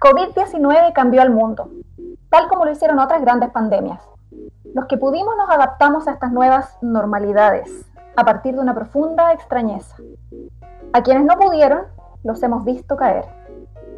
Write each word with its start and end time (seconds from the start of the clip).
COVID-19 0.00 0.92
cambió 0.92 1.22
al 1.22 1.30
mundo, 1.30 1.70
tal 2.30 2.48
como 2.48 2.64
lo 2.64 2.72
hicieron 2.72 2.98
otras 2.98 3.20
grandes 3.20 3.50
pandemias. 3.50 4.00
Los 4.74 4.86
que 4.86 4.98
pudimos 4.98 5.36
nos 5.36 5.48
adaptamos 5.50 6.08
a 6.08 6.12
estas 6.12 6.32
nuevas 6.32 6.76
normalidades 6.82 7.86
a 8.16 8.24
partir 8.24 8.54
de 8.54 8.60
una 8.60 8.74
profunda 8.74 9.32
extrañeza. 9.32 9.96
A 10.92 11.02
quienes 11.02 11.24
no 11.24 11.38
pudieron, 11.38 11.82
los 12.24 12.42
hemos 12.42 12.64
visto 12.64 12.96
caer, 12.96 13.24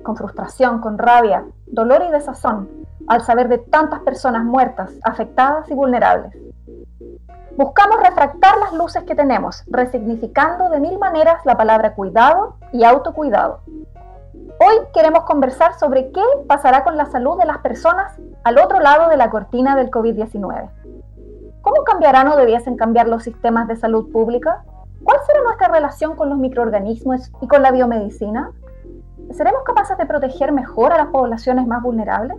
con 0.03 0.17
frustración, 0.17 0.81
con 0.81 0.99
rabia, 0.99 1.45
dolor 1.67 2.03
y 2.07 2.11
desazón, 2.11 2.69
al 3.07 3.23
saber 3.23 3.49
de 3.49 3.59
tantas 3.59 4.01
personas 4.01 4.45
muertas, 4.45 4.93
afectadas 5.03 5.71
y 5.71 5.75
vulnerables. 5.75 6.37
Buscamos 7.57 7.99
refractar 8.01 8.57
las 8.59 8.73
luces 8.73 9.03
que 9.05 9.17
tenemos, 9.17 9.65
resignificando 9.67 10.69
de 10.69 10.79
mil 10.79 10.99
maneras 10.99 11.45
la 11.45 11.57
palabra 11.57 11.95
cuidado 11.95 12.57
y 12.73 12.85
autocuidado. 12.85 13.61
Hoy 14.61 14.75
queremos 14.93 15.23
conversar 15.23 15.79
sobre 15.79 16.11
qué 16.11 16.23
pasará 16.48 16.83
con 16.83 16.97
la 16.97 17.07
salud 17.07 17.39
de 17.39 17.47
las 17.47 17.59
personas 17.59 18.19
al 18.43 18.59
otro 18.59 18.80
lado 18.80 19.09
de 19.09 19.16
la 19.16 19.30
cortina 19.30 19.77
del 19.77 19.89
COVID-19. 19.89 20.69
¿Cómo 21.62 21.85
cambiarán 21.85 22.27
o 22.27 22.37
debiesen 22.37 22.77
cambiar 22.77 23.07
los 23.07 23.23
sistemas 23.23 23.69
de 23.69 23.77
salud 23.77 24.11
pública? 24.11 24.65
¿Cuál 25.05 25.19
será 25.27 25.45
nuestra 25.45 25.69
relación 25.69 26.16
con 26.16 26.29
los 26.29 26.39
microorganismos 26.39 27.30
y 27.41 27.47
con 27.47 27.63
la 27.63 27.71
biomedicina? 27.71 28.51
¿Seremos 29.30 29.63
capaces 29.63 29.97
de 29.97 30.07
proteger 30.07 30.51
mejor 30.51 30.93
a 30.93 30.99
las 30.99 31.09
poblaciones 31.09 31.65
más 31.69 31.80
vulnerables? 31.80 32.37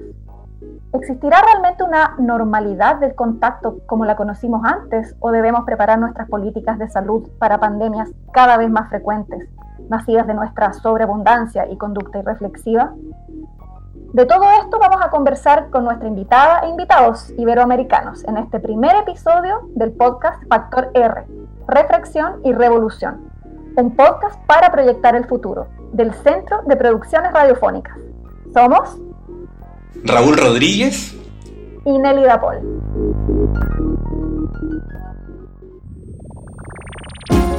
¿Existirá 0.91 1.41
realmente 1.41 1.83
una 1.83 2.15
normalidad 2.17 2.97
del 2.97 3.15
contacto 3.15 3.77
como 3.85 4.03
la 4.03 4.17
conocimos 4.17 4.65
antes 4.65 5.15
o 5.21 5.31
debemos 5.31 5.63
preparar 5.63 5.99
nuestras 5.99 6.27
políticas 6.27 6.79
de 6.79 6.89
salud 6.89 7.29
para 7.39 7.61
pandemias 7.61 8.09
cada 8.33 8.57
vez 8.57 8.69
más 8.69 8.89
frecuentes, 8.89 9.47
nacidas 9.89 10.27
de 10.27 10.33
nuestra 10.33 10.73
sobreabundancia 10.73 11.69
y 11.69 11.77
conducta 11.77 12.19
irreflexiva? 12.19 12.93
De 14.13 14.25
todo 14.25 14.43
esto 14.63 14.79
vamos 14.79 15.01
a 15.01 15.09
conversar 15.11 15.69
con 15.69 15.83
nuestra 15.83 16.07
invitada 16.07 16.61
e 16.61 16.69
invitados 16.69 17.31
iberoamericanos 17.37 18.23
en 18.25 18.37
este 18.37 18.59
primer 18.59 18.95
episodio 18.95 19.69
del 19.75 19.91
podcast 19.91 20.41
Factor 20.47 20.89
R, 20.95 21.25
Reflexión 21.67 22.39
y 22.43 22.53
Revolución, 22.53 23.29
un 23.75 23.95
podcast 23.95 24.39
para 24.47 24.71
proyectar 24.71 25.15
el 25.15 25.25
futuro 25.25 25.67
del 25.93 26.11
Centro 26.13 26.63
de 26.65 26.75
Producciones 26.75 27.31
Radiofónicas. 27.33 27.97
Somos 28.51 28.97
Raúl 30.03 30.37
Rodríguez 30.37 31.15
y 31.85 31.97
Nelly 31.97 32.23
Dapol. 32.23 32.57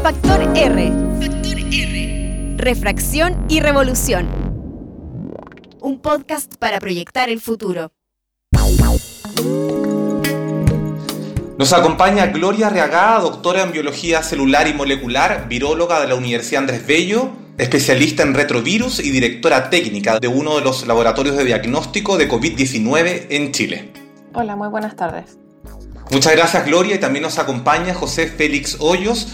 Factor 0.03 0.41
R. 0.56 0.93
Factor 1.20 1.59
R. 1.59 2.55
Refracción 2.56 3.45
y 3.51 3.61
revolución. 3.61 4.27
Un 5.79 6.01
podcast 6.01 6.55
para 6.56 6.81
proyectar 6.81 7.29
el 7.29 7.39
futuro. 7.39 7.93
Nos 11.59 11.75
acompaña 11.75 12.28
Gloria 12.28 12.71
Reagada, 12.71 13.21
doctora 13.21 13.62
en 13.62 13.73
biología 13.73 14.23
celular 14.23 14.67
y 14.69 14.73
molecular, 14.73 15.47
viróloga 15.48 16.01
de 16.01 16.09
la 16.09 16.15
Universidad 16.15 16.62
Andrés 16.62 16.87
Bello, 16.87 17.33
especialista 17.59 18.23
en 18.23 18.33
retrovirus 18.33 19.01
y 19.01 19.11
directora 19.11 19.69
técnica 19.69 20.19
de 20.19 20.28
uno 20.28 20.56
de 20.56 20.62
los 20.62 20.87
laboratorios 20.87 21.37
de 21.37 21.45
diagnóstico 21.45 22.17
de 22.17 22.27
COVID-19 22.27 23.27
en 23.28 23.53
Chile. 23.53 23.93
Hola, 24.33 24.56
muy 24.56 24.69
buenas 24.69 24.97
tardes. 24.97 25.37
Muchas 26.11 26.33
gracias 26.33 26.65
Gloria 26.65 26.97
y 26.97 26.98
también 26.98 27.23
nos 27.23 27.39
acompaña 27.39 27.93
José 27.93 28.27
Félix 28.28 28.78
Hoyos, 28.81 29.28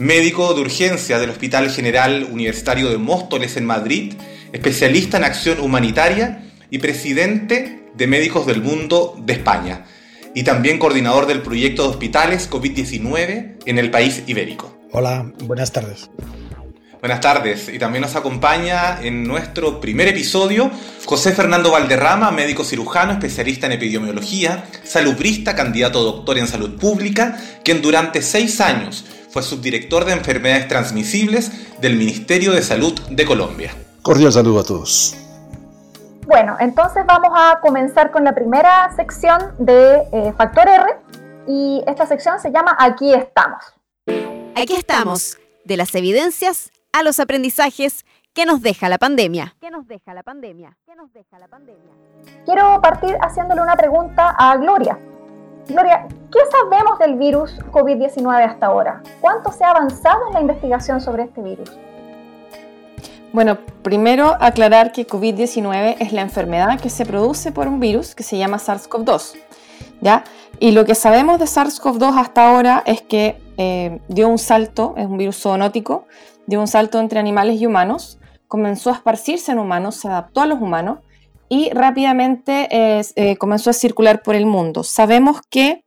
médico 0.00 0.54
de 0.54 0.62
urgencia 0.62 1.18
del 1.18 1.30
Hospital 1.30 1.70
General 1.70 2.26
Universitario 2.30 2.88
de 2.88 2.96
Móstoles 2.96 3.56
en 3.58 3.66
Madrid, 3.66 4.14
especialista 4.52 5.18
en 5.18 5.24
acción 5.24 5.60
humanitaria 5.60 6.42
y 6.70 6.78
presidente 6.78 7.84
de 7.94 8.06
Médicos 8.06 8.46
del 8.46 8.62
Mundo 8.62 9.14
de 9.18 9.34
España 9.34 9.84
y 10.34 10.42
también 10.42 10.78
coordinador 10.78 11.26
del 11.26 11.42
proyecto 11.42 11.82
de 11.82 11.88
hospitales 11.90 12.50
COVID-19 12.50 13.56
en 13.66 13.78
el 13.78 13.90
país 13.90 14.22
ibérico. 14.26 14.74
Hola, 14.90 15.30
buenas 15.44 15.70
tardes. 15.70 16.08
Buenas 17.00 17.20
tardes. 17.20 17.68
Y 17.72 17.78
también 17.78 18.02
nos 18.02 18.14
acompaña 18.14 19.00
en 19.02 19.24
nuestro 19.24 19.80
primer 19.80 20.08
episodio 20.08 20.70
José 21.06 21.32
Fernando 21.32 21.70
Valderrama, 21.70 22.30
médico 22.30 22.62
cirujano, 22.64 23.12
especialista 23.12 23.66
en 23.66 23.72
epidemiología, 23.72 24.64
salubrista, 24.82 25.54
candidato 25.54 26.00
a 26.00 26.02
doctor 26.02 26.38
en 26.38 26.46
salud 26.46 26.78
pública, 26.78 27.38
quien 27.64 27.80
durante 27.80 28.20
seis 28.20 28.60
años 28.60 29.06
fue 29.30 29.42
subdirector 29.42 30.04
de 30.04 30.12
enfermedades 30.12 30.68
transmisibles 30.68 31.80
del 31.80 31.96
Ministerio 31.96 32.52
de 32.52 32.62
Salud 32.62 32.98
de 33.08 33.24
Colombia. 33.24 33.74
Cordial 34.02 34.32
saludo 34.32 34.60
a 34.60 34.64
todos. 34.64 35.16
Bueno, 36.26 36.56
entonces 36.60 37.04
vamos 37.06 37.30
a 37.34 37.60
comenzar 37.60 38.10
con 38.10 38.24
la 38.24 38.34
primera 38.34 38.94
sección 38.94 39.54
de 39.58 40.02
eh, 40.12 40.32
Factor 40.36 40.68
R 40.68 40.84
y 41.46 41.82
esta 41.86 42.06
sección 42.06 42.38
se 42.40 42.52
llama 42.52 42.76
Aquí 42.78 43.12
estamos. 43.12 43.64
Aquí 44.54 44.74
estamos, 44.74 45.38
de 45.64 45.76
las 45.76 45.94
evidencias 45.94 46.70
a 46.92 47.02
los 47.02 47.18
aprendizajes 47.18 48.04
que 48.32 48.46
nos 48.46 48.62
deja 48.62 48.88
la 48.88 48.98
pandemia. 48.98 49.56
¿Qué 49.60 49.70
nos 49.70 49.86
deja 49.88 50.14
la 50.14 50.22
pandemia? 50.22 50.76
¿Qué 50.86 50.94
nos 50.94 51.12
deja 51.12 51.38
la 51.38 51.48
pandemia? 51.48 51.92
Quiero 52.44 52.80
partir 52.80 53.16
haciéndole 53.20 53.62
una 53.62 53.76
pregunta 53.76 54.34
a 54.38 54.56
Gloria. 54.56 54.98
Gloria, 55.68 56.06
¿qué 56.32 56.38
sabemos 56.50 56.98
del 56.98 57.16
virus 57.16 57.58
COVID-19 57.70 58.44
hasta 58.44 58.66
ahora? 58.66 59.02
¿Cuánto 59.20 59.52
se 59.52 59.64
ha 59.64 59.70
avanzado 59.70 60.28
en 60.28 60.34
la 60.34 60.40
investigación 60.40 61.00
sobre 61.00 61.24
este 61.24 61.42
virus? 61.42 61.70
Bueno, 63.32 63.58
primero 63.82 64.36
aclarar 64.40 64.90
que 64.90 65.06
COVID-19 65.06 65.96
es 66.00 66.12
la 66.12 66.22
enfermedad 66.22 66.80
que 66.80 66.90
se 66.90 67.06
produce 67.06 67.52
por 67.52 67.68
un 67.68 67.78
virus 67.78 68.14
que 68.16 68.24
se 68.24 68.36
llama 68.36 68.58
SARS-CoV-2. 68.58 69.36
¿ya? 70.00 70.24
Y 70.58 70.72
lo 70.72 70.84
que 70.84 70.94
sabemos 70.94 71.38
de 71.38 71.44
SARS-CoV-2 71.44 72.18
hasta 72.18 72.50
ahora 72.50 72.82
es 72.86 73.02
que 73.02 73.40
eh, 73.56 74.00
dio 74.08 74.28
un 74.28 74.38
salto, 74.38 74.94
es 74.96 75.06
un 75.06 75.16
virus 75.16 75.40
zoonótico, 75.40 76.06
dio 76.46 76.60
un 76.60 76.66
salto 76.66 76.98
entre 76.98 77.20
animales 77.20 77.60
y 77.60 77.66
humanos, 77.66 78.18
comenzó 78.48 78.90
a 78.90 78.94
esparcirse 78.94 79.52
en 79.52 79.58
humanos, 79.58 79.94
se 79.94 80.08
adaptó 80.08 80.40
a 80.40 80.46
los 80.46 80.60
humanos 80.60 80.98
y 81.50 81.68
rápidamente 81.70 82.68
eh, 82.70 83.36
comenzó 83.36 83.70
a 83.70 83.72
circular 83.74 84.22
por 84.22 84.36
el 84.36 84.46
mundo. 84.46 84.84
Sabemos 84.84 85.40
que 85.50 85.84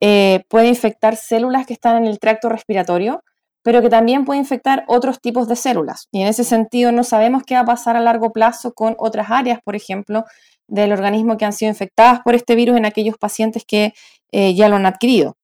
eh, 0.00 0.44
puede 0.48 0.68
infectar 0.68 1.16
células 1.16 1.66
que 1.66 1.74
están 1.74 1.98
en 1.98 2.06
el 2.06 2.18
tracto 2.18 2.48
respiratorio, 2.48 3.22
pero 3.62 3.82
que 3.82 3.90
también 3.90 4.24
puede 4.24 4.40
infectar 4.40 4.84
otros 4.88 5.20
tipos 5.20 5.46
de 5.46 5.56
células. 5.56 6.08
Y 6.10 6.22
en 6.22 6.28
ese 6.28 6.42
sentido 6.42 6.90
no 6.90 7.04
sabemos 7.04 7.42
qué 7.44 7.54
va 7.54 7.60
a 7.60 7.66
pasar 7.66 7.96
a 7.96 8.00
largo 8.00 8.32
plazo 8.32 8.72
con 8.72 8.96
otras 8.98 9.30
áreas, 9.30 9.60
por 9.62 9.76
ejemplo, 9.76 10.24
del 10.66 10.90
organismo 10.90 11.36
que 11.36 11.44
han 11.44 11.52
sido 11.52 11.68
infectadas 11.68 12.20
por 12.24 12.34
este 12.34 12.54
virus 12.54 12.78
en 12.78 12.86
aquellos 12.86 13.18
pacientes 13.18 13.64
que 13.66 13.92
eh, 14.32 14.54
ya 14.54 14.70
lo 14.70 14.76
han 14.76 14.86
adquirido. 14.86 15.36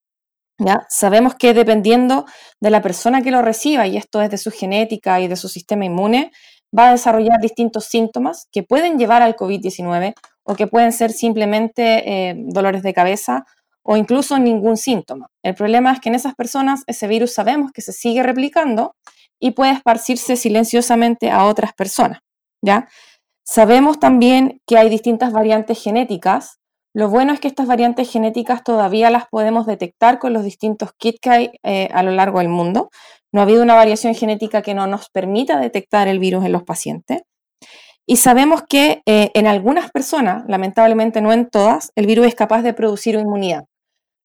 ¿ya? 0.58 0.86
Sabemos 0.88 1.34
que 1.34 1.52
dependiendo 1.52 2.24
de 2.60 2.70
la 2.70 2.80
persona 2.80 3.20
que 3.20 3.30
lo 3.30 3.42
reciba, 3.42 3.86
y 3.86 3.98
esto 3.98 4.22
es 4.22 4.30
de 4.30 4.38
su 4.38 4.50
genética 4.50 5.20
y 5.20 5.28
de 5.28 5.36
su 5.36 5.50
sistema 5.50 5.84
inmune, 5.84 6.32
va 6.76 6.88
a 6.88 6.92
desarrollar 6.92 7.40
distintos 7.40 7.84
síntomas 7.86 8.48
que 8.52 8.62
pueden 8.62 8.98
llevar 8.98 9.22
al 9.22 9.36
COVID-19 9.36 10.14
o 10.44 10.54
que 10.54 10.66
pueden 10.66 10.92
ser 10.92 11.12
simplemente 11.12 12.28
eh, 12.30 12.34
dolores 12.36 12.82
de 12.82 12.94
cabeza 12.94 13.44
o 13.82 13.96
incluso 13.96 14.38
ningún 14.38 14.76
síntoma. 14.76 15.28
El 15.42 15.54
problema 15.54 15.92
es 15.92 16.00
que 16.00 16.10
en 16.10 16.14
esas 16.14 16.34
personas 16.34 16.84
ese 16.86 17.08
virus 17.08 17.32
sabemos 17.34 17.72
que 17.72 17.82
se 17.82 17.92
sigue 17.92 18.22
replicando 18.22 18.94
y 19.40 19.52
puede 19.52 19.72
esparcirse 19.72 20.36
silenciosamente 20.36 21.30
a 21.30 21.44
otras 21.44 21.72
personas, 21.72 22.20
¿ya? 22.62 22.88
Sabemos 23.42 23.98
también 23.98 24.60
que 24.66 24.78
hay 24.78 24.88
distintas 24.88 25.32
variantes 25.32 25.82
genéticas. 25.82 26.59
Lo 26.92 27.08
bueno 27.08 27.32
es 27.32 27.40
que 27.40 27.48
estas 27.48 27.66
variantes 27.66 28.10
genéticas 28.10 28.64
todavía 28.64 29.10
las 29.10 29.28
podemos 29.28 29.66
detectar 29.66 30.18
con 30.18 30.32
los 30.32 30.42
distintos 30.42 30.90
kits 30.98 31.20
que 31.20 31.30
hay 31.30 31.50
eh, 31.62 31.88
a 31.92 32.02
lo 32.02 32.10
largo 32.10 32.38
del 32.40 32.48
mundo. 32.48 32.90
No 33.32 33.40
ha 33.40 33.44
habido 33.44 33.62
una 33.62 33.74
variación 33.74 34.14
genética 34.14 34.62
que 34.62 34.74
no 34.74 34.86
nos 34.88 35.08
permita 35.08 35.60
detectar 35.60 36.08
el 36.08 36.18
virus 36.18 36.44
en 36.44 36.52
los 36.52 36.64
pacientes. 36.64 37.22
Y 38.06 38.16
sabemos 38.16 38.62
que 38.68 39.02
eh, 39.06 39.30
en 39.34 39.46
algunas 39.46 39.92
personas, 39.92 40.42
lamentablemente 40.48 41.20
no 41.20 41.32
en 41.32 41.48
todas, 41.48 41.92
el 41.94 42.06
virus 42.06 42.26
es 42.26 42.34
capaz 42.34 42.62
de 42.62 42.74
producir 42.74 43.14
inmunidad. 43.14 43.66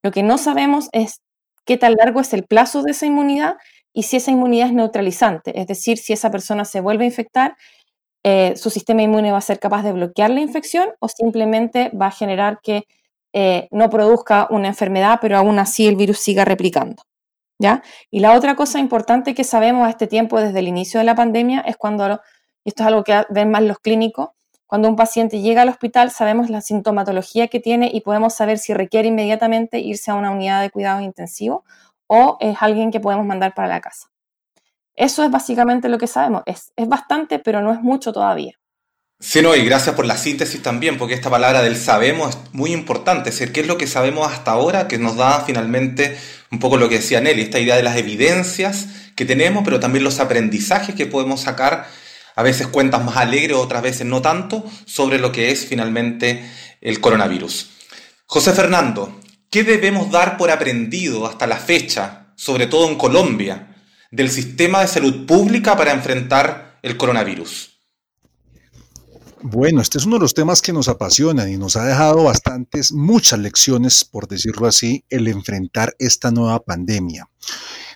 Lo 0.02 0.12
que 0.12 0.24
no 0.24 0.40
sabemos 0.40 0.90
es 0.92 1.22
qué 1.66 1.78
tan 1.78 1.94
largo 1.94 2.20
es 2.20 2.34
el 2.34 2.46
plazo 2.46 2.82
de 2.82 2.92
esa 2.92 3.06
inmunidad 3.06 3.58
y 3.94 4.04
si 4.04 4.18
esa 4.18 4.32
inmunidad 4.32 4.68
es 4.68 4.74
neutralizante, 4.74 5.60
es 5.60 5.68
decir, 5.68 5.98
si 5.98 6.14
esa 6.14 6.32
persona 6.32 6.66
se 6.66 6.82
vuelve 6.82 7.06
a 7.06 7.08
infectar, 7.08 7.56
eh, 8.28 8.56
su 8.58 8.72
sistema 8.72 9.04
inmune 9.04 9.32
va 9.32 9.38
a 9.38 9.42
ser 9.42 9.60
capaz 9.60 9.84
de 9.84 9.92
bloquear 9.92 10.32
la 10.32 10.40
infección 10.40 10.90
o 11.00 11.08
simplemente 11.08 11.92
va 11.92 12.08
a 12.08 12.12
generar 12.12 12.60
que 12.64 12.88
eh, 13.34 13.68
no 13.70 13.92
produzca 13.92 14.48
una 14.50 14.68
enfermedad, 14.68 15.20
pero 15.22 15.38
aún 15.38 15.60
así 15.60 15.86
el 15.86 15.96
virus 15.96 16.18
siga 16.18 16.44
replicando. 16.44 17.04
¿ya? 17.60 17.84
Y 18.10 18.22
la 18.22 18.34
otra 18.34 18.56
cosa 18.56 18.80
importante 18.80 19.36
que 19.36 19.44
sabemos 19.44 19.86
a 19.86 19.92
este 19.92 20.08
tiempo 20.08 20.40
desde 20.42 20.58
el 20.58 20.68
inicio 20.68 21.00
de 21.00 21.04
la 21.04 21.14
pandemia 21.14 21.60
es 21.68 21.78
cuando, 21.78 22.20
esto 22.64 22.82
es 22.82 22.88
algo 22.88 23.04
que 23.04 23.26
ven 23.30 23.52
más 23.52 23.62
los 23.62 23.78
clínicos, 23.78 24.30
cuando 24.66 24.90
un 24.90 24.96
paciente 24.96 25.42
llega 25.42 25.62
al 25.62 25.70
hospital 25.70 26.10
sabemos 26.10 26.50
la 26.50 26.62
sintomatología 26.62 27.48
que 27.48 27.60
tiene 27.60 27.92
y 27.94 28.02
podemos 28.02 28.34
saber 28.34 28.58
si 28.58 28.74
requiere 28.74 29.08
inmediatamente 29.08 29.78
irse 29.82 30.10
a 30.10 30.16
una 30.16 30.32
unidad 30.32 30.64
de 30.64 30.72
cuidados 30.72 31.04
intensivos 31.04 31.62
o 32.08 32.38
es 32.40 32.58
alguien 32.60 32.90
que 32.90 33.00
podemos 33.00 33.28
mandar 33.28 33.54
para 33.54 33.68
la 33.68 33.82
casa. 33.82 34.08
Eso 34.96 35.24
es 35.24 35.32
básicamente 35.32 35.90
lo 35.90 35.98
que 35.98 36.08
sabemos. 36.08 36.44
Es, 36.46 36.72
es 36.76 36.88
bastante, 36.88 37.40
pero 37.40 37.62
no 37.62 37.74
es 37.74 37.82
mucho 37.82 38.14
todavía. 38.14 38.54
Sí, 39.20 39.42
no, 39.42 39.56
y 39.56 39.64
gracias 39.64 39.96
por 39.96 40.06
la 40.06 40.18
síntesis 40.18 40.62
también, 40.62 40.98
porque 40.98 41.14
esta 41.14 41.30
palabra 41.30 41.62
del 41.62 41.78
sabemos 41.78 42.32
es 42.32 42.54
muy 42.54 42.74
importante, 42.74 43.30
es 43.30 43.40
decir, 43.40 43.54
qué 43.54 43.62
es 43.62 43.68
lo 43.68 43.78
que 43.78 43.88
sabemos 43.88 44.30
hasta 44.32 44.52
ahora, 44.52 44.90
que 44.90 44.98
nos 44.98 45.16
da 45.16 45.42
finalmente 45.46 46.18
un 46.52 46.60
poco 46.60 46.76
lo 46.76 46.90
que 46.90 46.96
decía 46.96 47.22
Nelly, 47.22 47.44
esta 47.44 47.60
idea 47.60 47.78
de 47.78 47.84
las 47.84 47.96
evidencias 47.96 48.88
que 49.16 49.24
tenemos, 49.24 49.64
pero 49.64 49.80
también 49.80 50.04
los 50.04 50.20
aprendizajes 50.20 50.96
que 50.96 51.06
podemos 51.06 51.42
sacar, 51.42 51.88
a 52.36 52.44
veces 52.44 52.68
cuentas 52.68 53.06
más 53.06 53.16
alegres, 53.16 53.56
otras 53.56 53.82
veces 53.82 54.06
no 54.06 54.22
tanto, 54.22 54.66
sobre 54.86 55.18
lo 55.18 55.32
que 55.32 55.50
es 55.50 55.66
finalmente 55.66 56.46
el 56.82 57.00
coronavirus. 57.00 57.70
José 58.26 58.52
Fernando, 58.52 59.22
¿qué 59.50 59.64
debemos 59.64 60.12
dar 60.12 60.36
por 60.36 60.52
aprendido 60.52 61.26
hasta 61.26 61.48
la 61.48 61.58
fecha, 61.58 62.28
sobre 62.36 62.68
todo 62.68 62.90
en 62.90 62.98
Colombia, 62.98 63.75
del 64.16 64.32
sistema 64.32 64.82
de 64.82 64.88
salud 64.88 65.26
pública 65.26 65.76
para 65.76 65.92
enfrentar 65.92 66.80
el 66.82 66.96
coronavirus? 66.96 67.72
Bueno, 69.42 69.82
este 69.82 69.98
es 69.98 70.06
uno 70.06 70.16
de 70.16 70.22
los 70.22 70.34
temas 70.34 70.62
que 70.62 70.74
nos 70.74 70.88
apasionan 70.88 71.52
y 71.52 71.58
nos 71.58 71.76
ha 71.76 71.86
dejado 71.86 72.24
bastantes, 72.24 72.92
muchas 72.92 73.40
lecciones, 73.40 74.04
por 74.04 74.28
decirlo 74.28 74.68
así, 74.68 75.04
el 75.10 75.28
enfrentar 75.28 75.94
esta 76.00 76.32
nueva 76.32 76.64
pandemia. 76.64 77.30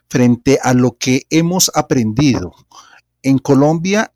Frente 0.09 0.59
a 0.61 0.73
lo 0.73 0.97
que 0.97 1.23
hemos 1.29 1.71
aprendido, 1.73 2.53
en 3.23 3.39
Colombia 3.39 4.13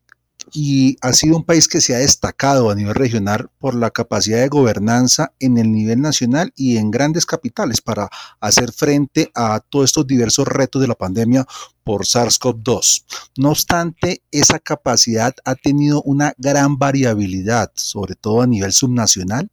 y 0.56 0.96
ha 1.02 1.12
sido 1.12 1.36
un 1.36 1.42
país 1.42 1.66
que 1.66 1.80
se 1.80 1.96
ha 1.96 1.98
destacado 1.98 2.70
a 2.70 2.76
nivel 2.76 2.94
regional 2.94 3.50
por 3.58 3.74
la 3.74 3.90
capacidad 3.90 4.38
de 4.38 4.48
gobernanza 4.48 5.32
en 5.40 5.58
el 5.58 5.72
nivel 5.72 6.00
nacional 6.00 6.52
y 6.54 6.76
en 6.76 6.92
grandes 6.92 7.26
capitales 7.26 7.80
para 7.80 8.08
hacer 8.40 8.70
frente 8.72 9.32
a 9.34 9.58
todos 9.68 9.86
estos 9.86 10.06
diversos 10.06 10.46
retos 10.46 10.80
de 10.80 10.86
la 10.86 10.94
pandemia 10.94 11.44
por 11.82 12.06
SARS-CoV-2. 12.06 13.04
No 13.36 13.50
obstante, 13.50 14.22
esa 14.30 14.60
capacidad 14.60 15.34
ha 15.44 15.56
tenido 15.56 16.02
una 16.02 16.32
gran 16.38 16.78
variabilidad, 16.78 17.72
sobre 17.74 18.14
todo 18.14 18.40
a 18.40 18.46
nivel 18.46 18.72
subnacional 18.72 19.50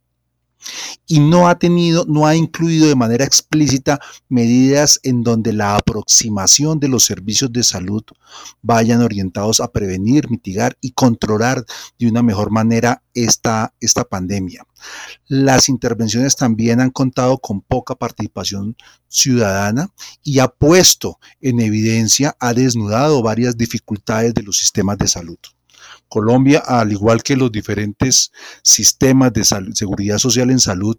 y 1.06 1.20
no 1.20 1.48
ha 1.48 1.58
tenido, 1.58 2.04
no 2.06 2.26
ha 2.26 2.36
incluido 2.36 2.86
de 2.86 2.94
manera 2.94 3.24
explícita 3.24 4.00
medidas 4.28 5.00
en 5.02 5.22
donde 5.22 5.52
la 5.52 5.76
aproximación 5.76 6.80
de 6.80 6.88
los 6.88 7.04
servicios 7.04 7.52
de 7.52 7.62
salud 7.62 8.02
vayan 8.62 9.02
orientados 9.02 9.60
a 9.60 9.72
prevenir, 9.72 10.30
mitigar 10.30 10.76
y 10.80 10.92
controlar 10.92 11.64
de 11.98 12.08
una 12.08 12.22
mejor 12.22 12.50
manera 12.50 13.02
esta, 13.14 13.74
esta 13.80 14.04
pandemia. 14.04 14.66
Las 15.26 15.68
intervenciones 15.68 16.36
también 16.36 16.80
han 16.80 16.90
contado 16.90 17.38
con 17.38 17.60
poca 17.60 17.94
participación 17.94 18.76
ciudadana 19.08 19.90
y 20.22 20.38
ha 20.38 20.48
puesto 20.48 21.18
en 21.40 21.60
evidencia, 21.60 22.36
ha 22.40 22.54
desnudado 22.54 23.22
varias 23.22 23.56
dificultades 23.56 24.34
de 24.34 24.42
los 24.42 24.56
sistemas 24.56 24.98
de 24.98 25.08
salud. 25.08 25.38
Colombia, 26.12 26.58
al 26.66 26.92
igual 26.92 27.22
que 27.22 27.36
los 27.36 27.50
diferentes 27.50 28.32
sistemas 28.62 29.32
de 29.32 29.44
seguridad 29.44 30.18
social 30.18 30.50
en 30.50 30.60
salud, 30.60 30.94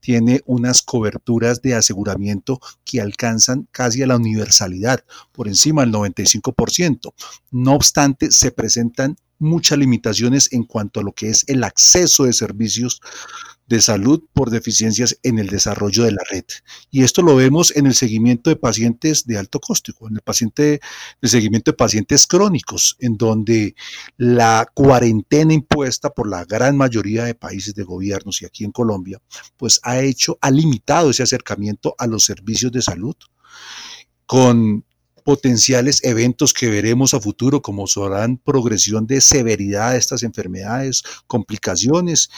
tiene 0.00 0.40
unas 0.46 0.80
coberturas 0.80 1.60
de 1.60 1.74
aseguramiento 1.74 2.58
que 2.82 3.02
alcanzan 3.02 3.68
casi 3.72 4.02
a 4.02 4.06
la 4.06 4.16
universalidad, 4.16 5.04
por 5.32 5.48
encima 5.48 5.82
del 5.82 5.92
95%. 5.92 7.12
No 7.50 7.74
obstante, 7.74 8.30
se 8.30 8.52
presentan 8.52 9.18
muchas 9.38 9.76
limitaciones 9.76 10.50
en 10.50 10.64
cuanto 10.64 11.00
a 11.00 11.02
lo 11.02 11.12
que 11.12 11.28
es 11.28 11.44
el 11.46 11.62
acceso 11.62 12.24
de 12.24 12.32
servicios 12.32 13.02
de 13.66 13.80
salud 13.80 14.22
por 14.32 14.50
deficiencias 14.50 15.18
en 15.22 15.38
el 15.38 15.48
desarrollo 15.48 16.04
de 16.04 16.12
la 16.12 16.22
red. 16.28 16.44
Y 16.90 17.02
esto 17.02 17.22
lo 17.22 17.36
vemos 17.36 17.74
en 17.76 17.86
el 17.86 17.94
seguimiento 17.94 18.50
de 18.50 18.56
pacientes 18.56 19.26
de 19.26 19.38
alto 19.38 19.60
costo, 19.60 19.92
en 20.08 20.16
el 20.16 20.22
paciente, 20.22 20.80
seguimiento 21.22 21.70
de 21.70 21.76
pacientes 21.76 22.26
crónicos, 22.26 22.96
en 23.00 23.16
donde 23.16 23.74
la 24.16 24.68
cuarentena 24.74 25.54
impuesta 25.54 26.10
por 26.10 26.28
la 26.28 26.44
gran 26.44 26.76
mayoría 26.76 27.24
de 27.24 27.34
países 27.34 27.74
de 27.74 27.84
gobiernos 27.84 28.42
y 28.42 28.46
aquí 28.46 28.64
en 28.64 28.72
Colombia, 28.72 29.20
pues 29.56 29.80
ha 29.82 30.00
hecho, 30.00 30.38
ha 30.40 30.50
limitado 30.50 31.10
ese 31.10 31.22
acercamiento 31.22 31.94
a 31.98 32.06
los 32.06 32.24
servicios 32.24 32.72
de 32.72 32.82
salud 32.82 33.16
con 34.26 34.84
potenciales 35.24 36.04
eventos 36.04 36.52
que 36.52 36.68
veremos 36.68 37.14
a 37.14 37.20
futuro, 37.20 37.62
como 37.62 37.86
serán 37.86 38.36
progresión 38.36 39.06
de 39.06 39.20
severidad 39.22 39.92
de 39.92 39.98
estas 39.98 40.22
enfermedades, 40.22 41.02
complicaciones, 41.26 42.28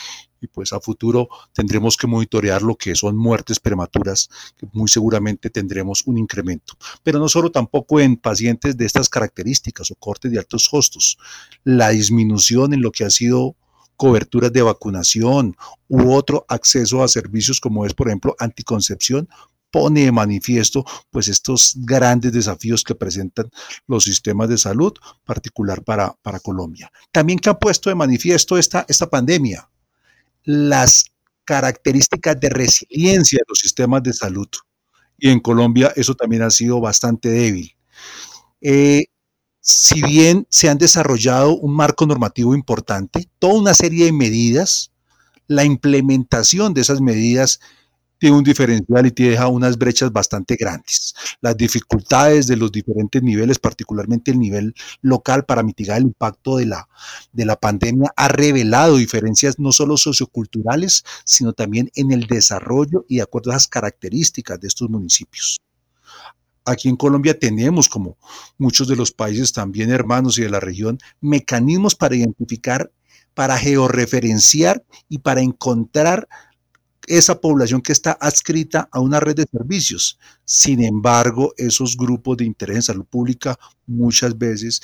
y 0.40 0.46
pues 0.46 0.72
a 0.72 0.80
futuro 0.80 1.28
tendremos 1.52 1.96
que 1.96 2.06
monitorear 2.06 2.62
lo 2.62 2.76
que 2.76 2.94
son 2.94 3.16
muertes 3.16 3.60
prematuras, 3.60 4.28
que 4.56 4.66
muy 4.72 4.88
seguramente 4.88 5.50
tendremos 5.50 6.02
un 6.06 6.18
incremento. 6.18 6.74
Pero 7.02 7.18
no 7.18 7.28
solo 7.28 7.50
tampoco 7.50 8.00
en 8.00 8.16
pacientes 8.16 8.76
de 8.76 8.84
estas 8.84 9.08
características 9.08 9.90
o 9.90 9.94
cortes 9.94 10.30
de 10.30 10.38
altos 10.38 10.68
costos, 10.68 11.18
la 11.64 11.90
disminución 11.90 12.74
en 12.74 12.82
lo 12.82 12.92
que 12.92 13.04
ha 13.04 13.10
sido 13.10 13.56
coberturas 13.96 14.52
de 14.52 14.62
vacunación 14.62 15.56
u 15.88 16.12
otro 16.12 16.44
acceso 16.48 17.02
a 17.02 17.08
servicios 17.08 17.60
como 17.60 17.86
es, 17.86 17.94
por 17.94 18.08
ejemplo, 18.08 18.36
anticoncepción, 18.38 19.28
pone 19.70 20.04
de 20.04 20.12
manifiesto 20.12 20.84
pues 21.10 21.28
estos 21.28 21.74
grandes 21.76 22.32
desafíos 22.32 22.84
que 22.84 22.94
presentan 22.94 23.50
los 23.86 24.04
sistemas 24.04 24.48
de 24.48 24.58
salud, 24.58 24.92
particular 25.24 25.82
para, 25.82 26.14
para 26.22 26.40
Colombia. 26.40 26.90
También 27.12 27.38
que 27.38 27.50
ha 27.50 27.58
puesto 27.58 27.90
de 27.90 27.94
manifiesto 27.94 28.56
esta, 28.56 28.84
esta 28.88 29.08
pandemia, 29.08 29.68
las 30.46 31.06
características 31.44 32.40
de 32.40 32.48
resiliencia 32.48 33.38
de 33.38 33.44
los 33.48 33.58
sistemas 33.58 34.02
de 34.02 34.14
salud. 34.14 34.48
Y 35.18 35.28
en 35.28 35.40
Colombia 35.40 35.92
eso 35.96 36.14
también 36.14 36.42
ha 36.42 36.50
sido 36.50 36.80
bastante 36.80 37.28
débil. 37.28 37.76
Eh, 38.60 39.06
si 39.60 40.00
bien 40.02 40.46
se 40.48 40.68
han 40.68 40.78
desarrollado 40.78 41.56
un 41.56 41.74
marco 41.74 42.06
normativo 42.06 42.54
importante, 42.54 43.28
toda 43.38 43.60
una 43.60 43.74
serie 43.74 44.06
de 44.06 44.12
medidas, 44.12 44.92
la 45.48 45.64
implementación 45.64 46.72
de 46.72 46.82
esas 46.82 47.00
medidas 47.00 47.60
tiene 48.18 48.36
un 48.36 48.44
diferencial 48.44 49.06
y 49.06 49.10
te 49.10 49.30
deja 49.30 49.48
unas 49.48 49.76
brechas 49.76 50.12
bastante 50.12 50.56
grandes. 50.56 51.14
Las 51.40 51.56
dificultades 51.56 52.46
de 52.46 52.56
los 52.56 52.72
diferentes 52.72 53.22
niveles, 53.22 53.58
particularmente 53.58 54.30
el 54.30 54.38
nivel 54.38 54.74
local 55.02 55.44
para 55.44 55.62
mitigar 55.62 55.98
el 55.98 56.04
impacto 56.04 56.56
de 56.56 56.66
la, 56.66 56.88
de 57.32 57.44
la 57.44 57.56
pandemia, 57.56 58.12
ha 58.16 58.28
revelado 58.28 58.96
diferencias 58.96 59.58
no 59.58 59.72
solo 59.72 59.96
socioculturales, 59.96 61.04
sino 61.24 61.52
también 61.52 61.90
en 61.94 62.12
el 62.12 62.26
desarrollo 62.26 63.04
y 63.08 63.16
de 63.16 63.22
acuerdo 63.22 63.50
a 63.50 63.54
las 63.54 63.68
características 63.68 64.60
de 64.60 64.68
estos 64.68 64.88
municipios. 64.88 65.60
Aquí 66.64 66.88
en 66.88 66.96
Colombia 66.96 67.38
tenemos, 67.38 67.88
como 67.88 68.18
muchos 68.58 68.88
de 68.88 68.96
los 68.96 69.12
países 69.12 69.52
también 69.52 69.90
hermanos 69.90 70.36
y 70.36 70.42
de 70.42 70.50
la 70.50 70.58
región, 70.58 70.98
mecanismos 71.20 71.94
para 71.94 72.16
identificar, 72.16 72.90
para 73.34 73.56
georreferenciar 73.56 74.84
y 75.08 75.18
para 75.18 75.42
encontrar 75.42 76.28
esa 77.06 77.40
población 77.40 77.80
que 77.80 77.92
está 77.92 78.12
adscrita 78.12 78.88
a 78.90 79.00
una 79.00 79.20
red 79.20 79.36
de 79.36 79.46
servicios. 79.50 80.18
Sin 80.44 80.82
embargo, 80.82 81.54
esos 81.56 81.96
grupos 81.96 82.36
de 82.36 82.44
interés 82.44 82.76
en 82.76 82.82
salud 82.82 83.06
pública 83.06 83.58
muchas 83.86 84.36
veces, 84.36 84.80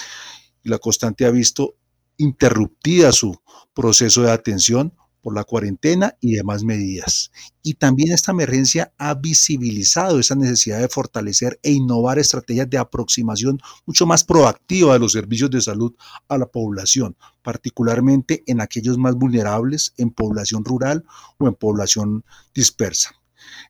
la 0.62 0.78
constante 0.78 1.24
ha 1.24 1.30
visto 1.30 1.74
interrumpida 2.16 3.12
su 3.12 3.36
proceso 3.74 4.22
de 4.22 4.30
atención 4.30 4.94
por 5.22 5.34
la 5.34 5.44
cuarentena 5.44 6.16
y 6.20 6.34
demás 6.34 6.64
medidas. 6.64 7.30
Y 7.62 7.74
también 7.74 8.12
esta 8.12 8.32
emergencia 8.32 8.92
ha 8.98 9.14
visibilizado 9.14 10.18
esa 10.18 10.34
necesidad 10.34 10.80
de 10.80 10.88
fortalecer 10.88 11.58
e 11.62 11.70
innovar 11.70 12.18
estrategias 12.18 12.68
de 12.68 12.78
aproximación 12.78 13.60
mucho 13.86 14.04
más 14.04 14.24
proactiva 14.24 14.92
de 14.92 14.98
los 14.98 15.12
servicios 15.12 15.50
de 15.50 15.60
salud 15.60 15.94
a 16.28 16.36
la 16.36 16.46
población, 16.46 17.16
particularmente 17.42 18.42
en 18.46 18.60
aquellos 18.60 18.98
más 18.98 19.14
vulnerables, 19.14 19.94
en 19.96 20.10
población 20.10 20.64
rural 20.64 21.04
o 21.38 21.46
en 21.46 21.54
población 21.54 22.24
dispersa. 22.54 23.14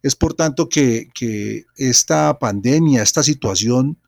Es 0.02 0.16
por 0.16 0.34
tanto 0.34 0.68
que, 0.68 1.08
que 1.14 1.64
esta 1.76 2.38
pandemia, 2.38 3.02
esta 3.02 3.22
situación 3.22 3.98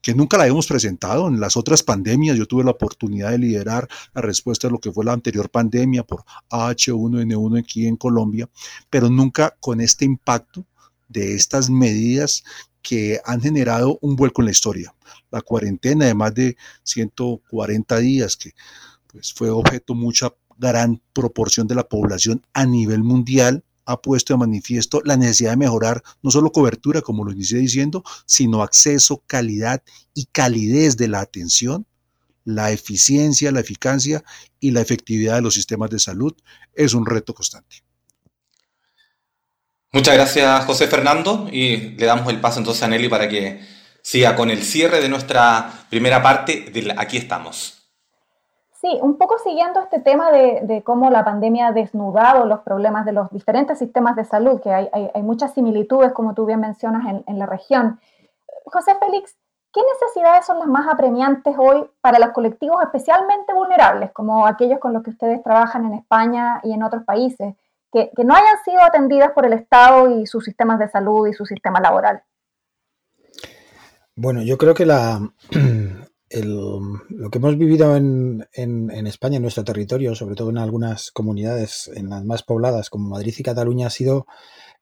que 0.00 0.14
nunca 0.14 0.38
la 0.38 0.46
hemos 0.46 0.66
presentado. 0.66 1.28
En 1.28 1.40
las 1.40 1.56
otras 1.56 1.82
pandemias 1.82 2.36
yo 2.36 2.46
tuve 2.46 2.64
la 2.64 2.70
oportunidad 2.70 3.30
de 3.30 3.38
liderar 3.38 3.88
la 4.14 4.22
respuesta 4.22 4.68
a 4.68 4.70
lo 4.70 4.78
que 4.78 4.92
fue 4.92 5.04
la 5.04 5.12
anterior 5.12 5.50
pandemia 5.50 6.04
por 6.04 6.24
H1N1 6.50 7.58
aquí 7.58 7.86
en 7.86 7.96
Colombia, 7.96 8.48
pero 8.90 9.08
nunca 9.10 9.56
con 9.60 9.80
este 9.80 10.04
impacto 10.04 10.64
de 11.08 11.34
estas 11.34 11.70
medidas 11.70 12.44
que 12.82 13.20
han 13.24 13.40
generado 13.40 13.98
un 14.00 14.14
vuelco 14.14 14.42
en 14.42 14.46
la 14.46 14.52
historia. 14.52 14.94
La 15.30 15.40
cuarentena 15.40 16.06
de 16.06 16.14
más 16.14 16.34
de 16.34 16.56
140 16.84 17.98
días, 17.98 18.36
que 18.36 18.52
pues, 19.08 19.32
fue 19.32 19.50
objeto 19.50 19.94
mucha 19.94 20.32
gran 20.56 21.02
proporción 21.12 21.66
de 21.66 21.74
la 21.74 21.88
población 21.88 22.42
a 22.52 22.64
nivel 22.64 23.02
mundial, 23.02 23.64
ha 23.86 24.00
puesto 24.02 24.34
de 24.34 24.38
manifiesto 24.38 25.00
la 25.04 25.16
necesidad 25.16 25.52
de 25.52 25.56
mejorar 25.56 26.02
no 26.22 26.30
solo 26.30 26.52
cobertura, 26.52 27.00
como 27.00 27.24
lo 27.24 27.32
inicié 27.32 27.58
diciendo, 27.58 28.04
sino 28.26 28.62
acceso, 28.62 29.22
calidad 29.26 29.82
y 30.12 30.26
calidez 30.26 30.96
de 30.96 31.08
la 31.08 31.20
atención, 31.20 31.86
la 32.44 32.70
eficiencia, 32.70 33.50
la 33.52 33.60
eficacia 33.60 34.22
y 34.60 34.72
la 34.72 34.80
efectividad 34.80 35.36
de 35.36 35.42
los 35.42 35.54
sistemas 35.54 35.90
de 35.90 35.98
salud 35.98 36.34
es 36.74 36.94
un 36.94 37.06
reto 37.06 37.32
constante. 37.32 37.76
Muchas 39.92 40.14
gracias, 40.14 40.64
José 40.64 40.88
Fernando, 40.88 41.48
y 41.50 41.76
le 41.76 42.06
damos 42.06 42.28
el 42.28 42.40
paso 42.40 42.58
entonces 42.58 42.82
a 42.82 42.88
Nelly 42.88 43.08
para 43.08 43.28
que 43.28 43.64
siga 44.02 44.36
con 44.36 44.50
el 44.50 44.62
cierre 44.62 45.00
de 45.00 45.08
nuestra 45.08 45.86
primera 45.88 46.22
parte 46.22 46.70
de 46.72 46.94
Aquí 46.96 47.16
estamos. 47.16 47.75
Sí, 48.80 48.98
un 49.00 49.16
poco 49.16 49.38
siguiendo 49.38 49.80
este 49.80 50.00
tema 50.00 50.30
de, 50.30 50.82
cómo 50.84 51.10
la 51.10 51.24
pandemia 51.24 51.68
ha 51.68 51.72
desnudado 51.72 52.44
los 52.44 52.60
problemas 52.60 53.06
de 53.06 53.12
los 53.12 53.30
diferentes 53.30 53.78
sistemas 53.78 54.16
de 54.16 54.24
salud, 54.24 54.60
que 54.60 54.70
hay, 54.70 55.22
muchas 55.22 55.54
similitudes, 55.54 56.12
como 56.12 56.34
tú 56.34 56.44
bien 56.44 56.60
mencionas, 56.60 57.22
en, 57.26 57.38
la 57.38 57.46
región. 57.46 57.98
José 58.66 58.94
Félix, 59.00 59.34
¿qué 59.72 59.80
necesidades 59.94 60.44
son 60.44 60.58
las 60.58 60.68
más 60.68 60.86
apremiantes 60.92 61.54
hoy 61.56 61.86
para 62.02 62.18
los 62.18 62.30
colectivos 62.30 62.82
especialmente 62.82 63.54
vulnerables, 63.54 64.12
como 64.12 64.46
aquellos 64.46 64.78
con 64.78 64.92
los 64.92 65.02
que 65.02 65.10
ustedes 65.10 65.42
trabajan 65.42 65.86
en 65.86 65.94
España 65.94 66.60
y 66.62 66.72
en 66.72 66.82
otros 66.82 67.04
países, 67.04 67.54
que 67.92 68.10
no 68.24 68.34
hayan 68.34 68.62
sido 68.62 68.82
atendidas 68.82 69.32
por 69.32 69.46
el 69.46 69.54
Estado 69.54 70.10
y 70.10 70.26
sus 70.26 70.44
sistemas 70.44 70.78
de 70.78 70.88
salud 70.88 71.26
y 71.26 71.32
su 71.32 71.46
sistema 71.46 71.80
laboral? 71.80 72.22
Bueno, 74.14 74.42
yo 74.42 74.56
creo 74.58 74.74
que 74.74 74.86
la, 74.86 75.20
lo 76.30 77.30
que 77.30 77.38
hemos 77.38 77.56
vivido 77.56 77.96
en, 77.96 78.46
España, 79.06 79.36
en 79.36 79.42
nuestro 79.42 79.64
territorio, 79.64 80.14
sobre 80.14 80.34
todo 80.34 80.50
en 80.50 80.58
algunas 80.58 81.10
comunidades, 81.12 81.90
en 81.94 82.10
las 82.10 82.24
más 82.24 82.42
pobladas 82.42 82.90
como 82.90 83.10
Madrid 83.10 83.34
y 83.38 83.42
Cataluña, 83.42 83.86
ha 83.86 83.90
sido, 83.90 84.26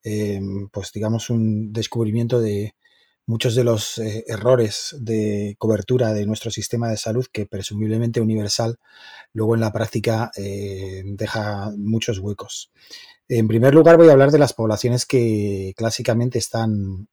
eh, 0.02 0.40
pues 0.72 0.92
digamos, 0.92 1.30
un 1.30 1.72
descubrimiento 1.72 2.40
de 2.40 2.74
muchos 3.26 3.54
de 3.54 3.64
los 3.64 3.98
eh, 3.98 4.24
errores 4.26 4.96
de 5.00 5.56
cobertura 5.58 6.12
de 6.12 6.26
nuestro 6.26 6.50
sistema 6.50 6.88
de 6.88 6.96
salud, 6.96 7.26
que 7.30 7.46
presumiblemente 7.46 8.20
universal, 8.20 8.78
luego 9.32 9.54
en 9.54 9.60
la 9.60 9.72
práctica 9.72 10.30
eh, 10.36 11.02
deja 11.04 11.72
muchos 11.76 12.18
huecos. 12.18 12.70
En 13.28 13.48
primer 13.48 13.74
lugar, 13.74 13.96
voy 13.96 14.08
a 14.08 14.12
hablar 14.12 14.30
de 14.30 14.38
las 14.38 14.52
poblaciones 14.52 15.06
que 15.06 15.72
clásicamente 15.76 16.38
están 16.38 17.08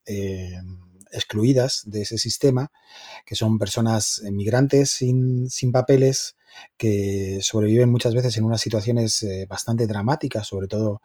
excluidas 1.12 1.84
de 1.86 2.02
ese 2.02 2.18
sistema, 2.18 2.72
que 3.26 3.36
son 3.36 3.60
personas 3.60 4.22
migrantes 4.32 4.92
sin, 4.92 5.50
sin 5.50 5.72
papeles, 5.72 6.36
que 6.78 7.40
sobreviven 7.42 7.90
muchas 7.90 8.14
veces 8.14 8.38
en 8.38 8.44
unas 8.44 8.62
situaciones 8.62 9.24
eh, 9.24 9.46
bastante 9.48 9.88
dramáticas, 9.88 10.48
sobre 10.48 10.68
todo 10.68 11.02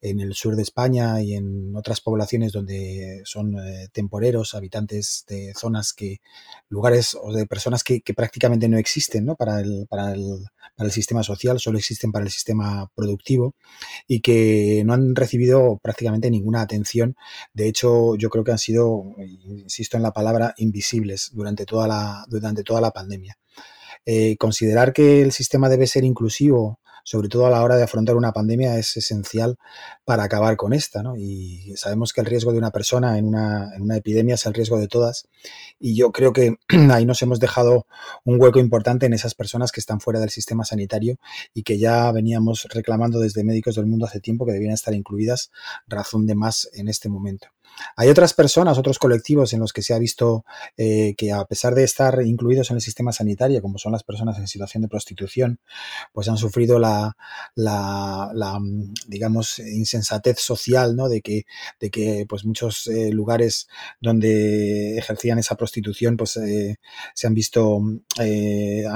en 0.00 0.20
el 0.20 0.34
sur 0.34 0.56
de 0.56 0.62
España 0.62 1.22
y 1.22 1.34
en 1.34 1.74
otras 1.76 2.00
poblaciones 2.00 2.52
donde 2.52 3.22
son 3.24 3.58
eh, 3.58 3.88
temporeros, 3.92 4.54
habitantes 4.54 5.24
de 5.28 5.52
zonas 5.54 5.92
que, 5.92 6.20
lugares 6.68 7.16
o 7.20 7.32
de 7.32 7.46
personas 7.46 7.82
que, 7.84 8.02
prácticamente 8.14 8.68
no 8.68 8.78
existen 8.78 9.26
Para, 9.36 9.60
el, 9.60 9.86
para, 9.88 10.12
el, 10.12 10.44
para 10.76 10.86
el 10.86 10.92
sistema 10.92 11.22
social, 11.22 11.58
solo 11.60 11.78
existen 11.78 12.12
para 12.12 12.24
el 12.24 12.30
sistema 12.30 12.90
productivo 12.94 13.54
y 14.06 14.20
que 14.20 14.82
no 14.84 14.94
han 14.94 15.14
recibido 15.14 15.78
prácticamente 15.82 16.30
ninguna 16.30 16.62
atención. 16.62 17.16
De 17.52 17.68
hecho, 17.68 18.16
yo 18.16 18.30
creo 18.30 18.44
que 18.44 18.52
han 18.52 18.58
sido, 18.58 19.14
insisto 19.18 19.96
en 19.96 20.02
la 20.02 20.12
palabra, 20.12 20.54
invisibles 20.58 21.30
durante 21.32 21.66
toda 21.66 21.88
la, 21.88 22.24
durante 22.28 22.62
toda 22.62 22.80
la 22.80 22.90
pandemia. 22.90 23.38
Eh, 24.06 24.36
considerar 24.38 24.92
que 24.92 25.20
el 25.20 25.32
sistema 25.32 25.68
debe 25.68 25.88
ser 25.88 26.04
inclusivo, 26.04 26.78
sobre 27.02 27.28
todo 27.28 27.46
a 27.46 27.50
la 27.50 27.62
hora 27.62 27.76
de 27.76 27.82
afrontar 27.82 28.16
una 28.16 28.32
pandemia, 28.32 28.78
es 28.78 28.96
esencial 28.96 29.58
para 30.04 30.22
acabar 30.24 30.56
con 30.56 30.72
esta. 30.72 31.02
¿no? 31.02 31.16
Y 31.16 31.74
sabemos 31.76 32.12
que 32.12 32.20
el 32.20 32.26
riesgo 32.26 32.52
de 32.52 32.58
una 32.58 32.70
persona 32.70 33.18
en 33.18 33.26
una, 33.26 33.74
en 33.74 33.82
una 33.82 33.96
epidemia 33.96 34.36
es 34.36 34.46
el 34.46 34.54
riesgo 34.54 34.78
de 34.78 34.88
todas. 34.88 35.28
Y 35.78 35.96
yo 35.96 36.12
creo 36.12 36.32
que 36.32 36.56
ahí 36.90 37.04
nos 37.04 37.20
hemos 37.22 37.40
dejado 37.40 37.86
un 38.24 38.40
hueco 38.40 38.60
importante 38.60 39.06
en 39.06 39.12
esas 39.12 39.34
personas 39.34 39.72
que 39.72 39.80
están 39.80 40.00
fuera 40.00 40.20
del 40.20 40.30
sistema 40.30 40.64
sanitario 40.64 41.18
y 41.52 41.64
que 41.64 41.78
ya 41.78 42.10
veníamos 42.12 42.66
reclamando 42.72 43.20
desde 43.20 43.44
médicos 43.44 43.74
del 43.74 43.86
mundo 43.86 44.06
hace 44.06 44.20
tiempo 44.20 44.46
que 44.46 44.52
debían 44.52 44.72
estar 44.72 44.94
incluidas, 44.94 45.50
razón 45.88 46.26
de 46.26 46.34
más 46.36 46.68
en 46.74 46.88
este 46.88 47.08
momento. 47.08 47.48
Hay 47.96 48.08
otras 48.08 48.34
personas, 48.34 48.78
otros 48.78 48.98
colectivos 48.98 49.52
en 49.52 49.60
los 49.60 49.72
que 49.72 49.82
se 49.82 49.94
ha 49.94 49.98
visto 49.98 50.44
eh, 50.76 51.14
que 51.16 51.32
a 51.32 51.44
pesar 51.44 51.74
de 51.74 51.84
estar 51.84 52.20
incluidos 52.24 52.70
en 52.70 52.76
el 52.76 52.82
sistema 52.82 53.12
sanitario, 53.12 53.62
como 53.62 53.78
son 53.78 53.92
las 53.92 54.02
personas 54.02 54.38
en 54.38 54.48
situación 54.48 54.82
de 54.82 54.88
prostitución, 54.88 55.60
pues 56.12 56.28
han 56.28 56.36
sufrido 56.36 56.78
la, 56.78 57.16
mm, 57.56 58.94
digamos, 59.06 59.58
insensatez 59.58 60.38
social, 60.40 60.96
¿no? 60.96 61.08
De 61.08 61.20
que, 61.20 61.46
de 61.80 61.90
que 61.90 62.26
pues 62.28 62.44
muchos 62.44 62.86
eh, 62.86 63.10
lugares 63.12 63.68
donde 64.00 64.98
ejercían 64.98 65.38
esa 65.38 65.56
prostitución, 65.56 66.16
pues 66.16 66.36
eh, 66.36 66.78
se 67.14 67.26
han 67.26 67.34
visto, 67.34 67.80
mm, 67.80 68.00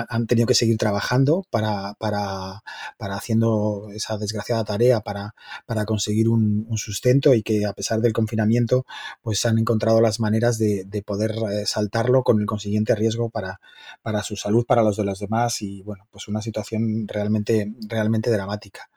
han 0.08 0.26
tenido 0.26 0.46
que 0.46 0.54
seguir 0.54 0.76
trabajando 0.78 1.44
para, 1.50 1.94
para, 1.94 2.62
para 2.98 3.16
haciendo 3.16 3.88
esa 3.94 4.18
desgraciada 4.18 4.64
tarea 4.64 5.00
para, 5.00 5.34
para 5.66 5.84
conseguir 5.84 6.28
un 6.28 6.66
sustento 6.76 7.34
y 7.34 7.42
que 7.42 7.66
a 7.66 7.72
pesar 7.72 8.00
del 8.00 8.12
confinamiento 8.12 8.69
pues 9.22 9.44
han 9.46 9.58
encontrado 9.58 10.00
las 10.00 10.20
maneras 10.20 10.58
de, 10.58 10.86
poder 11.04 11.32
eh, 11.50 11.66
saltarlo 11.66 12.22
con 12.22 12.40
el 12.40 12.46
consiguiente 12.46 12.94
riesgo 12.94 13.30
para, 13.30 13.60
para 14.02 14.22
su 14.22 14.36
salud, 14.36 14.66
para 14.66 14.82
los 14.82 14.96
de 14.96 15.04
los 15.04 15.18
demás 15.18 15.62
y 15.62 15.82
bueno, 15.82 16.06
pues 16.10 16.28
una 16.28 16.42
situación 16.42 17.08
realmente, 17.08 17.72
realmente 17.88 18.30
dramática. 18.30 18.90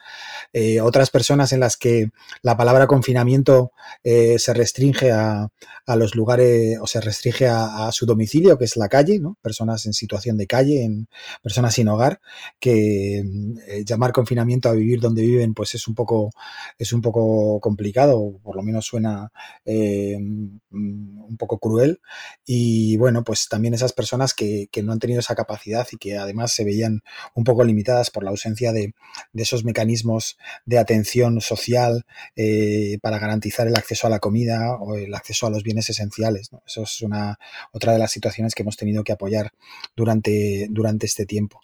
Eh, 0.52 0.82
otras 0.82 1.10
personas 1.10 1.54
en 1.54 1.60
las 1.62 1.78
que 1.78 2.10
la 2.42 2.58
palabra 2.58 2.88
confinamiento 2.88 3.72
eh, 4.04 4.38
se 4.38 4.54
restringe 4.54 5.12
a, 5.12 5.50
los 5.96 6.16
lugares 6.16 6.78
o 6.82 6.88
se 6.88 7.02
restringe 7.02 7.48
a, 7.48 7.90
su 7.92 8.06
domicilio, 8.06 8.58
que 8.58 8.66
es 8.66 8.78
la 8.78 8.90
calle, 8.90 9.20
¿no? 9.20 9.38
personas 9.42 9.86
en 9.86 9.94
situación 9.94 10.38
de 10.38 10.48
calle, 10.48 10.84
en, 10.84 11.08
personas 11.42 11.74
sin 11.76 11.88
hogar, 11.88 12.20
que 12.60 13.24
llamar 13.86 14.12
confinamiento 14.12 14.70
a 14.70 14.74
vivir 14.74 15.00
donde 15.00 15.22
viven 15.22 15.54
pues 15.54 15.76
es 15.76 15.88
un 15.88 15.96
poco, 15.96 16.32
es 16.78 16.94
un 16.94 17.02
poco 17.02 17.60
complicado, 17.60 18.40
por 18.44 18.56
lo 18.56 18.64
menos 18.64 18.86
suena 18.86 19.32
eh, 19.66 20.18
mm, 20.20 20.60
un 20.70 21.38
poco 21.38 21.58
cruel. 21.60 22.02
Y 22.46 22.98
bueno, 22.98 23.24
pues 23.24 23.48
también 23.48 23.74
esas 23.74 23.94
personas 23.94 24.34
que, 24.34 24.70
no 24.84 24.92
han 24.92 25.00
tenido 25.00 25.20
esa 25.20 25.36
capacidad 25.36 25.88
y 25.92 25.98
que 25.98 26.18
además 26.18 26.54
se 26.54 26.66
veían 26.66 27.02
un 27.36 27.44
poco 27.44 27.64
limitadas 27.64 28.10
por 28.12 28.24
la 28.24 28.32
ausencia 28.32 28.74
de, 28.74 28.94
esos 29.34 29.64
mecanismos 29.64 30.38
de 30.66 30.78
atención 30.78 31.40
social 31.42 32.06
eh, 32.36 32.98
para 33.02 33.20
garantizar 33.20 33.68
el 33.68 33.76
acceso 33.76 34.08
a 34.08 34.10
la 34.10 34.20
comida 34.20 34.76
o 34.80 34.96
el 34.96 35.14
acceso 35.14 35.48
a 35.48 35.50
los 35.50 35.64
bienes 35.64 35.90
esenciales. 35.90 36.50
Eso 36.66 36.84
es 36.84 37.02
una, 37.02 37.38
otra 37.72 37.94
de 37.94 38.00
las 38.00 38.12
situaciones 38.12 38.54
que 38.56 38.64
hemos 38.64 38.78
tenido 38.78 39.04
que 39.04 39.14
apoyar 39.14 39.52
durante, 39.96 40.68
durante 40.70 41.06
este 41.06 41.26
tiempo. 41.26 41.62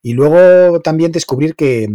Y 0.00 0.14
luego 0.14 0.80
también 0.80 1.12
descubrir 1.12 1.54
que, 1.54 1.88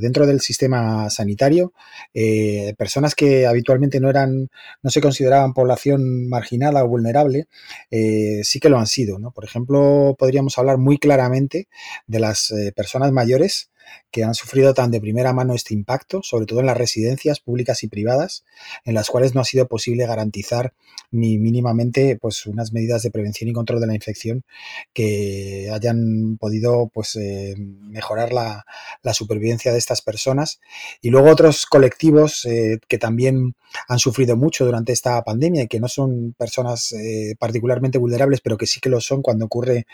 dentro 0.00 0.26
del 0.26 0.40
sistema 0.40 1.10
sanitario, 1.10 1.72
eh, 2.14 2.74
personas 2.78 3.14
que 3.14 3.46
habitualmente 3.46 4.00
no 4.00 4.10
eran 4.10 4.48
no 4.82 4.90
se 4.90 5.00
consideraban 5.00 5.54
población 5.54 6.28
marginada 6.28 6.84
o 6.84 6.88
vulnerable, 6.88 7.48
eh, 7.90 8.40
sí 8.44 8.60
que 8.60 8.68
lo 8.68 8.78
han 8.78 8.86
sido. 8.86 9.18
Por 9.32 9.44
ejemplo, 9.44 10.14
podríamos 10.18 10.58
hablar 10.58 10.78
muy 10.78 10.98
claramente 10.98 11.68
de 12.06 12.20
las 12.20 12.50
eh, 12.50 12.72
personas 12.74 13.12
mayores 13.12 13.70
que 14.10 14.24
han 14.24 14.34
sufrido 14.34 14.74
tan 14.74 14.90
de 14.90 15.00
primera 15.00 15.32
mano 15.32 15.54
este 15.54 15.74
impacto, 15.74 16.22
sobre 16.22 16.46
todo 16.46 16.60
en 16.60 16.66
las 16.66 16.76
residencias 16.76 17.40
públicas 17.40 17.82
y 17.82 17.88
privadas, 17.88 18.44
en 18.84 18.94
las 18.94 19.08
cuales 19.08 19.34
no 19.34 19.40
ha 19.40 19.44
sido 19.44 19.68
posible 19.68 20.06
garantizar 20.06 20.72
ni 21.10 21.38
mínimamente 21.38 22.16
pues, 22.20 22.46
unas 22.46 22.72
medidas 22.72 23.02
de 23.02 23.10
prevención 23.10 23.48
y 23.48 23.52
control 23.52 23.80
de 23.80 23.86
la 23.86 23.94
infección 23.94 24.44
que 24.92 25.70
hayan 25.72 26.36
podido 26.38 26.90
pues, 26.92 27.16
eh, 27.16 27.54
mejorar 27.58 28.32
la, 28.32 28.64
supervivencia 29.12 29.72
de 29.72 29.78
estas 29.78 30.02
personas. 30.02 30.60
Y 31.00 31.08
luego 31.08 31.30
otros 31.30 31.64
colectivos 31.64 32.44
eh, 32.44 32.78
que 32.88 32.98
también 32.98 33.54
han 33.88 33.98
sufrido 33.98 34.36
mucho 34.36 34.66
durante 34.66 34.92
esta 34.92 35.22
pandemia 35.22 35.62
y 35.62 35.66
que 35.66 35.80
no 35.80 35.88
son 35.88 36.34
personas 36.38 36.92
eh, 36.92 37.34
particularmente 37.38 37.98
vulnerables, 37.98 38.40
pero 38.42 38.58
que 38.58 38.66
sí 38.66 38.80
que 38.80 38.90
lo 38.90 39.00
son 39.00 39.22
cuando 39.22 39.46
ocurre 39.46 39.86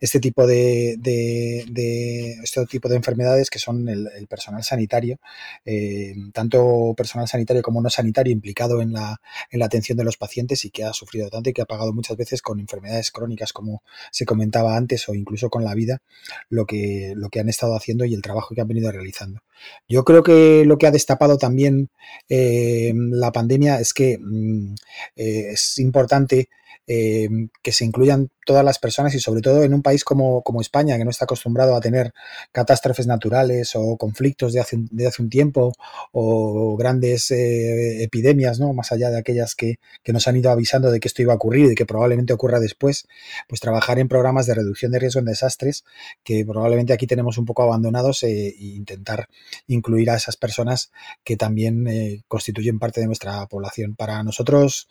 este 0.00 0.20
tipo 0.20 0.46
de, 0.46 0.96
de 0.98 2.32
este 2.42 2.64
tipo 2.66 2.88
de 2.88 2.96
enfermedades 2.96 3.41
que 3.50 3.58
son 3.58 3.88
el, 3.88 4.08
personal 4.28 4.62
sanitario, 4.62 5.18
eh, 5.64 6.14
tanto 6.32 6.94
personal 6.96 7.28
sanitario 7.28 7.62
como 7.62 7.82
no 7.82 7.90
sanitario 7.90 8.32
implicado 8.32 8.80
en 8.80 8.92
la, 8.92 9.20
en 9.50 9.58
la 9.58 9.66
atención 9.66 9.98
de 9.98 10.04
los 10.04 10.16
pacientes 10.16 10.64
y 10.64 10.70
que 10.70 10.84
ha 10.84 10.92
sufrido 10.92 11.28
tanto 11.28 11.50
y 11.50 11.52
que 11.52 11.62
ha 11.62 11.66
pagado 11.66 11.92
muchas 11.92 12.16
veces 12.16 12.42
con 12.42 12.60
enfermedades 12.60 13.10
crónicas, 13.10 13.52
como 13.52 13.82
se 14.10 14.24
comentaba 14.24 14.76
antes, 14.76 15.08
o 15.08 15.14
incluso 15.14 15.50
con 15.50 15.64
la 15.64 15.74
vida, 15.74 16.02
lo 16.48 16.66
que, 16.66 17.12
lo 17.16 17.28
que 17.30 17.40
han 17.40 17.48
estado 17.48 17.76
haciendo 17.76 18.04
y 18.04 18.14
el 18.14 18.22
trabajo 18.22 18.54
que 18.54 18.60
han 18.60 18.68
venido 18.68 18.90
realizando. 18.90 19.42
Yo 19.88 20.04
creo 20.04 20.22
que 20.22 20.64
lo 20.64 20.78
que 20.78 20.86
ha 20.86 20.90
destapado 20.90 21.38
también 21.38 21.90
eh, 22.28 22.92
la 22.94 23.32
pandemia 23.32 23.80
es 23.80 23.92
que 23.94 24.18
mm, 24.18 24.74
eh, 25.16 25.50
es 25.52 25.78
importante 25.78 26.48
que 26.86 27.72
se 27.72 27.84
incluyan 27.84 28.30
todas 28.44 28.64
las 28.64 28.78
personas 28.78 29.14
y 29.14 29.20
sobre 29.20 29.40
todo 29.40 29.62
en 29.62 29.74
un 29.74 29.82
país 29.82 30.04
como, 30.04 30.42
España, 30.60 30.96
que 30.96 31.04
no 31.04 31.10
está 31.10 31.24
acostumbrado 31.24 31.76
a 31.76 31.80
tener 31.80 32.12
catástrofes 32.50 33.06
naturales 33.06 33.72
o 33.74 33.96
conflictos 33.96 34.52
de 34.52 34.60
hace, 34.60 34.78
de 34.90 35.06
hace 35.06 35.22
un 35.22 35.30
tiempo 35.30 35.72
o 36.12 36.76
grandes 36.76 37.30
eh, 37.30 38.02
epidemias, 38.02 38.58
¿no? 38.58 38.72
más 38.72 38.92
allá 38.92 39.10
de 39.10 39.18
aquellas 39.18 39.54
que, 39.54 39.78
nos 40.12 40.28
han 40.28 40.36
ido 40.36 40.50
avisando 40.50 40.90
de 40.90 41.00
que 41.00 41.08
esto 41.08 41.22
iba 41.22 41.32
a 41.32 41.36
ocurrir 41.36 41.72
y 41.72 41.74
que 41.74 41.86
probablemente 41.86 42.34
ocurra 42.34 42.60
después, 42.60 43.06
pues 43.48 43.60
trabajar 43.60 43.98
en 43.98 44.08
programas 44.08 44.46
de 44.46 44.54
reducción 44.54 44.92
de 44.92 44.98
riesgo 44.98 45.20
en 45.20 45.26
desastres 45.26 45.84
que 46.22 46.44
probablemente 46.44 46.92
aquí 46.92 47.06
tenemos 47.06 47.38
un 47.38 47.46
poco 47.46 47.62
abandonados 47.62 48.22
e 48.24 48.54
intentar 48.58 49.28
incluir 49.68 50.10
a 50.10 50.16
esas 50.16 50.36
personas 50.36 50.92
que 51.24 51.36
también 51.36 51.86
eh, 51.88 52.24
constituyen 52.28 52.78
parte 52.78 53.00
de 53.00 53.06
nuestra 53.06 53.46
población. 53.46 53.94
Para 53.94 54.22
nosotros 54.22 54.88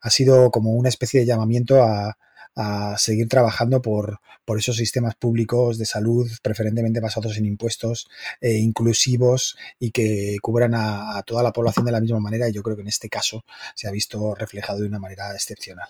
ha 0.00 0.10
sido 0.10 0.21
sido 0.22 0.50
como 0.50 0.70
una 0.72 0.88
especie 0.88 1.20
de 1.20 1.26
llamamiento 1.26 1.82
a, 1.82 2.16
seguir 2.98 3.30
trabajando 3.30 3.80
por, 3.80 4.20
esos 4.58 4.76
sistemas 4.76 5.14
públicos 5.14 5.78
de 5.78 5.86
salud 5.86 6.28
preferentemente 6.42 7.00
basados 7.00 7.38
en 7.38 7.46
impuestos 7.46 8.10
eh, 8.42 8.58
inclusivos 8.58 9.56
y 9.78 9.90
que 9.90 10.36
cubran 10.42 10.74
a, 10.74 11.22
toda 11.24 11.42
la 11.42 11.50
población 11.50 11.86
de 11.86 11.92
la 11.92 12.00
misma 12.00 12.20
manera 12.20 12.46
y 12.46 12.52
yo 12.52 12.62
creo 12.62 12.76
que 12.76 12.82
en 12.82 12.88
este 12.88 13.08
caso 13.08 13.44
se 13.74 13.88
ha 13.88 13.90
visto 13.90 14.34
reflejado 14.34 14.80
de 14.80 14.88
una 14.88 14.98
manera 14.98 15.32
excepcional. 15.32 15.88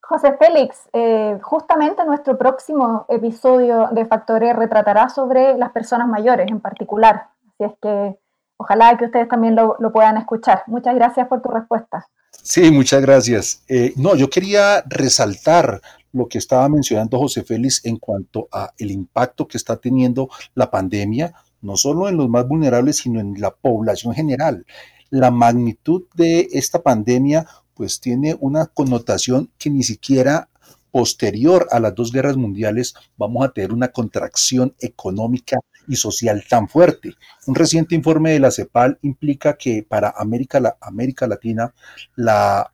José 0.00 0.36
Félix, 0.36 0.88
eh, 0.92 1.38
justamente 1.40 2.04
nuestro 2.04 2.36
próximo 2.36 3.06
episodio 3.08 3.90
de 3.92 4.06
Factor 4.06 4.42
R 4.42 4.66
tratará 4.66 5.08
sobre 5.08 5.56
las 5.56 5.70
personas 5.70 6.08
mayores 6.08 6.48
en 6.48 6.60
particular. 6.60 7.28
Así 7.46 7.64
es 7.70 7.72
que 7.80 8.18
ojalá 8.56 8.96
que 8.96 9.06
ustedes 9.06 9.28
también 9.28 9.54
lo, 9.54 9.76
puedan 9.92 10.16
escuchar. 10.16 10.62
Muchas 10.66 10.94
gracias 10.94 11.28
por 11.28 11.42
tu 11.42 11.48
respuesta. 11.50 12.06
Sí, 12.42 12.70
muchas 12.70 13.02
gracias. 13.02 13.62
Eh, 13.68 13.92
no, 13.96 14.14
yo 14.14 14.28
quería 14.28 14.82
resaltar 14.86 15.80
lo 16.12 16.28
que 16.28 16.38
estaba 16.38 16.68
mencionando 16.68 17.18
José 17.18 17.42
Félix 17.42 17.84
en 17.84 17.98
cuanto 17.98 18.48
a 18.52 18.72
el 18.78 18.90
impacto 18.90 19.46
que 19.46 19.58
está 19.58 19.76
teniendo 19.76 20.28
la 20.54 20.70
pandemia, 20.70 21.34
no 21.60 21.76
solo 21.76 22.08
en 22.08 22.16
los 22.16 22.28
más 22.28 22.46
vulnerables, 22.46 22.98
sino 22.98 23.20
en 23.20 23.34
la 23.40 23.50
población 23.50 24.14
general. 24.14 24.66
La 25.10 25.30
magnitud 25.30 26.04
de 26.14 26.48
esta 26.52 26.82
pandemia 26.82 27.46
pues 27.74 28.00
tiene 28.00 28.36
una 28.40 28.66
connotación 28.66 29.50
que 29.58 29.68
ni 29.68 29.82
siquiera 29.82 30.48
posterior 30.96 31.68
a 31.72 31.78
las 31.78 31.94
dos 31.94 32.10
guerras 32.10 32.38
mundiales 32.38 32.94
vamos 33.18 33.44
a 33.44 33.50
tener 33.50 33.70
una 33.70 33.88
contracción 33.88 34.74
económica 34.80 35.58
y 35.86 35.96
social 35.96 36.42
tan 36.48 36.70
fuerte. 36.70 37.12
Un 37.46 37.54
reciente 37.54 37.94
informe 37.94 38.30
de 38.30 38.40
la 38.40 38.50
CEPAL 38.50 38.98
implica 39.02 39.58
que 39.58 39.84
para 39.86 40.14
América, 40.16 40.58
la, 40.58 40.78
América 40.80 41.26
Latina 41.26 41.74
la, 42.14 42.72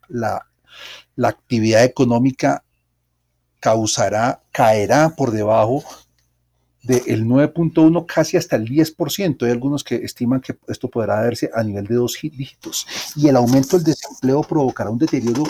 actividad 1.20 1.82
económica 1.82 2.62
causará, 3.58 4.40
caerá 4.52 5.16
por 5.16 5.32
debajo 5.32 5.82
del 6.84 7.24
9.1 7.24 8.06
casi 8.06 8.36
hasta 8.36 8.54
el 8.54 8.68
10%. 8.68 9.42
Hay 9.42 9.50
algunos 9.50 9.82
que 9.82 9.96
estiman 9.96 10.40
que 10.40 10.56
esto 10.68 10.88
podrá 10.88 11.22
verse 11.22 11.50
a 11.52 11.64
nivel 11.64 11.88
de 11.88 11.96
dos 11.96 12.16
dígitos. 12.22 12.86
Y 13.16 13.26
el 13.26 13.34
aumento 13.34 13.78
del 13.78 13.86
desempleo 13.86 14.42
provocará 14.42 14.90
un 14.90 14.98
deterioro 14.98 15.42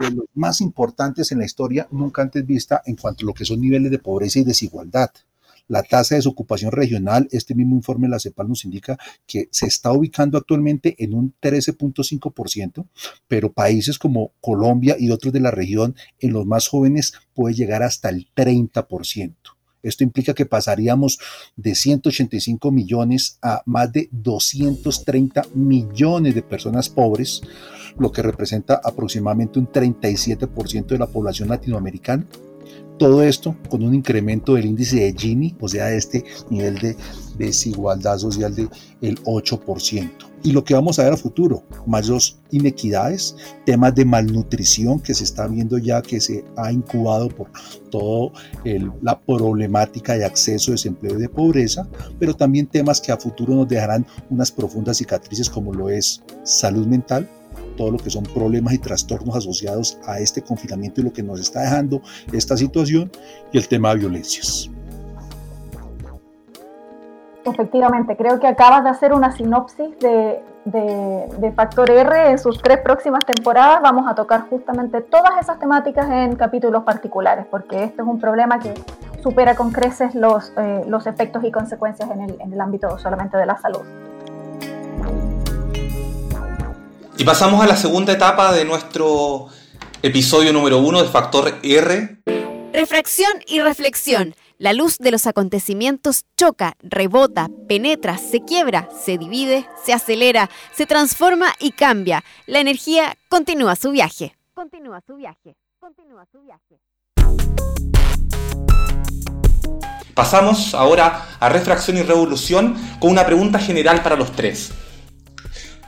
de 0.00 0.10
los 0.10 0.24
más 0.34 0.60
importantes 0.60 1.30
en 1.30 1.38
la 1.38 1.44
historia 1.44 1.86
nunca 1.90 2.22
antes 2.22 2.46
vista 2.46 2.82
en 2.86 2.96
cuanto 2.96 3.24
a 3.24 3.26
lo 3.26 3.34
que 3.34 3.44
son 3.44 3.60
niveles 3.60 3.90
de 3.90 3.98
pobreza 3.98 4.38
y 4.38 4.44
desigualdad. 4.44 5.10
La 5.68 5.84
tasa 5.84 6.16
de 6.16 6.18
desocupación 6.18 6.72
regional, 6.72 7.28
este 7.30 7.54
mismo 7.54 7.76
informe 7.76 8.08
de 8.08 8.10
la 8.10 8.18
CEPAL 8.18 8.48
nos 8.48 8.64
indica 8.64 8.98
que 9.24 9.48
se 9.52 9.66
está 9.66 9.92
ubicando 9.92 10.36
actualmente 10.36 10.96
en 10.98 11.14
un 11.14 11.32
13.5%, 11.40 12.88
pero 13.28 13.52
países 13.52 13.96
como 13.96 14.32
Colombia 14.40 14.96
y 14.98 15.12
otros 15.12 15.32
de 15.32 15.38
la 15.38 15.52
región, 15.52 15.94
en 16.18 16.32
los 16.32 16.44
más 16.44 16.66
jóvenes, 16.66 17.12
puede 17.34 17.54
llegar 17.54 17.84
hasta 17.84 18.08
el 18.08 18.28
30%. 18.34 19.34
Esto 19.82 20.04
implica 20.04 20.34
que 20.34 20.46
pasaríamos 20.46 21.18
de 21.56 21.74
185 21.74 22.70
millones 22.70 23.38
a 23.42 23.62
más 23.66 23.92
de 23.92 24.08
230 24.12 25.42
millones 25.54 26.34
de 26.34 26.42
personas 26.42 26.88
pobres, 26.88 27.42
lo 27.98 28.12
que 28.12 28.22
representa 28.22 28.80
aproximadamente 28.82 29.58
un 29.58 29.68
37% 29.68 30.86
de 30.86 30.98
la 30.98 31.06
población 31.06 31.48
latinoamericana. 31.48 32.26
Todo 33.00 33.22
esto 33.22 33.56
con 33.70 33.82
un 33.82 33.94
incremento 33.94 34.54
del 34.54 34.66
índice 34.66 34.96
de 34.96 35.14
Gini, 35.16 35.56
o 35.58 35.66
sea, 35.66 35.90
este 35.90 36.22
nivel 36.50 36.78
de 36.78 36.96
desigualdad 37.38 38.18
social 38.18 38.54
del 38.54 38.68
8% 39.24 40.30
y 40.42 40.52
lo 40.52 40.64
que 40.64 40.74
vamos 40.74 40.98
a 40.98 41.04
ver 41.04 41.12
a 41.12 41.16
futuro, 41.16 41.62
mayores 41.86 42.38
inequidades, 42.50 43.36
temas 43.64 43.94
de 43.94 44.04
malnutrición 44.04 45.00
que 45.00 45.14
se 45.14 45.24
está 45.24 45.46
viendo 45.46 45.78
ya 45.78 46.02
que 46.02 46.20
se 46.20 46.44
ha 46.56 46.72
incubado 46.72 47.28
por 47.28 47.50
toda 47.90 48.32
la 49.02 49.18
problemática 49.18 50.14
de 50.14 50.24
acceso, 50.24 50.72
desempleo 50.72 51.18
y 51.18 51.22
de 51.22 51.28
pobreza, 51.28 51.88
pero 52.18 52.34
también 52.34 52.66
temas 52.66 53.00
que 53.00 53.12
a 53.12 53.16
futuro 53.16 53.54
nos 53.54 53.68
dejarán 53.68 54.06
unas 54.30 54.50
profundas 54.50 54.98
cicatrices 54.98 55.48
como 55.48 55.72
lo 55.72 55.88
es 55.90 56.22
salud 56.44 56.86
mental, 56.86 57.28
todo 57.80 57.92
lo 57.92 57.98
que 57.98 58.10
son 58.10 58.24
problemas 58.24 58.74
y 58.74 58.78
trastornos 58.78 59.34
asociados 59.34 59.98
a 60.06 60.18
este 60.18 60.42
confinamiento 60.42 61.00
y 61.00 61.04
lo 61.04 61.12
que 61.14 61.22
nos 61.22 61.40
está 61.40 61.62
dejando 61.62 62.02
esta 62.30 62.54
situación 62.54 63.10
y 63.52 63.56
el 63.56 63.66
tema 63.68 63.88
de 63.94 64.00
violencias. 64.00 64.70
Efectivamente, 67.42 68.18
creo 68.18 68.38
que 68.38 68.46
acabas 68.46 68.84
de 68.84 68.90
hacer 68.90 69.14
una 69.14 69.32
sinopsis 69.32 69.98
de, 69.98 70.42
Factor 71.56 71.90
R 71.90 72.32
en 72.32 72.38
sus 72.38 72.60
tres 72.60 72.80
próximas 72.84 73.24
temporadas. 73.24 73.80
Vamos 73.80 74.06
a 74.06 74.14
tocar 74.14 74.42
justamente 74.50 75.00
todas 75.00 75.40
esas 75.40 75.58
temáticas 75.58 76.06
en 76.10 76.36
capítulos 76.36 76.84
particulares, 76.84 77.46
porque 77.50 77.84
este 77.84 78.02
es 78.02 78.06
un 78.06 78.20
problema 78.20 78.58
que 78.58 78.74
supera 79.22 79.54
con 79.54 79.72
creces 79.72 80.14
los, 80.14 80.52
eh, 80.58 80.84
los 80.86 81.06
efectos 81.06 81.42
y 81.44 81.50
consecuencias 81.50 82.10
en 82.10 82.20
el, 82.20 82.36
en 82.42 82.52
el 82.52 82.60
ámbito 82.60 82.98
solamente 82.98 83.38
de 83.38 83.46
la 83.46 83.56
salud. 83.56 83.86
Y 87.20 87.24
pasamos 87.24 87.62
a 87.62 87.66
la 87.66 87.76
segunda 87.76 88.14
etapa 88.14 88.50
de 88.50 88.64
nuestro 88.64 89.48
episodio 90.00 90.54
número 90.54 90.78
uno 90.78 91.02
de 91.02 91.08
Factor 91.10 91.54
R. 91.62 92.22
Refracción 92.72 93.32
y 93.46 93.60
reflexión 93.60 94.34
la 94.56 94.72
luz 94.72 94.96
de 94.96 95.10
los 95.10 95.26
acontecimientos 95.26 96.24
choca, 96.38 96.78
rebota, 96.78 97.50
penetra, 97.68 98.16
se 98.16 98.40
quiebra, 98.40 98.88
se 99.04 99.18
divide, 99.18 99.68
se 99.84 99.92
acelera, 99.92 100.48
se 100.72 100.86
transforma 100.86 101.52
y 101.58 101.72
cambia. 101.72 102.24
La 102.46 102.58
energía 102.58 103.14
continúa 103.28 103.76
su 103.76 103.90
viaje. 103.90 104.34
Continúa 104.54 105.02
su 105.06 105.16
viaje. 105.16 105.56
Continúa 105.78 106.24
su 106.32 106.40
viaje. 106.40 106.80
Pasamos 110.14 110.72
ahora 110.72 111.36
a 111.38 111.50
refracción 111.50 111.98
y 111.98 112.02
revolución 112.02 112.76
con 112.98 113.10
una 113.10 113.26
pregunta 113.26 113.58
general 113.58 114.02
para 114.02 114.16
los 114.16 114.32
tres. 114.32 114.72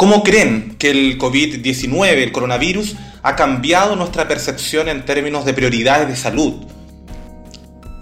¿Cómo 0.03 0.25
creen 0.25 0.75
que 0.81 0.91
el 0.91 1.17
COVID-19, 1.17 2.25
el 2.25 2.33
coronavirus, 2.33 2.97
ha 3.23 3.37
cambiado 3.37 3.95
nuestra 3.95 4.27
percepción 4.27 4.88
en 4.88 5.05
términos 5.05 5.45
de 5.45 5.55
prioridades 5.55 6.09
de 6.09 6.17
salud? 6.17 6.55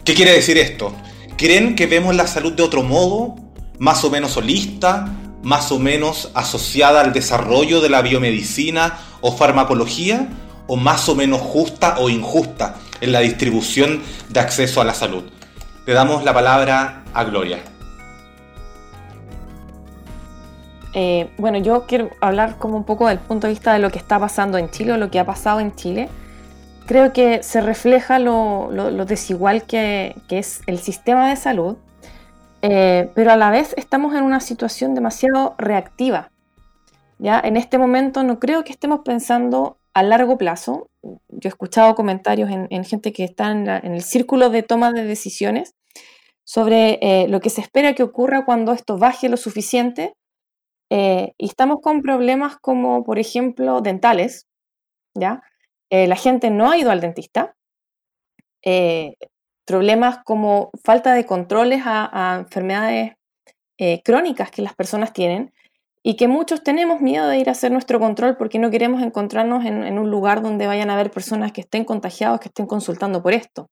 ¿Qué 0.03 0.15
quiere 0.15 0.33
decir 0.33 0.57
esto? 0.57 0.97
¿Creen 1.37 1.75
que 1.75 1.87
vemos 1.87 2.17
la 2.17 2.27
salud 2.27 2.55
de 2.55 2.63
otro 2.63 2.83
modo? 2.83 3.37
¿Más 3.79 4.03
o 4.03 4.11
menos 4.11 4.35
holista? 4.39 5.15
¿Más 5.43 5.71
o 5.73 5.79
menos 5.79 6.31
asociada 6.33 7.03
al 7.03 7.13
desarrollo 7.13 7.83
de 7.83 7.91
la 7.91 8.01
biomedicina 8.01 8.99
o 9.21 9.37
farmacología? 9.37 10.27
¿O 10.69 10.77
más 10.77 11.07
o 11.11 11.15
menos 11.15 11.43
justa 11.43 11.97
o 11.99 12.09
injusta 12.09 12.77
en 13.03 13.13
la 13.13 13.21
distribución 13.21 14.01
de 14.31 14.41
acceso 14.41 14.81
a 14.81 14.87
la 14.87 14.95
salud? 14.95 15.25
Le 15.85 15.93
damos 15.93 16.25
la 16.25 16.33
palabra 16.33 17.05
a 17.13 17.25
Gloria. 17.25 17.59
Eh, 20.95 21.31
bueno, 21.39 21.59
yo 21.59 21.87
quiero 21.87 22.11
hablar 22.21 22.57
como 22.59 22.77
un 22.77 22.85
poco 22.85 23.07
del 23.07 23.19
punto 23.19 23.47
de 23.47 23.53
vista 23.53 23.73
de 23.73 23.79
lo 23.79 23.91
que 23.91 23.99
está 23.99 24.19
pasando 24.19 24.59
en 24.59 24.71
Chile 24.71 24.93
o 24.93 24.97
lo 24.97 25.11
que 25.11 25.21
ha 25.21 25.25
pasado 25.25 25.61
en 25.61 25.75
Chile 25.75 26.09
creo 26.91 27.13
que 27.13 27.45
se 27.45 27.61
refleja 27.61 28.19
lo, 28.19 28.69
desigual 29.07 29.63
que, 29.63 30.17
es 30.29 30.61
el 30.67 30.81
sistema 30.81 31.31
de 31.31 31.37
salud, 31.37 31.77
eh, 32.63 33.09
pero 33.15 33.31
a 33.31 33.37
la 33.37 33.51
vez 33.51 33.75
estamos 33.77 34.13
en 34.17 34.25
una 34.25 34.41
situación 34.41 34.97
demasiado 34.97 35.55
reactiva. 35.57 36.33
¿ya? 37.21 37.39
En 37.39 37.57
este 37.57 37.79
momento 37.79 38.25
no 38.25 38.41
creo 38.41 38.65
que 38.65 38.73
estemos 38.73 39.03
pensando 39.05 39.79
a 39.95 40.03
largo 40.03 40.37
plazo. 40.37 40.89
Yo 41.03 41.45
he 41.45 41.49
escuchado 41.49 41.95
comentarios 41.95 42.51
en, 42.51 42.85
gente 42.85 43.13
que 43.13 43.23
está 43.23 43.53
en, 43.53 43.69
el 43.69 44.03
círculo 44.03 44.51
de 44.51 44.65
toma 44.65 44.91
de 44.91 45.05
decisiones 45.05 45.77
sobre 46.43 46.99
eh, 47.03 47.29
lo 47.29 47.39
que 47.39 47.51
se 47.51 47.61
espera 47.61 47.95
que 47.95 48.03
ocurra 48.03 48.45
cuando 48.45 48.73
esto 48.73 48.99
baje 48.99 49.29
lo 49.29 49.37
suficiente. 49.37 50.15
Eh, 50.91 51.33
y 51.39 51.47
estamos 51.47 51.79
con 51.81 52.03
problemas 52.03 52.57
como, 52.59 53.05
por 53.05 53.19
ejemplo, 53.19 53.81
dentales, 53.81 54.49
¿ya? 55.15 55.43
Eh, 55.91 56.07
la 56.07 56.17
gente 56.17 56.51
no 56.51 56.71
ha 56.71 56.79
ido 56.79 56.91
al 56.91 57.01
dentista, 57.01 57.57
eh, 58.65 59.15
problemas 59.67 60.19
como 60.25 60.71
falta 60.85 61.15
de 61.15 61.27
controles 61.27 61.83
a, 61.85 62.37
enfermedades 62.41 63.15
eh, 63.79 64.03
crónicas 64.05 64.51
que 64.51 64.63
las 64.63 64.75
personas 64.75 65.13
tienen 65.13 65.53
y 66.03 66.17
que 66.17 66.29
muchos 66.29 66.63
tenemos 66.63 67.01
miedo 67.01 67.29
de 67.29 67.39
ir 67.39 67.49
a 67.49 67.53
hacer 67.53 67.73
nuestro 67.73 67.99
control 67.99 68.37
porque 68.37 68.59
no 68.59 68.71
queremos 68.71 69.03
encontrarnos 69.03 69.65
en, 69.65 69.99
un 69.99 70.11
lugar 70.11 70.43
donde 70.43 70.67
vayan 70.67 70.91
a 70.91 70.95
haber 70.95 71.11
personas 71.11 71.53
que 71.53 71.63
estén 71.63 71.85
contagiados, 71.85 72.41
que 72.41 72.49
estén 72.49 72.67
consultando 72.67 73.23
por 73.23 73.33
esto. 73.33 73.69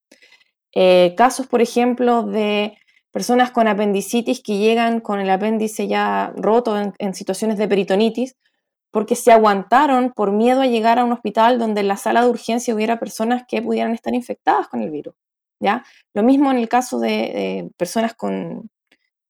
casos, 1.16 1.46
por 1.46 1.62
ejemplo, 1.62 2.22
de 2.24 2.76
personas 3.10 3.50
con 3.50 3.68
apendicitis 3.68 4.42
que 4.42 4.58
llegan 4.58 5.00
con 5.00 5.20
el 5.20 5.30
apéndice 5.30 5.88
ya 5.88 6.32
roto 6.36 6.76
en 6.98 7.14
situaciones 7.14 7.58
de 7.58 7.68
peritonitis 7.68 8.36
porque 8.90 9.16
se 9.16 9.32
aguantaron 9.32 10.12
por 10.12 10.32
miedo 10.32 10.62
a 10.62 10.66
llegar 10.66 10.98
a 10.98 11.04
un 11.04 11.12
hospital 11.12 11.58
donde 11.58 11.82
en 11.82 11.88
la 11.88 11.96
sala 11.96 12.22
de 12.22 12.30
urgencia 12.30 12.74
hubiera 12.74 12.98
personas 12.98 13.44
que 13.46 13.62
pudieran 13.62 13.92
estar 13.92 14.14
infectadas 14.14 14.68
con 14.68 14.82
el 14.82 14.90
virus. 14.90 15.14
¿ya? 15.60 15.84
Lo 16.14 16.22
mismo 16.22 16.50
en 16.50 16.58
el 16.58 16.68
caso 16.68 16.98
de, 16.98 17.70
personas 17.76 18.14
con, 18.14 18.70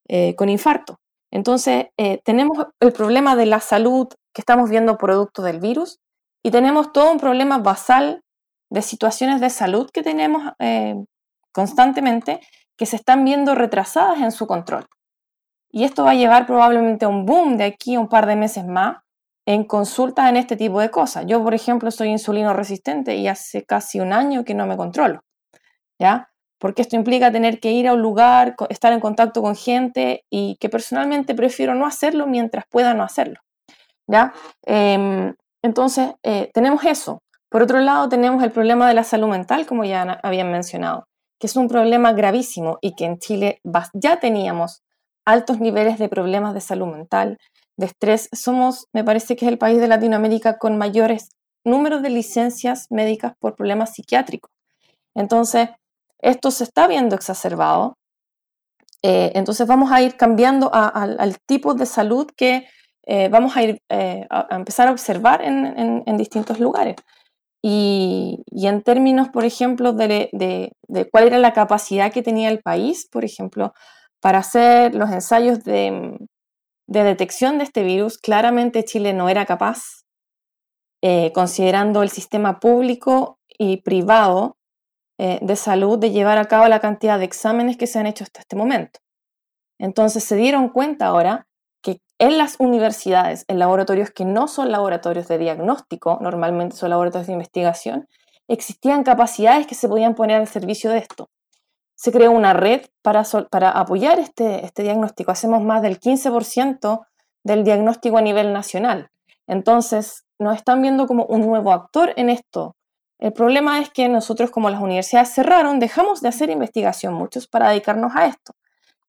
eh, 0.09 0.35
con, 0.37 0.49
infarto. 0.49 1.01
Entonces, 1.31 1.87
eh, 1.97 2.21
tenemos 2.25 2.67
el 2.81 2.93
problema 2.93 3.37
de 3.37 3.47
la 3.47 3.61
salud 3.61 4.09
que 4.33 4.43
estamos 4.43 4.71
viendo 4.71 4.97
producto 4.97 5.43
del 5.43 5.61
virus 5.61 5.99
y 6.43 6.51
tenemos 6.51 6.93
todo 6.93 7.13
un 7.13 7.19
problema 7.19 7.59
basal 7.59 8.23
de 8.71 8.83
situaciones 8.83 9.41
de 9.41 9.51
salud 9.51 9.91
que 9.91 10.03
tenemos 10.03 10.53
eh, 10.59 10.95
constantemente 11.53 12.41
que 12.79 12.87
se 12.87 12.97
están 12.97 13.25
viendo 13.25 13.55
retrasadas 13.55 14.21
en 14.21 14.33
su 14.33 14.47
control. 14.47 14.87
Y 15.71 15.85
esto 15.85 16.05
va 16.05 16.13
a 16.13 16.15
llevar 16.15 16.47
probablemente 16.47 17.05
a 17.05 17.09
un 17.09 17.27
boom 17.27 17.59
de 17.59 17.65
aquí 17.65 17.97
a 17.97 18.01
un 18.01 18.09
par 18.09 18.27
de 18.27 18.37
meses 18.37 18.65
más 18.65 18.99
en 19.45 19.65
consultas 19.65 20.29
en 20.29 20.37
este 20.37 20.57
tipo 20.57 20.81
de 20.81 20.91
cosas. 20.91 21.25
Yo, 21.27 21.43
por 21.43 21.55
ejemplo, 21.55 21.91
soy 21.91 22.09
insulino 22.09 22.55
resistente 22.55 23.17
y 23.17 23.29
hace 23.29 23.65
casi 23.65 24.01
un 24.01 24.13
año 24.13 24.45
que 24.45 24.55
no 24.55 24.67
me 24.67 24.77
controlo. 24.77 25.21
¿Ya? 25.99 26.31
Porque 26.59 26.83
esto 26.83 26.97
implica 26.97 27.33
tener 27.33 27.61
que 27.61 27.73
ir 27.73 27.89
a 27.89 27.95
un 27.95 28.03
lugar, 28.03 28.55
estar 28.69 28.93
en 28.93 29.01
contacto 29.01 29.43
con 29.43 29.57
gente 29.57 30.25
y 30.31 30.57
que 30.61 30.69
personalmente 30.69 31.35
prefiero 31.35 31.75
no 31.75 31.87
hacerlo 31.87 32.27
mientras 32.27 32.65
pueda 32.71 32.95
no 32.95 33.03
hacerlo. 33.03 33.41
¿Ya? 34.07 34.33
Em, 34.65 35.35
entonces, 35.63 36.13
eh, 36.23 36.51
tenemos 36.55 36.85
eso. 36.85 37.23
Por 37.51 37.63
otro 37.63 37.81
lado, 37.81 38.09
tenemos 38.09 38.43
el 38.43 38.53
problema 38.53 38.87
de 38.89 38.95
la 38.95 39.05
salud 39.05 39.29
mental, 39.29 39.67
como 39.67 39.85
ya 39.85 40.21
habían 40.23 40.51
mencionado, 40.53 41.09
que 41.39 41.47
es 41.47 41.57
un 41.57 41.69
problema 41.69 42.13
gravísimo 42.13 42.79
y 42.81 42.95
que 42.95 43.05
en 43.05 43.19
Chile 43.19 43.61
ya 43.93 44.21
teníamos 44.21 44.83
altos 45.25 45.61
niveles 45.61 45.99
de 45.99 46.09
problemas 46.09 46.55
de 46.55 46.61
salud 46.61 46.89
mental, 46.89 47.39
de 47.77 47.87
estrés. 47.87 48.29
Somos, 48.33 48.87
me 48.93 49.05
parece 49.05 49.37
que 49.37 49.45
es 49.45 49.53
el 49.53 49.59
país 49.59 49.81
de 49.81 49.89
Latinoamérica 49.89 50.59
con 50.59 50.79
mayores 50.79 51.31
números 51.65 52.03
de 52.03 52.11
licencias 52.11 52.87
médicas 52.91 53.35
por 53.39 53.55
problemas 53.55 53.95
psiquiátricos. 53.95 54.51
Entonces, 55.15 55.69
esto 56.21 56.51
se 56.51 56.65
está 56.65 56.87
viendo 56.87 57.15
exacerbado. 57.15 57.97
Eh, 59.03 59.31
entonces 59.35 59.67
vamos 59.67 59.93
a 59.93 60.03
ir 60.03 60.17
cambiando 60.17 60.71
al 60.73 61.39
tipo 61.47 61.75
de 61.75 61.87
salud 61.87 62.27
que 62.37 62.67
eh, 63.11 63.29
vamos 63.31 63.57
a 63.57 63.63
ir 63.63 63.81
eh, 63.89 64.27
a, 64.29 64.49
empezar 64.51 64.89
a 64.89 64.93
observar 64.93 65.41
en, 65.43 66.17
distintos 66.17 66.61
lugares. 66.61 66.97
Y, 67.71 68.43
en 68.51 68.83
términos, 68.83 69.29
por 69.29 69.45
ejemplo, 69.45 69.93
de, 69.93 70.73
cuál 71.13 71.27
era 71.27 71.39
la 71.39 71.53
capacidad 71.53 72.11
que 72.11 72.23
tenía 72.23 72.49
el 72.49 72.63
país, 72.63 73.07
por 73.13 73.27
ejemplo, 73.27 73.75
para 74.23 74.39
hacer 74.39 74.95
los 74.95 75.11
ensayos 75.11 75.63
de, 75.65 76.17
detección 76.87 77.59
de 77.59 77.65
este 77.65 77.83
virus, 77.83 78.17
claramente 78.17 78.87
Chile 78.87 79.13
no 79.13 79.29
era 79.29 79.45
capaz, 79.45 79.83
eh, 81.03 81.31
considerando 81.35 82.03
el 82.03 82.09
sistema 82.09 82.59
público 82.59 83.39
y 83.59 83.83
privado 83.83 84.57
eh, 85.19 85.39
de 85.43 85.57
salud, 85.57 85.99
de 85.99 86.11
llevar 86.11 86.39
a 86.39 86.47
cabo 86.47 86.69
la 86.69 86.81
cantidad 86.81 87.19
de 87.19 87.27
exámenes 87.27 87.77
que 87.77 87.87
se 87.87 87.99
han 87.99 88.07
hecho 88.07 88.25
hasta 88.25 88.41
este 88.41 88.57
momento. 88.57 88.99
Entonces 89.79 90.25
se 90.25 90.37
dieron 90.37 90.71
cuenta 90.71 91.09
ahora 91.09 91.48
en 92.19 92.39
las 92.39 92.57
universidades, 92.59 93.45
en 93.49 93.59
laboratorios 93.59 94.11
que 94.11 94.25
no 94.25 94.49
son 94.49 94.73
laboratorios 94.73 95.29
de 95.29 95.39
diagnóstico, 95.39 96.19
normalmente 96.21 96.77
son 96.77 96.91
laboratorios 96.91 97.27
de 97.29 97.35
investigación, 97.35 98.09
existían 98.49 99.05
capacidades 99.05 99.67
que 99.67 99.75
se 99.75 99.89
podían 99.89 100.15
poner 100.15 100.41
al 100.41 100.49
servicio 100.49 100.91
de 100.91 100.99
esto 100.99 101.29
se 101.99 102.13
creó 102.13 102.31
una 102.31 102.53
red 102.53 102.83
para, 103.03 103.25
para 103.51 103.71
apoyar 103.71 104.21
este, 104.21 104.65
este 104.65 104.85
diagnóstico. 104.85 105.33
Hacemos 105.33 105.65
más 105.65 105.83
del 105.83 105.99
15% 105.99 107.05
del 107.43 107.65
diagnóstico 107.65 108.19
a 108.19 108.23
nivel 108.23 108.53
nacional. 108.53 109.11
Entonces, 109.49 110.25
nos 110.39 110.55
están 110.55 110.81
viendo 110.81 111.09
como 111.09 111.25
un 111.25 111.41
nuevo 111.41 111.73
actor 111.73 112.13
en 112.15 112.31
esto. 112.31 112.77
El 113.19 113.33
problema 113.33 113.81
es 113.81 113.91
que 113.91 114.09
nosotros 114.09 114.53
como 114.53 114.71
las 114.71 114.81
universidades 114.81 115.35
cerraron, 115.35 115.81
dejamos 115.81 116.21
de 116.21 116.29
hacer 116.29 116.51
investigación 116.51 117.15
muchos 117.15 117.49
para 117.49 117.71
dedicarnos 117.71 118.13
a 118.15 118.27
esto. 118.27 118.53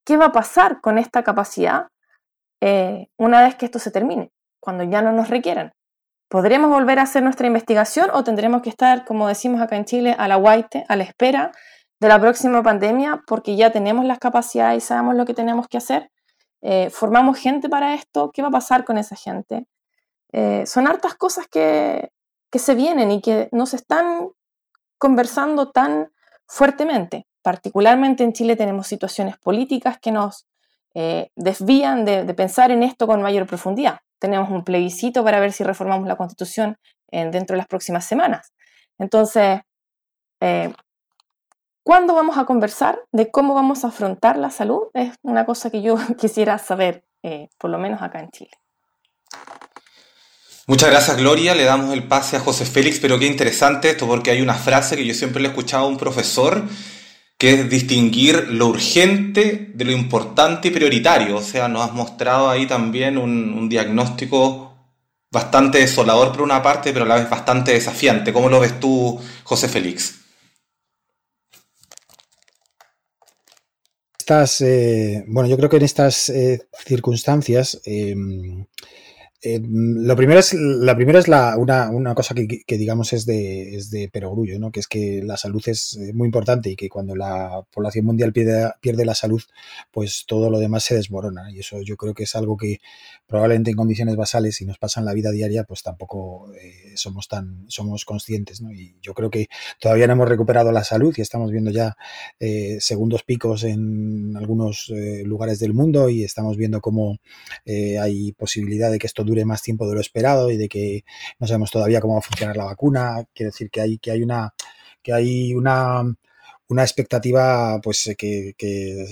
¿Qué 0.04 0.17
va 0.17 0.26
a 0.26 0.32
pasar 0.32 0.82
con 0.82 0.98
esta 0.98 1.22
capacidad 1.22 1.89
eh, 2.62 3.08
una 3.17 3.41
vez 3.41 3.56
que 3.56 3.65
esto 3.65 3.80
se 3.80 3.91
termine? 3.91 4.32
Cuando 4.60 4.84
ya 4.84 5.02
no 5.02 5.12
nos 5.12 5.30
requieran. 5.30 5.74
¿Podremos 6.30 6.69
volver 6.69 7.00
a 7.00 7.04
hacer 7.04 7.24
nuestra 7.24 7.48
investigación 7.48 8.10
o 8.13 8.24
tendremos 8.24 8.62
que 8.62 8.69
estar, 8.69 9.06
como 9.06 9.28
decimos 9.28 9.62
acá 9.62 9.78
en 9.78 9.86
Chile, 9.86 10.15
a 10.17 10.28
la 10.28 10.36
guaite, 10.36 10.86
a 10.88 10.95
la 10.95 11.04
espera 11.04 11.52
de 12.00 12.08
la 12.08 12.19
próxima 12.19 12.62
pandemia 12.62 13.24
porque 13.28 13.56
ya 13.56 13.72
tenemos 13.72 14.06
las 14.06 14.19
capacidades 14.19 14.84
y 14.84 14.88
sabemos 14.88 15.15
lo 15.15 15.26
que 15.26 15.34
tenemos 15.34 15.67
que 15.67 15.78
hacer. 15.78 16.12
Eh, 16.62 16.89
formamos 16.89 17.38
gente 17.38 17.69
para 17.69 17.93
esto, 17.93 18.32
¿qué 18.32 18.41
va 18.41 18.50
a 18.50 18.52
pasar 18.52 18.86
con 18.86 18.98
esa 18.98 19.15
gente? 19.15 19.65
Eh, 20.32 20.65
son 20.65 20.88
hartas 20.88 21.15
cosas 21.15 21.48
que, 21.48 22.12
que 22.52 22.60
se 22.60 22.76
vienen 22.76 23.12
y 23.12 23.22
que 23.22 23.50
no 23.52 23.65
se 23.65 23.78
están 23.78 24.30
conversando 24.98 25.72
tan 25.72 26.12
fuertemente. 26.48 27.26
Particularmente 27.41 28.24
en 28.24 28.34
Chile 28.34 28.56
tenemos 28.56 28.88
situaciones 28.88 29.38
políticas 29.38 29.98
que 30.00 30.12
nos 30.12 30.45
eh, 30.99 31.31
desvían 31.35 32.03
de, 32.03 32.25
de, 32.25 32.33
pensar 32.33 32.71
en 32.71 32.83
esto 32.83 33.07
con 33.07 33.21
mayor 33.21 33.47
profundidad. 33.47 33.99
Tenemos 34.19 34.49
un 34.49 34.63
plebiscito 34.65 35.23
para 35.23 35.39
ver 35.39 35.53
si 35.53 35.63
reformamos 35.63 36.07
la 36.07 36.17
constitución 36.17 36.75
en, 37.09 37.31
dentro 37.31 37.53
de 37.53 37.59
las 37.59 37.67
próximas 37.67 38.05
semanas. 38.05 38.51
Entonces, 38.97 39.62
¿Cuándo 41.89 42.13
vamos 42.13 42.38
a 42.38 42.45
conversar 42.45 42.99
de 43.12 43.31
cómo 43.31 43.55
vamos 43.55 43.83
a 43.83 43.88
afrontar 43.88 44.38
la 44.38 44.51
salud? 44.51 44.89
Es 44.93 45.15
una 45.23 45.47
cosa 45.47 45.71
que 45.71 45.81
yo 45.81 45.95
quisiera 46.19 46.59
saber, 46.59 47.03
eh, 47.23 47.49
por 47.57 47.71
lo 47.71 47.79
menos 47.79 48.03
acá 48.03 48.19
en 48.19 48.29
Chile. 48.29 48.51
Muchas 50.67 50.91
gracias 50.91 51.17
Gloria, 51.17 51.55
le 51.55 51.63
damos 51.63 51.91
el 51.91 52.07
pase 52.07 52.38
a 52.38 52.41
José 52.41 52.65
Félix, 52.65 52.99
pero 52.99 53.17
qué 53.17 53.25
interesante 53.25 53.89
esto 53.89 54.05
porque 54.05 54.29
hay 54.29 54.41
una 54.43 54.53
frase 54.53 54.97
que 54.97 55.03
yo 55.03 55.15
siempre 55.15 55.41
le 55.41 55.47
he 55.47 55.49
escuchado 55.49 55.85
a 55.85 55.88
un 55.88 55.97
profesor 55.97 56.62
que 57.39 57.54
es 57.54 57.69
distinguir 57.69 58.49
lo 58.49 58.67
urgente 58.67 59.71
de 59.73 59.86
lo 59.86 59.93
importante 59.93 60.67
y 60.67 60.71
prioritario. 60.71 61.38
O 61.38 61.41
sea, 61.41 61.69
nos 61.69 61.88
has 61.88 61.93
mostrado 61.93 62.49
ahí 62.49 62.67
también 62.67 63.17
un, 63.17 63.69
diagnóstico 63.69 64.73
bastante 65.32 65.80
desolador 65.80 66.34
por 66.34 66.41
una 66.41 66.62
parte, 66.62 66.91
pero 66.91 67.06
a 67.06 67.08
la 67.08 67.15
vez 67.15 67.30
bastante 67.30 67.71
desafiante. 67.71 68.34
¿Cómo 68.34 68.49
lo 68.49 68.60
ves 68.60 68.78
tú, 68.82 69.17
José 69.45 69.69
Félix? 69.69 70.15
Eh, 74.60 75.23
bueno, 75.28 75.49
yo 75.49 75.58
creo 75.58 75.69
que 75.69 75.78
en 75.78 75.84
estas 75.84 76.30
eh, 76.30 76.67
circunstancias 76.86 77.82
em, 77.86 78.65
eh, 79.41 79.62
lo 79.63 80.17
primero 80.17 80.41
es, 80.41 80.54
la 80.54 80.95
primera 80.97 81.17
es 81.17 81.30
la, 81.30 81.56
una, 81.58 81.89
una, 81.91 82.13
cosa 82.13 82.36
que, 82.36 82.78
digamos 82.78 83.13
es 83.13 83.25
de, 83.25 83.75
es 83.75 83.89
de 83.89 84.10
perogrullo, 84.10 84.60
¿no? 84.60 84.69
que 84.69 84.82
es 84.82 84.88
que 84.88 85.21
la 85.23 85.38
salud 85.38 85.63
es 85.67 85.95
eh, 85.95 86.12
muy 86.13 86.25
importante 86.25 86.69
y 86.69 86.75
que 86.75 86.89
cuando 86.89 87.15
la 87.15 87.62
población 87.71 88.06
mundial 88.06 88.34
pierde, 88.34 88.69
pierde 88.82 89.06
la 89.06 89.15
salud, 89.15 89.41
pues 89.91 90.25
todo 90.28 90.49
lo 90.49 90.60
demás 90.60 90.84
se 90.84 90.95
desmorona. 90.95 91.52
Y 91.52 91.60
eso 91.60 91.82
yo 91.82 91.95
creo 91.95 92.13
que 92.13 92.23
es 92.23 92.36
algo 92.36 92.58
que 92.58 92.82
probablemente 93.28 93.71
en 93.71 93.78
condiciones 93.78 94.17
basales, 94.17 94.58
si 94.58 94.65
nos 94.65 94.78
pasa 94.78 94.99
en 94.99 95.06
la 95.06 95.13
vida 95.13 95.32
diaria, 95.32 95.63
pues 95.63 95.84
tampoco 95.84 96.52
eh, 96.56 96.91
somos 96.95 97.30
tan 97.30 97.63
somos 97.69 98.04
conscientes. 98.04 98.60
¿no? 98.60 98.73
Y 98.73 98.97
yo 99.02 99.13
creo 99.13 99.30
que 99.30 99.47
todavía 99.80 100.08
no 100.08 100.13
hemos 100.13 100.28
recuperado 100.28 100.73
la 100.73 100.84
salud 100.84 101.13
y 101.17 101.21
estamos 101.21 101.49
viendo 101.52 101.71
ya 101.71 101.95
segundos 102.80 103.23
picos 103.23 103.63
en 103.63 104.36
algunos 104.36 104.91
lugares 105.23 105.60
del 105.60 105.73
mundo 105.73 106.10
y 106.10 106.23
estamos 106.23 106.58
viendo 106.58 106.82
cómo 106.82 107.19
hay 107.65 108.34
posibilidad 108.34 108.91
de 108.91 108.99
que 108.99 109.08
esto 109.08 109.23
dure 109.29 109.45
más 109.45 109.61
tiempo 109.61 109.87
de 109.87 109.95
lo 109.95 110.01
esperado 110.01 110.51
y 110.51 110.57
de 110.57 110.67
que 110.67 111.03
no 111.39 111.47
sabemos 111.47 111.71
todavía 111.71 112.01
cómo 112.01 112.15
va 112.15 112.19
a 112.19 112.23
funcionar 112.23 112.57
la 112.57 112.65
vacuna. 112.65 113.23
Quiere 113.33 113.51
decir 113.51 113.69
que 113.69 113.81
hay, 113.81 113.97
que 113.99 114.11
hay 114.11 114.23
una 114.23 114.53
que 115.01 115.13
hay 115.13 115.53
una, 115.53 116.03
una 116.67 116.83
expectativa 116.83 117.79
pues 117.81 118.13
que, 118.17 118.55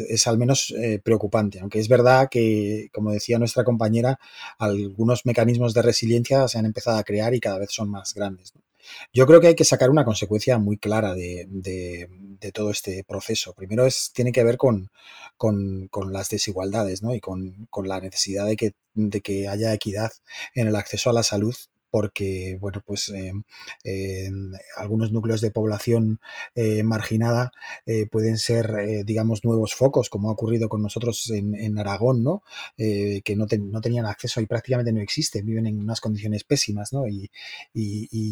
es 0.09 0.27
al 0.27 0.37
menos 0.37 0.73
eh, 0.77 0.99
preocupante, 1.03 1.59
aunque 1.59 1.79
es 1.79 1.87
verdad 1.87 2.29
que, 2.29 2.89
como 2.93 3.11
decía 3.11 3.39
nuestra 3.39 3.63
compañera, 3.63 4.19
algunos 4.59 5.25
mecanismos 5.25 5.73
de 5.73 5.81
resiliencia 5.81 6.47
se 6.47 6.59
han 6.59 6.65
empezado 6.65 6.97
a 6.97 7.03
crear 7.03 7.33
y 7.33 7.39
cada 7.39 7.59
vez 7.59 7.69
son 7.71 7.89
más 7.89 8.13
grandes. 8.13 8.53
Yo 9.11 9.25
creo 9.25 9.41
que 9.41 9.47
hay 9.47 9.55
que 9.55 9.65
sacar 9.65 9.89
una 9.89 10.05
consecuencia 10.05 10.57
muy 10.59 10.77
clara 10.77 11.13
de, 11.13 12.07
todo 12.53 12.71
este 12.71 13.03
proceso. 13.03 13.53
Primero 13.53 13.85
es, 13.85 14.11
tiene 14.13 14.31
que 14.31 14.43
ver 14.43 14.57
con, 14.57 14.89
las 16.11 16.29
desigualdades 16.29 17.03
¿no? 17.03 17.13
y 17.13 17.19
con, 17.19 17.67
la 17.83 17.99
necesidad 17.99 18.45
de 18.45 18.55
que, 18.55 18.73
de 18.93 19.21
que 19.21 19.47
haya 19.47 19.73
equidad 19.73 20.11
en 20.53 20.67
el 20.67 20.75
acceso 20.75 21.09
a 21.09 21.13
la 21.13 21.23
salud 21.23 21.55
porque 21.89 22.57
bueno, 22.59 22.81
pues 22.85 23.11
eh, 23.83 24.29
algunos 24.75 25.11
núcleos 25.11 25.41
de 25.41 25.51
población 25.51 26.19
eh, 26.55 26.83
marginada 26.83 27.51
eh, 27.85 28.07
pueden 28.07 28.37
ser, 28.37 29.05
digamos, 29.05 29.43
nuevos 29.43 29.73
focos, 29.73 30.09
como 30.09 30.29
ha 30.29 30.33
ocurrido 30.33 30.69
con 30.69 30.81
nosotros 30.81 31.29
en, 31.31 31.77
Aragón, 31.77 32.23
¿no? 32.23 32.43
que 32.75 33.35
no, 33.35 33.45
no, 33.59 33.81
tenían 33.81 34.05
acceso 34.05 34.41
y 34.41 34.45
prácticamente 34.45 34.91
no 34.91 35.01
existen, 35.01 35.45
viven 35.45 35.67
en 35.67 35.79
unas 35.79 36.01
condiciones 36.01 36.43
pésimas, 36.43 36.91
¿no? 36.93 37.03
Y, 37.07 37.29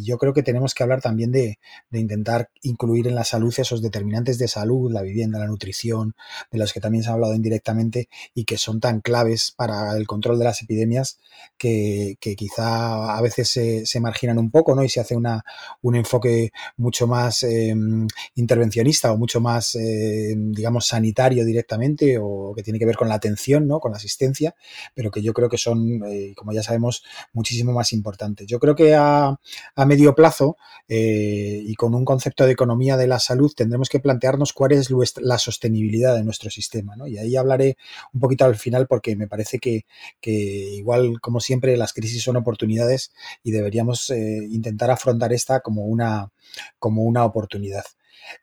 yo 0.06 0.18
creo 0.18 0.34
que 0.34 0.44
tenemos 0.44 0.74
que 0.74 0.84
hablar 0.84 1.02
también 1.02 1.32
de, 1.32 1.60
de, 1.90 2.00
intentar 2.00 2.50
incluir 2.62 3.08
en 3.08 3.16
la 3.16 3.24
salud 3.24 3.54
esos 3.58 3.82
determinantes 3.82 4.38
de 4.38 4.48
salud, 4.48 4.92
la 4.92 5.02
vivienda, 5.02 5.40
la 5.40 5.48
nutrición, 5.48 6.16
de 6.52 6.60
los 6.60 6.74
que 6.74 6.80
también 6.80 7.04
se 7.04 7.10
ha 7.10 7.14
hablado 7.14 7.34
indirectamente 7.34 8.10
y 8.34 8.46
que 8.46 8.58
son 8.58 8.80
tan 8.80 9.02
claves 9.02 9.54
para 9.56 9.96
el 9.96 10.08
control 10.08 10.38
de 10.40 10.46
las 10.46 10.62
epidemias 10.62 11.20
que, 11.58 12.18
que 12.20 12.36
quizá 12.36 13.18
a 13.18 13.22
veces 13.22 13.45
se 13.46 14.00
marginan 14.00 14.38
un 14.38 14.52
poco, 14.52 14.76
¿no? 14.76 14.84
Y 14.84 14.90
se 14.90 15.00
hace 15.00 15.16
una, 15.16 15.44
un 15.82 15.96
enfoque 15.96 16.52
mucho 16.78 17.08
más 17.08 17.44
em, 17.44 18.08
intervencionista 18.36 19.12
o 19.12 19.18
mucho 19.18 19.40
más, 19.42 19.76
em, 19.76 20.52
digamos, 20.52 20.88
sanitario 20.88 21.46
directamente 21.46 22.18
o 22.20 22.54
que 22.56 22.64
tiene 22.64 22.80
que 22.80 22.86
ver 22.86 22.96
con 22.96 23.10
la 23.10 23.16
atención, 23.16 23.68
¿no? 23.68 23.80
Con 23.80 23.92
la 23.92 23.98
asistencia, 23.98 24.56
pero 24.94 25.12
que 25.12 25.22
yo 25.22 25.34
creo 25.34 25.50
que 25.50 25.58
son, 25.58 26.04
eh, 26.06 26.34
como 26.36 26.54
ya 26.54 26.64
sabemos, 26.64 27.04
muchísimo 27.34 27.72
más 27.74 27.94
importantes. 27.94 28.48
Yo 28.48 28.60
creo 28.60 28.76
que 28.76 28.96
a, 28.96 29.40
a 29.76 29.86
medio 29.86 30.16
plazo 30.16 30.58
eh, 30.88 31.62
y 31.66 31.76
con 31.76 31.94
un 31.96 32.06
concepto 32.06 32.46
de 32.46 32.52
economía 32.52 32.98
de 32.98 33.08
la 33.08 33.20
salud 33.20 33.52
tendremos 33.56 33.90
que 33.90 34.00
plantearnos 34.00 34.54
cuál 34.54 34.72
es 34.74 34.90
la 35.18 35.38
sostenibilidad 35.38 36.16
de 36.16 36.24
nuestro 36.24 36.50
sistema, 36.50 36.96
¿no? 36.96 37.08
Y 37.08 37.18
ahí 37.18 37.36
hablaré 37.36 37.78
un 38.14 38.20
poquito 38.20 38.46
al 38.46 38.56
final 38.56 38.88
porque 38.88 39.16
me 39.16 39.28
parece 39.28 39.60
que, 39.60 39.86
que 40.22 40.32
igual, 40.32 41.20
como 41.22 41.40
siempre, 41.40 41.78
las 41.78 41.94
crisis 41.94 42.24
son 42.24 42.38
oportunidades 42.38 43.12
y 43.44 43.52
deberíamos 43.52 44.10
eh, 44.10 44.40
intentar 44.50 44.92
afrontar 44.92 45.34
esta 45.34 45.60
como 45.62 45.86
una, 45.86 46.32
como 46.80 47.04
una 47.04 47.26
oportunidad. 47.26 47.86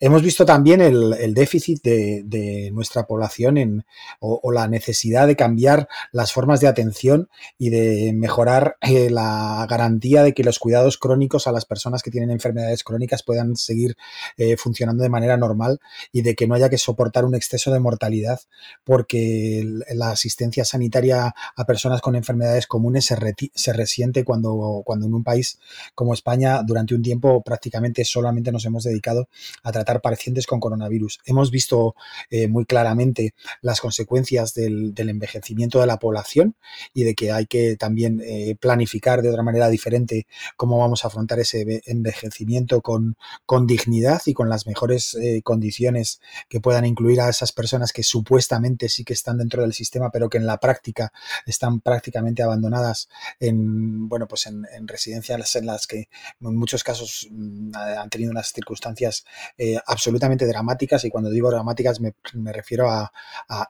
Hemos 0.01 0.23
visto 0.23 0.45
también 0.45 0.81
el, 0.81 1.35
déficit 1.35 1.83
de, 1.83 2.71
nuestra 2.73 3.07
población 3.07 3.57
en, 3.59 3.85
o, 4.21 4.53
la 4.53 4.69
necesidad 4.69 5.27
de 5.27 5.37
cambiar 5.37 5.89
las 6.13 6.33
formas 6.33 6.61
de 6.61 6.69
atención 6.69 7.29
y 7.59 7.71
de 7.71 8.13
mejorar 8.15 8.77
eh, 8.81 9.11
la 9.11 9.67
garantía 9.69 10.23
de 10.23 10.35
que 10.35 10.45
los 10.45 10.59
cuidados 10.59 10.99
crónicos 10.99 11.47
a 11.47 11.53
las 11.53 11.65
personas 11.65 12.03
que 12.03 12.11
tienen 12.11 12.31
enfermedades 12.31 12.85
crónicas 12.85 13.23
puedan 13.23 13.57
seguir 13.57 13.97
eh, 14.37 14.57
funcionando 14.57 15.03
de 15.03 15.09
manera 15.09 15.37
normal 15.37 15.81
y 16.11 16.23
de 16.23 16.35
que 16.35 16.47
no 16.47 16.55
haya 16.55 16.69
que 16.69 16.79
soportar 16.79 17.25
un 17.25 17.35
exceso 17.35 17.73
de 17.73 17.81
mortalidad 17.81 18.41
porque 18.85 19.65
la 19.95 20.11
asistencia 20.11 20.65
sanitaria 20.65 21.35
a 21.57 21.65
personas 21.65 22.01
con 22.01 22.17
enfermedades 22.17 22.67
comunes 22.67 23.05
se, 23.05 23.17
se 23.55 23.73
resiente 23.73 24.25
cuando, 24.25 24.83
cuando 24.85 25.07
en 25.07 25.15
un 25.15 25.25
país 25.25 25.59
como 25.95 26.15
España 26.15 26.63
durante 26.63 26.95
un 26.95 27.03
tiempo 27.03 27.43
prácticamente 27.43 28.05
solamente 28.05 28.53
nos 28.53 28.65
hemos 28.65 28.85
dedicado 28.85 29.29
a 29.63 29.73
tratar 29.73 30.01
pacientes 30.01 30.47
con 30.47 30.61
coronavirus. 30.61 31.21
Hemos 31.25 31.51
visto 31.51 31.95
eh, 32.31 32.49
muy 32.49 32.65
claramente 32.65 33.35
las 33.61 33.81
consecuencias 33.81 34.55
del, 34.55 34.95
envejecimiento 34.97 35.81
de 35.81 35.87
la 35.87 35.99
población 35.99 36.57
y 36.95 37.05
de 37.05 37.15
que 37.15 37.33
hay 37.33 37.47
que 37.47 37.77
también 37.77 38.23
eh, 38.25 38.57
planificar 38.59 39.23
de 39.23 39.31
otra 39.31 39.43
manera 39.43 39.69
diferente 39.69 40.27
cómo 40.57 40.79
vamos 40.79 41.05
a 41.05 41.09
afrontar 41.09 41.41
ese 41.41 41.83
envejecimiento 41.87 42.81
con, 42.81 43.17
con 43.47 43.67
dignidad 43.67 44.23
y 44.27 44.35
con 44.35 44.49
las 44.49 44.67
mejores 44.67 45.15
eh, 45.15 45.43
condiciones 45.43 46.21
que 46.49 46.61
puedan 46.61 46.85
incluir 46.85 47.21
a 47.21 47.29
esas 47.29 47.53
personas 47.53 47.93
que 47.93 48.03
supuestamente 48.03 48.89
sí 48.89 49.05
que 49.05 49.13
están 49.13 49.39
dentro 49.39 49.63
del 49.63 49.73
sistema, 49.73 50.11
pero 50.11 50.29
que 50.29 50.39
en 50.39 50.47
la 50.47 50.59
práctica 50.59 51.13
están 51.47 51.81
prácticamente 51.81 52.43
abandonadas 52.43 53.09
en, 53.41 54.09
bueno, 54.09 54.27
pues 54.27 54.47
en, 54.47 54.67
residencias 54.87 55.57
en 55.57 55.67
las 55.67 55.87
que 55.87 56.09
en 56.41 56.57
muchos 56.57 56.85
casos 56.85 57.29
mm, 57.31 57.75
han 57.77 58.11
tenido 58.11 58.31
unas 58.31 58.53
circunstancias 58.53 59.25
eh, 59.59 59.79
absolutamente 59.87 60.47
dramáticas 60.47 61.05
y 61.05 61.11
cuando 61.11 61.31
digo 61.31 61.51
dramáticas 61.51 62.01
me, 62.01 62.15
refiero 62.53 62.91
a, 62.91 63.13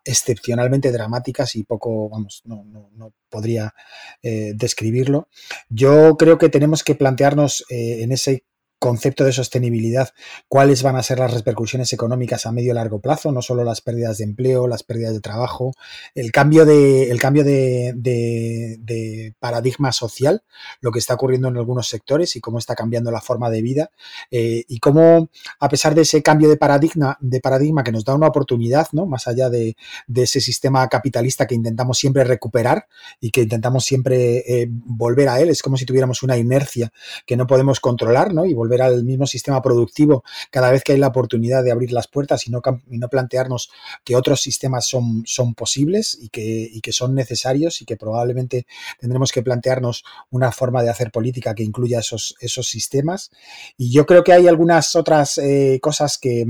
excepcionalmente 0.04 0.92
dramáticas 0.92 1.56
y 1.56 1.64
poco, 1.64 2.08
vamos, 2.08 2.42
no, 2.44 3.12
podría 3.28 3.74
eh, 4.22 4.52
describirlo. 4.54 5.28
Yo 5.68 6.16
creo 6.16 6.38
que 6.38 6.48
tenemos 6.48 6.84
que 6.84 6.94
plantearnos 6.94 7.64
eh, 7.70 8.02
en 8.02 8.12
ese 8.12 8.44
concepto 8.82 9.22
de 9.22 9.32
sostenibilidad, 9.32 10.08
cuáles 10.48 10.82
van 10.82 10.96
a 10.96 11.04
ser 11.04 11.20
las 11.20 11.32
repercusiones 11.32 11.92
económicas 11.92 12.46
a 12.46 12.52
medio 12.52 12.72
y 12.72 12.74
largo 12.74 12.98
plazo, 12.98 13.30
no 13.30 13.40
solo 13.40 13.62
las 13.62 13.80
pérdidas 13.80 14.18
de 14.18 14.24
empleo, 14.24 14.66
las 14.66 14.82
pérdidas 14.82 15.12
de 15.12 15.20
trabajo, 15.20 15.72
el 16.16 16.32
cambio 16.32 16.66
de, 16.66 17.08
el 17.08 17.20
cambio 17.20 17.44
de, 17.44 17.94
paradigma 19.38 19.92
social, 19.92 20.42
lo 20.80 20.90
que 20.90 20.98
está 20.98 21.14
ocurriendo 21.14 21.46
en 21.46 21.58
algunos 21.58 21.86
sectores 21.88 22.34
y 22.34 22.40
cómo 22.40 22.58
está 22.58 22.74
cambiando 22.74 23.12
la 23.12 23.20
forma 23.20 23.50
de 23.50 23.62
vida 23.62 23.90
eh, 24.32 24.64
y 24.66 24.80
cómo, 24.80 25.30
a 25.60 25.68
pesar 25.68 25.94
de 25.94 26.02
ese 26.02 26.20
cambio 26.20 26.48
de 26.48 26.56
paradigma, 26.56 27.16
de 27.20 27.40
paradigma 27.40 27.84
que 27.84 27.92
nos 27.92 28.04
da 28.04 28.16
una 28.16 28.26
oportunidad, 28.26 28.88
¿no? 28.90 29.06
más 29.06 29.28
allá 29.28 29.48
de, 29.48 29.76
ese 30.12 30.40
sistema 30.40 30.88
capitalista 30.88 31.46
que 31.46 31.54
intentamos 31.54 31.98
siempre 31.98 32.24
recuperar 32.24 32.88
y 33.20 33.30
que 33.30 33.42
intentamos 33.42 33.84
siempre 33.84 34.38
eh, 34.38 34.66
volver 34.68 35.28
a 35.28 35.38
él, 35.38 35.50
es 35.50 35.62
como 35.62 35.76
si 35.76 35.86
tuviéramos 35.86 36.24
una 36.24 36.36
inercia 36.36 36.92
que 37.26 37.36
no 37.36 37.46
podemos 37.46 37.78
controlar 37.78 38.34
¿no? 38.34 38.44
y 38.44 38.54
volver 38.54 38.71
al 38.80 39.04
mismo 39.04 39.26
sistema 39.26 39.60
productivo 39.60 40.24
cada 40.50 40.70
vez 40.70 40.82
que 40.82 40.92
hay 40.92 40.98
la 40.98 41.08
oportunidad 41.08 41.62
de 41.62 41.72
abrir 41.72 41.92
las 41.92 42.08
puertas 42.08 42.46
y 42.46 42.50
no, 42.50 42.62
no 42.86 43.08
plantearnos 43.08 43.70
que 44.04 44.16
otros 44.16 44.40
sistemas 44.40 44.86
son, 44.86 45.24
son 45.26 45.54
posibles 45.54 46.16
y 46.20 46.28
que, 46.28 46.70
que 46.82 46.92
son 46.92 47.14
necesarios 47.14 47.82
y 47.82 47.84
que 47.84 47.96
probablemente 47.96 48.66
tendremos 48.98 49.32
que 49.32 49.42
plantearnos 49.42 50.04
una 50.30 50.52
forma 50.52 50.82
de 50.82 50.90
hacer 50.90 51.10
política 51.10 51.54
que 51.54 51.62
incluya 51.62 51.98
esos, 51.98 52.36
esos 52.40 52.68
sistemas. 52.68 53.30
Y 53.76 53.92
yo 53.92 54.06
creo 54.06 54.24
que 54.24 54.32
hay 54.32 54.46
algunas 54.46 54.94
otras 54.96 55.38
eh, 55.38 55.78
cosas 55.82 56.18
que, 56.18 56.46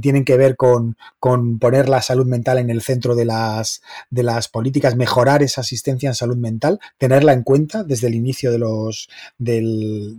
tienen 0.00 0.24
que 0.24 0.36
ver 0.36 0.56
con, 0.56 0.96
con, 1.18 1.58
poner 1.58 1.88
la 1.88 2.02
salud 2.02 2.26
mental 2.26 2.58
en 2.58 2.70
el 2.70 2.82
centro 2.82 3.16
de 3.16 3.24
las, 3.24 3.82
de 4.10 4.22
las 4.22 4.48
políticas, 4.48 4.94
mejorar 4.94 5.42
esa 5.42 5.62
asistencia 5.62 6.08
en 6.08 6.14
salud 6.14 6.36
mental, 6.36 6.78
tenerla 6.98 7.32
en 7.32 7.42
cuenta 7.42 7.82
desde 7.82 8.06
el 8.06 8.14
inicio 8.14 8.52
de 8.52 8.58
los 8.58 9.08
del, 9.38 10.16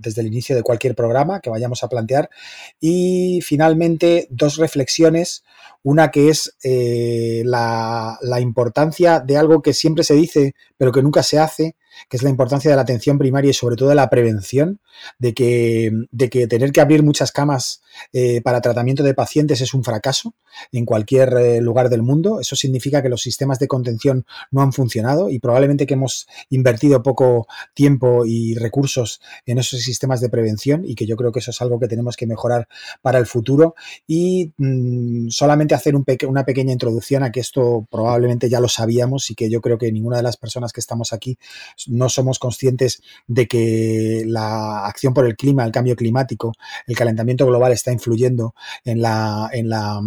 desde 0.00 0.22
el 0.22 0.26
inicio 0.26 0.49
de 0.54 0.62
cualquier 0.62 0.94
programa 0.94 1.40
que 1.40 1.50
vayamos 1.50 1.82
a 1.82 1.88
plantear. 1.88 2.30
Y 2.80 3.40
finalmente, 3.42 4.26
dos 4.30 4.56
reflexiones. 4.56 5.44
Una 5.82 6.10
que 6.10 6.28
es 6.28 6.56
eh, 6.62 7.42
la, 7.46 8.18
la 8.20 8.40
importancia 8.40 9.20
de 9.20 9.38
algo 9.38 9.62
que 9.62 9.72
siempre 9.72 10.04
se 10.04 10.14
dice, 10.14 10.54
pero 10.76 10.92
que 10.92 11.02
nunca 11.02 11.22
se 11.22 11.38
hace, 11.38 11.76
que 12.08 12.16
es 12.16 12.22
la 12.22 12.30
importancia 12.30 12.70
de 12.70 12.76
la 12.76 12.82
atención 12.82 13.18
primaria 13.18 13.50
y 13.50 13.54
sobre 13.54 13.76
todo 13.76 13.88
de 13.88 13.94
la 13.94 14.10
prevención, 14.10 14.80
de 15.18 15.34
que, 15.34 15.92
de 16.10 16.30
que 16.30 16.46
tener 16.46 16.72
que 16.72 16.80
abrir 16.80 17.02
muchas 17.02 17.32
camas 17.32 17.82
eh, 18.12 18.40
para 18.42 18.60
tratamiento 18.60 19.02
de 19.02 19.14
pacientes 19.14 19.60
es 19.60 19.74
un 19.74 19.84
fracaso 19.84 20.34
en 20.72 20.84
cualquier 20.84 21.32
eh, 21.34 21.60
lugar 21.60 21.88
del 21.88 22.02
mundo. 22.02 22.40
Eso 22.40 22.56
significa 22.56 23.02
que 23.02 23.08
los 23.08 23.22
sistemas 23.22 23.58
de 23.58 23.68
contención 23.68 24.26
no 24.50 24.62
han 24.62 24.72
funcionado 24.72 25.30
y 25.30 25.38
probablemente 25.38 25.86
que 25.86 25.94
hemos 25.94 26.26
invertido 26.50 27.02
poco 27.02 27.46
tiempo 27.74 28.24
y 28.26 28.54
recursos 28.54 29.20
en 29.46 29.58
esos 29.58 29.80
sistemas 29.80 30.20
de 30.20 30.28
prevención 30.28 30.82
y 30.84 30.94
que 30.94 31.06
yo 31.06 31.16
creo 31.16 31.32
que 31.32 31.38
eso 31.38 31.50
es 31.50 31.60
algo 31.62 31.78
que 31.78 31.88
tenemos 31.88 32.16
que 32.16 32.26
mejorar 32.26 32.68
para 33.00 33.18
el 33.18 33.26
futuro. 33.26 33.74
Y 34.06 34.52
mm, 34.58 35.28
solamente 35.30 35.74
hacer 35.74 35.96
un 35.96 36.04
una 36.26 36.44
pequeña 36.44 36.72
introducción 36.72 37.22
a 37.22 37.30
que 37.30 37.40
esto 37.40 37.86
probablemente 37.90 38.48
ya 38.48 38.60
lo 38.60 38.68
sabíamos 38.68 39.30
y 39.30 39.34
que 39.34 39.50
yo 39.50 39.60
creo 39.60 39.78
que 39.78 39.92
ninguna 39.92 40.16
de 40.16 40.22
las 40.22 40.36
personas 40.36 40.72
que 40.72 40.80
estamos 40.80 41.12
aquí 41.12 41.38
no 41.88 42.08
somos 42.08 42.38
conscientes 42.38 43.02
de 43.26 43.46
que 43.46 44.24
la 44.26 44.86
acción 44.86 45.14
por 45.14 45.26
el 45.26 45.36
clima, 45.36 45.64
el 45.64 45.72
cambio 45.72 45.96
climático, 45.96 46.52
el 46.86 46.96
calentamiento 46.96 47.46
global 47.46 47.72
está 47.72 47.92
influyendo 47.92 48.54
en 48.84 49.02
la, 49.02 49.48
en 49.52 49.68
la, 49.68 50.00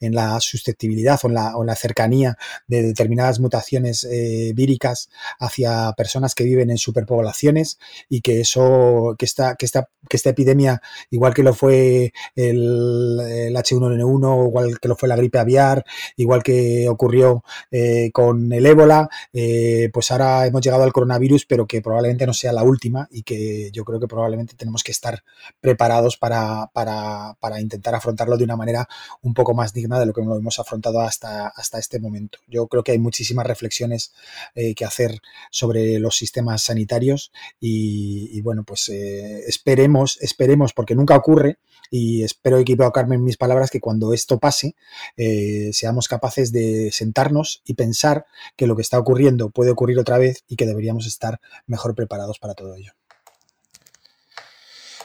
en 0.00 0.14
la 0.14 0.40
susceptibilidad 0.40 1.18
o 1.22 1.28
en 1.28 1.34
la, 1.34 1.56
o 1.56 1.64
la 1.64 1.74
cercanía 1.74 2.36
de 2.66 2.82
determinadas 2.82 3.40
mutaciones 3.40 4.04
eh, 4.04 4.52
víricas 4.54 5.08
hacia 5.38 5.92
personas 5.96 6.34
que 6.34 6.44
viven 6.44 6.70
en 6.70 6.78
superpoblaciones 6.78 7.78
y 8.08 8.20
que 8.20 8.40
eso, 8.40 9.14
que 9.18 9.24
esta, 9.24 9.56
que 9.56 9.66
esta, 9.66 9.88
que 10.08 10.16
esta 10.16 10.30
epidemia, 10.30 10.80
igual 11.10 11.34
que 11.34 11.42
lo 11.42 11.54
fue 11.54 12.12
el, 12.34 13.54
H1N1, 13.56 14.46
igual 14.46 14.78
que 14.80 14.88
lo 14.88 14.96
fue 14.96 15.08
la 15.08 15.16
gripe 15.16 15.38
aviar, 15.38 15.84
igual 16.16 16.42
que 16.42 16.88
ocurrió 16.88 17.42
eh, 17.70 18.10
con 18.12 18.52
el 18.52 18.66
ébola, 18.66 19.08
eh, 19.32 19.90
pues 19.92 20.10
ahora 20.10 20.46
hemos 20.46 20.62
llegado 20.62 20.84
al 20.84 20.92
coronavirus, 20.92 21.05
pero 21.48 21.66
que 21.66 21.82
probablemente 21.82 22.26
no 22.26 22.34
sea 22.34 22.52
la 22.52 22.62
última 22.62 23.08
y 23.10 23.22
que 23.22 23.70
yo 23.72 23.84
creo 23.84 24.00
que 24.00 24.06
probablemente 24.06 24.54
tenemos 24.56 24.82
que 24.82 24.92
estar 24.92 25.22
preparados 25.60 26.16
para, 26.16 26.70
para, 26.72 27.60
intentar 27.60 27.94
afrontarlo 27.94 28.36
de 28.36 28.44
una 28.44 28.56
manera 28.56 28.88
un 29.22 29.34
poco 29.34 29.54
más 29.54 29.72
digna 29.72 29.98
de 29.98 30.06
lo 30.06 30.12
que 30.12 30.22
lo 30.22 30.36
hemos 30.36 30.58
afrontado 30.58 31.00
hasta, 31.00 31.48
hasta 31.48 31.78
este 31.78 32.00
momento. 32.00 32.38
Yo 32.46 32.66
creo 32.68 32.82
que 32.82 32.92
hay 32.92 32.98
muchísimas 32.98 33.46
reflexiones 33.46 34.12
eh, 34.54 34.74
que 34.74 34.84
hacer 34.84 35.20
sobre 35.50 35.98
los 35.98 36.16
sistemas 36.16 36.62
sanitarios 36.62 37.32
y, 37.60 38.40
bueno, 38.42 38.64
pues 38.64 38.88
eh, 38.88 39.40
esperemos, 39.46 40.18
esperemos, 40.20 40.72
porque 40.72 40.94
nunca 40.94 41.16
ocurre 41.16 41.58
y 41.90 42.24
espero 42.24 42.58
equivocarme 42.58 43.14
en 43.14 43.24
mis 43.24 43.36
palabras 43.36 43.70
que 43.70 43.80
cuando 43.80 44.12
esto 44.12 44.38
pase 44.38 44.74
eh, 45.16 45.70
seamos 45.72 46.08
capaces 46.08 46.52
de 46.52 46.90
sentarnos 46.92 47.62
y 47.64 47.74
pensar 47.74 48.26
que 48.56 48.66
lo 48.66 48.76
que 48.76 48.82
está 48.82 48.98
ocurriendo 48.98 49.50
puede 49.50 49.70
ocurrir 49.70 49.98
otra 49.98 50.18
vez 50.18 50.44
y 50.48 50.56
que 50.56 50.66
deberíamos 50.66 50.95
estar 51.04 51.38
mejor 51.66 51.94
preparados 51.94 52.38
para 52.38 52.54
todo 52.54 52.74
ello. 52.76 52.92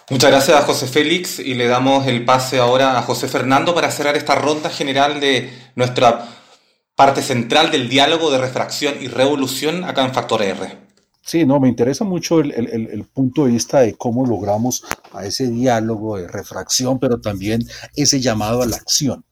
Muchas 0.10 0.30
gracias 0.30 0.58
a 0.58 0.64
José 0.64 0.88
Félix 0.88 1.40
y 1.40 1.54
le 1.54 1.68
damos 1.68 2.06
el 2.08 2.26
pase 2.26 2.60
ahora 2.60 2.98
a 2.98 3.02
José 3.02 3.28
Fernando 3.28 3.74
para 3.74 3.92
cerrar 3.92 4.16
esta 4.16 4.36
ronda 4.36 4.70
general 4.70 5.20
de 5.20 5.50
nuestra 5.76 6.28
parte 6.96 7.22
central 7.22 7.72
del 7.72 7.90
diálogo 7.90 8.30
de 8.30 8.38
refracción 8.38 8.96
y 9.02 9.08
revolución 9.08 9.84
acá 9.86 10.04
en 10.04 10.14
Factor 10.14 10.44
R. 10.44 10.78
Sí, 11.24 11.46
no, 11.46 11.60
me 11.60 11.70
interesa 11.70 12.04
mucho 12.04 12.40
el, 12.40 13.06
punto 13.14 13.46
de 13.46 13.52
vista 13.52 13.80
de 13.80 13.94
cómo 13.94 14.26
logramos 14.26 14.84
a 15.14 15.26
ese 15.26 15.48
diálogo 15.48 16.18
de 16.18 16.28
refracción, 16.28 17.00
pero 17.00 17.22
también 17.22 17.66
ese 17.96 18.20
llamado 18.20 18.64
a 18.64 18.66
la 18.66 18.76
acción. 18.76 19.24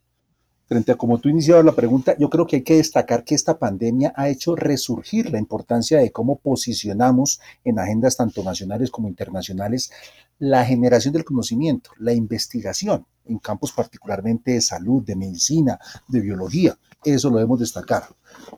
Frente 0.70 0.92
a 0.92 0.96
como 0.96 1.18
tú 1.18 1.30
iniciabas 1.30 1.66
la 1.66 1.76
pregunta, 1.76 2.16
yo 2.20 2.30
creo 2.30 2.46
que 2.46 2.58
hay 2.58 2.62
que 2.62 2.76
destacar 2.76 3.24
que 3.24 3.34
esta 3.34 3.58
pandemia 3.58 4.14
ha 4.16 4.30
hecho 4.30 4.56
resurgir 4.56 5.32
la 5.32 5.40
importancia 5.40 5.98
de 5.98 6.12
cómo 6.12 6.38
posicionamos 6.38 7.42
en 7.64 7.80
agendas 7.80 8.16
tanto 8.16 8.44
nacionales 8.44 8.92
como 8.92 9.08
internacionales 9.08 9.92
la 10.38 10.64
generación 10.64 11.14
del 11.14 11.26
conocimiento, 11.26 11.90
la 11.98 12.14
investigación 12.14 13.06
en 13.26 13.40
campos 13.40 13.72
particularmente 13.72 14.52
de 14.52 14.62
salud, 14.62 15.04
de 15.04 15.16
medicina, 15.16 15.80
de 16.08 16.22
biología. 16.22 16.78
Eso 17.04 17.32
lo 17.32 17.38
debemos 17.38 17.60
destacar. 17.60 18.04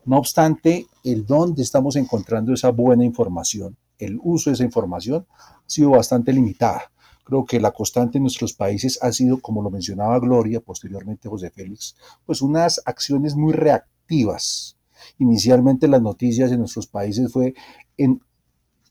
No 0.03 0.17
obstante, 0.17 0.87
el 1.05 1.25
dónde 1.25 1.63
estamos 1.63 1.95
encontrando 1.95 2.53
esa 2.53 2.71
buena 2.71 3.05
información, 3.05 3.77
el 3.97 4.19
uso 4.21 4.49
de 4.49 4.55
esa 4.55 4.65
información, 4.65 5.25
ha 5.29 5.63
sido 5.65 5.91
bastante 5.91 6.33
limitada. 6.33 6.91
Creo 7.31 7.45
que 7.45 7.61
la 7.61 7.71
constante 7.71 8.17
en 8.17 8.23
nuestros 8.23 8.51
países 8.51 8.99
ha 9.01 9.09
sido, 9.13 9.39
como 9.39 9.61
lo 9.61 9.69
mencionaba 9.69 10.19
Gloria, 10.19 10.59
posteriormente 10.59 11.29
José 11.29 11.49
Félix, 11.49 11.95
pues 12.25 12.41
unas 12.41 12.81
acciones 12.83 13.37
muy 13.37 13.53
reactivas. 13.53 14.75
Inicialmente 15.17 15.87
las 15.87 16.01
noticias 16.01 16.51
en 16.51 16.59
nuestros 16.59 16.87
países 16.87 17.31
fue 17.31 17.53
en 17.95 18.21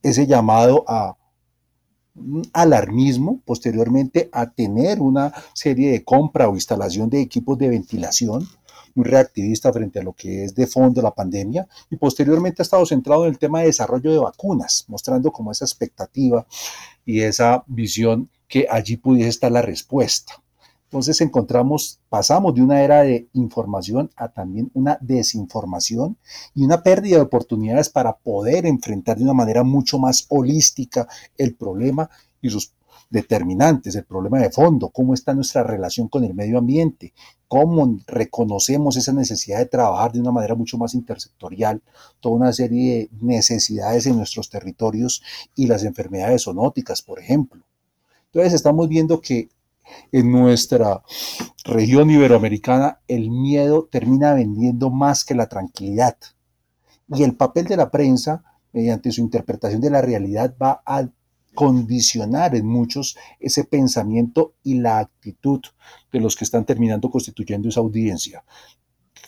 ese 0.03 0.26
llamado 0.26 0.87
a 0.88 1.18
alarmismo, 2.55 3.42
posteriormente 3.44 4.31
a 4.33 4.50
tener 4.50 5.03
una 5.03 5.35
serie 5.53 5.90
de 5.90 6.03
compra 6.03 6.48
o 6.48 6.55
instalación 6.55 7.11
de 7.11 7.20
equipos 7.20 7.59
de 7.59 7.68
ventilación, 7.68 8.48
muy 8.94 9.05
reactivista 9.05 9.72
frente 9.72 10.00
a 10.00 10.03
lo 10.03 10.12
que 10.12 10.44
es 10.44 10.55
de 10.55 10.66
fondo 10.66 11.03
la 11.03 11.14
pandemia 11.14 11.66
y 11.90 11.96
posteriormente 11.96 12.62
ha 12.62 12.64
estado 12.64 12.87
centrado 12.87 13.24
en 13.24 13.31
el 13.31 13.38
tema 13.38 13.61
de 13.61 13.66
desarrollo 13.66 14.12
de 14.12 14.18
vacunas, 14.18 14.85
mostrando 14.88 15.33
como 15.33 15.53
esa 15.53 15.64
expectativa 15.64 16.46
y 17.05 17.20
esa 17.20 17.64
visión 17.66 18.29
que 18.48 18.66
allí 18.68 18.96
pudiese 18.96 19.29
estar 19.29 19.53
la 19.53 19.62
respuesta. 19.62 20.35
Entonces 20.90 21.20
encontramos, 21.20 22.00
pasamos 22.09 22.53
de 22.53 22.62
una 22.62 22.83
era 22.83 23.03
de 23.03 23.29
información 23.35 24.11
a 24.16 24.26
también 24.26 24.72
una 24.74 24.98
desinformación 25.00 26.16
y 26.53 26.64
una 26.64 26.83
pérdida 26.83 27.16
de 27.16 27.22
oportunidades 27.22 27.88
para 27.88 28.16
poder 28.16 28.66
enfrentar 28.66 29.16
de 29.16 29.22
una 29.22 29.33
manera 29.33 29.62
mucho 29.62 30.00
más 30.00 30.26
holística 30.29 31.07
el 31.38 31.55
problema 31.55 32.11
y 32.42 32.50
sus 32.50 32.72
determinantes, 33.10 33.96
el 33.96 34.04
problema 34.04 34.38
de 34.38 34.50
fondo, 34.50 34.88
cómo 34.88 35.14
está 35.14 35.34
nuestra 35.34 35.64
relación 35.64 36.08
con 36.08 36.24
el 36.24 36.32
medio 36.32 36.58
ambiente, 36.58 37.12
cómo 37.48 37.98
reconocemos 38.06 38.96
esa 38.96 39.12
necesidad 39.12 39.58
de 39.58 39.66
trabajar 39.66 40.12
de 40.12 40.20
una 40.20 40.30
manera 40.30 40.54
mucho 40.54 40.78
más 40.78 40.94
intersectorial, 40.94 41.82
toda 42.20 42.36
una 42.36 42.52
serie 42.52 43.10
de 43.10 43.18
necesidades 43.20 44.06
en 44.06 44.16
nuestros 44.16 44.48
territorios 44.48 45.22
y 45.56 45.66
las 45.66 45.84
enfermedades 45.84 46.44
zoonóticas, 46.44 47.02
por 47.02 47.18
ejemplo. 47.18 47.64
Entonces 48.26 48.54
estamos 48.54 48.88
viendo 48.88 49.20
que 49.20 49.48
en 50.12 50.30
nuestra 50.30 51.02
región 51.64 52.10
iberoamericana 52.10 53.00
el 53.08 53.30
miedo 53.30 53.88
termina 53.90 54.34
vendiendo 54.34 54.88
más 54.88 55.24
que 55.24 55.34
la 55.34 55.48
tranquilidad. 55.48 56.16
Y 57.08 57.24
el 57.24 57.34
papel 57.34 57.66
de 57.66 57.76
la 57.76 57.90
prensa, 57.90 58.44
mediante 58.72 59.10
su 59.10 59.20
interpretación 59.20 59.80
de 59.80 59.90
la 59.90 60.00
realidad, 60.00 60.54
va 60.62 60.80
a 60.86 61.08
condicionar 61.54 62.54
en 62.54 62.66
muchos 62.66 63.16
ese 63.38 63.64
pensamiento 63.64 64.54
y 64.62 64.80
la 64.80 64.98
actitud 64.98 65.60
de 66.12 66.20
los 66.20 66.36
que 66.36 66.44
están 66.44 66.64
terminando 66.64 67.10
constituyendo 67.10 67.68
esa 67.68 67.80
audiencia. 67.80 68.44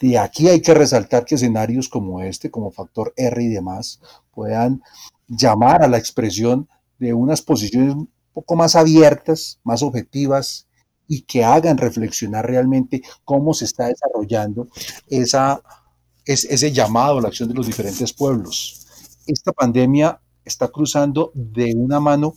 De 0.00 0.18
aquí 0.18 0.48
hay 0.48 0.60
que 0.60 0.74
resaltar 0.74 1.24
que 1.24 1.36
escenarios 1.36 1.88
como 1.88 2.22
este, 2.22 2.50
como 2.50 2.72
factor 2.72 3.12
R 3.16 3.42
y 3.42 3.48
demás, 3.48 4.00
puedan 4.32 4.82
llamar 5.28 5.82
a 5.82 5.88
la 5.88 5.98
expresión 5.98 6.68
de 6.98 7.14
unas 7.14 7.42
posiciones 7.42 7.94
un 7.94 8.10
poco 8.32 8.56
más 8.56 8.74
abiertas, 8.76 9.60
más 9.62 9.82
objetivas 9.82 10.66
y 11.06 11.22
que 11.22 11.44
hagan 11.44 11.78
reflexionar 11.78 12.46
realmente 12.46 13.02
cómo 13.24 13.54
se 13.54 13.64
está 13.64 13.86
desarrollando 13.86 14.68
esa, 15.08 15.62
ese 16.24 16.72
llamado 16.72 17.18
a 17.18 17.22
la 17.22 17.28
acción 17.28 17.48
de 17.48 17.54
los 17.54 17.66
diferentes 17.66 18.12
pueblos. 18.12 18.86
Esta 19.26 19.52
pandemia 19.52 20.20
está 20.44 20.68
cruzando 20.68 21.30
de 21.34 21.74
una 21.76 22.00
mano 22.00 22.34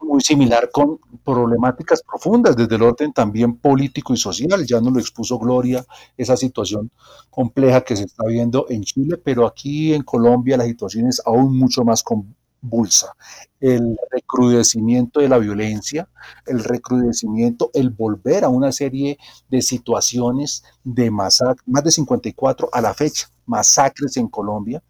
muy 0.00 0.20
similar 0.20 0.70
con 0.72 0.98
problemáticas 1.24 2.02
profundas 2.02 2.56
desde 2.56 2.74
el 2.74 2.82
orden 2.82 3.12
también 3.12 3.56
político 3.56 4.14
y 4.14 4.16
social. 4.16 4.64
Ya 4.66 4.80
nos 4.80 4.92
lo 4.92 4.98
expuso 4.98 5.38
Gloria, 5.38 5.84
esa 6.16 6.36
situación 6.36 6.90
compleja 7.28 7.82
que 7.82 7.96
se 7.96 8.04
está 8.04 8.24
viendo 8.26 8.66
en 8.68 8.82
Chile, 8.82 9.18
pero 9.18 9.46
aquí 9.46 9.94
en 9.94 10.02
Colombia 10.02 10.56
la 10.56 10.64
situación 10.64 11.06
es 11.06 11.20
aún 11.24 11.56
mucho 11.56 11.84
más 11.84 12.02
convulsa. 12.02 13.14
El 13.60 13.96
recrudecimiento 14.10 15.20
de 15.20 15.28
la 15.28 15.38
violencia, 15.38 16.08
el 16.46 16.64
recrudecimiento, 16.64 17.70
el 17.74 17.90
volver 17.90 18.44
a 18.44 18.48
una 18.48 18.72
serie 18.72 19.18
de 19.48 19.62
situaciones 19.62 20.64
de 20.82 21.10
masacre, 21.10 21.62
más 21.66 21.84
de 21.84 21.90
54 21.90 22.70
a 22.72 22.80
la 22.80 22.94
fecha, 22.94 23.28
masacres 23.50 24.16
en 24.16 24.28
Colombia, 24.28 24.82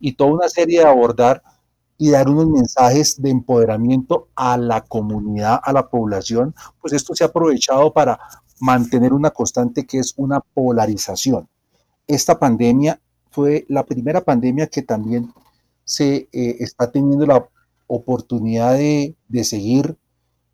y 0.00 0.12
toda 0.12 0.32
una 0.32 0.48
serie 0.48 0.80
de 0.80 0.86
abordar 0.86 1.42
y 1.98 2.10
dar 2.10 2.28
unos 2.28 2.46
mensajes 2.46 3.20
de 3.20 3.30
empoderamiento 3.30 4.28
a 4.34 4.56
la 4.56 4.80
comunidad, 4.82 5.60
a 5.62 5.72
la 5.72 5.88
población, 5.88 6.54
pues 6.80 6.92
esto 6.92 7.14
se 7.14 7.24
ha 7.24 7.26
aprovechado 7.26 7.92
para 7.92 8.18
mantener 8.60 9.12
una 9.12 9.30
constante 9.30 9.84
que 9.84 9.98
es 9.98 10.14
una 10.16 10.40
polarización. 10.40 11.48
Esta 12.06 12.38
pandemia 12.38 13.00
fue 13.30 13.66
la 13.68 13.84
primera 13.84 14.24
pandemia 14.24 14.68
que 14.68 14.82
también 14.82 15.32
se 15.84 16.28
eh, 16.32 16.56
está 16.60 16.90
teniendo 16.90 17.26
la 17.26 17.48
oportunidad 17.88 18.74
de, 18.74 19.16
de 19.28 19.44
seguir 19.44 19.96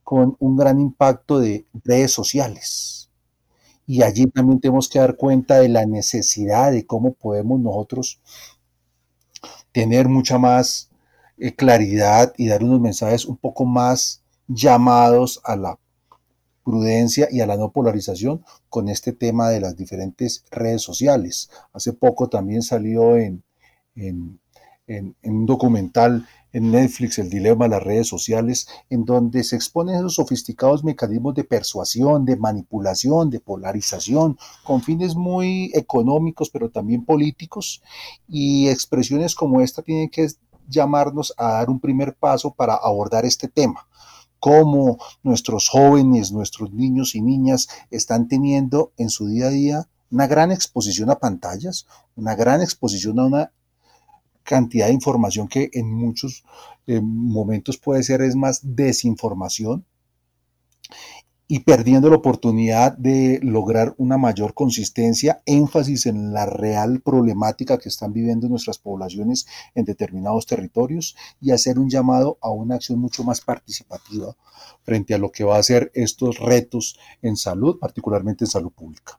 con 0.02 0.36
un 0.38 0.56
gran 0.56 0.80
impacto 0.80 1.40
de 1.40 1.66
redes 1.84 2.12
sociales. 2.12 3.03
Y 3.86 4.02
allí 4.02 4.26
también 4.26 4.60
tenemos 4.60 4.88
que 4.88 4.98
dar 4.98 5.16
cuenta 5.16 5.58
de 5.58 5.68
la 5.68 5.86
necesidad 5.86 6.72
de 6.72 6.86
cómo 6.86 7.12
podemos 7.14 7.60
nosotros 7.60 8.20
tener 9.72 10.08
mucha 10.08 10.38
más 10.38 10.90
eh, 11.36 11.54
claridad 11.54 12.32
y 12.36 12.48
dar 12.48 12.62
unos 12.62 12.80
mensajes 12.80 13.26
un 13.26 13.36
poco 13.36 13.64
más 13.64 14.22
llamados 14.46 15.40
a 15.44 15.56
la 15.56 15.78
prudencia 16.64 17.28
y 17.30 17.40
a 17.40 17.46
la 17.46 17.56
no 17.56 17.70
polarización 17.70 18.44
con 18.70 18.88
este 18.88 19.12
tema 19.12 19.50
de 19.50 19.60
las 19.60 19.76
diferentes 19.76 20.44
redes 20.50 20.82
sociales. 20.82 21.50
Hace 21.72 21.92
poco 21.92 22.28
también 22.28 22.62
salió 22.62 23.16
en, 23.16 23.44
en, 23.94 24.40
un 25.22 25.46
documental 25.46 26.26
en 26.54 26.70
Netflix, 26.70 27.18
El 27.18 27.28
Dilema 27.30 27.64
de 27.64 27.70
las 27.70 27.82
redes 27.82 28.06
sociales, 28.06 28.68
en 28.88 29.04
donde 29.04 29.42
se 29.42 29.56
exponen 29.56 29.96
esos 29.96 30.14
sofisticados 30.14 30.84
mecanismos 30.84 31.34
de 31.34 31.42
persuasión, 31.42 32.24
de 32.24 32.36
manipulación, 32.36 33.28
de 33.28 33.40
polarización, 33.40 34.38
con 34.62 34.80
fines 34.80 35.16
muy 35.16 35.72
económicos, 35.74 36.50
pero 36.50 36.70
también 36.70 37.04
políticos, 37.04 37.82
y 38.28 38.68
expresiones 38.68 39.34
como 39.34 39.60
esta 39.60 39.82
tienen 39.82 40.08
que 40.08 40.28
llamarnos 40.68 41.34
a 41.36 41.54
dar 41.54 41.70
un 41.70 41.80
primer 41.80 42.14
paso 42.14 42.54
para 42.54 42.76
abordar 42.76 43.24
este 43.24 43.48
tema. 43.48 43.88
Cómo 44.38 44.98
nuestros 45.24 45.68
jóvenes, 45.68 46.30
nuestros 46.30 46.72
niños 46.72 47.16
y 47.16 47.20
niñas 47.20 47.66
están 47.90 48.28
teniendo 48.28 48.92
en 48.96 49.10
su 49.10 49.26
día 49.26 49.46
a 49.46 49.50
día 49.50 49.88
una 50.08 50.28
gran 50.28 50.52
exposición 50.52 51.10
a 51.10 51.18
pantallas, 51.18 51.86
una 52.14 52.36
gran 52.36 52.62
exposición 52.62 53.18
a 53.18 53.26
una 53.26 53.52
cantidad 54.44 54.86
de 54.86 54.92
información 54.92 55.48
que 55.48 55.70
en 55.72 55.92
muchos 55.92 56.44
eh, 56.86 57.00
momentos 57.02 57.78
puede 57.78 58.02
ser 58.02 58.22
es 58.22 58.36
más 58.36 58.60
desinformación 58.62 59.84
y 61.46 61.60
perdiendo 61.60 62.08
la 62.08 62.16
oportunidad 62.16 62.96
de 62.96 63.38
lograr 63.42 63.94
una 63.98 64.16
mayor 64.16 64.54
consistencia, 64.54 65.42
énfasis 65.44 66.06
en 66.06 66.32
la 66.32 66.46
real 66.46 67.00
problemática 67.00 67.78
que 67.78 67.90
están 67.90 68.12
viviendo 68.12 68.48
nuestras 68.48 68.78
poblaciones 68.78 69.46
en 69.74 69.84
determinados 69.84 70.46
territorios 70.46 71.16
y 71.40 71.50
hacer 71.50 71.78
un 71.78 71.90
llamado 71.90 72.38
a 72.40 72.50
una 72.50 72.76
acción 72.76 72.98
mucho 72.98 73.24
más 73.24 73.42
participativa 73.42 74.34
frente 74.84 75.14
a 75.14 75.18
lo 75.18 75.30
que 75.30 75.44
va 75.44 75.58
a 75.58 75.62
ser 75.62 75.90
estos 75.94 76.38
retos 76.38 76.98
en 77.20 77.36
salud, 77.36 77.78
particularmente 77.78 78.44
en 78.44 78.50
salud 78.50 78.72
pública. 78.72 79.18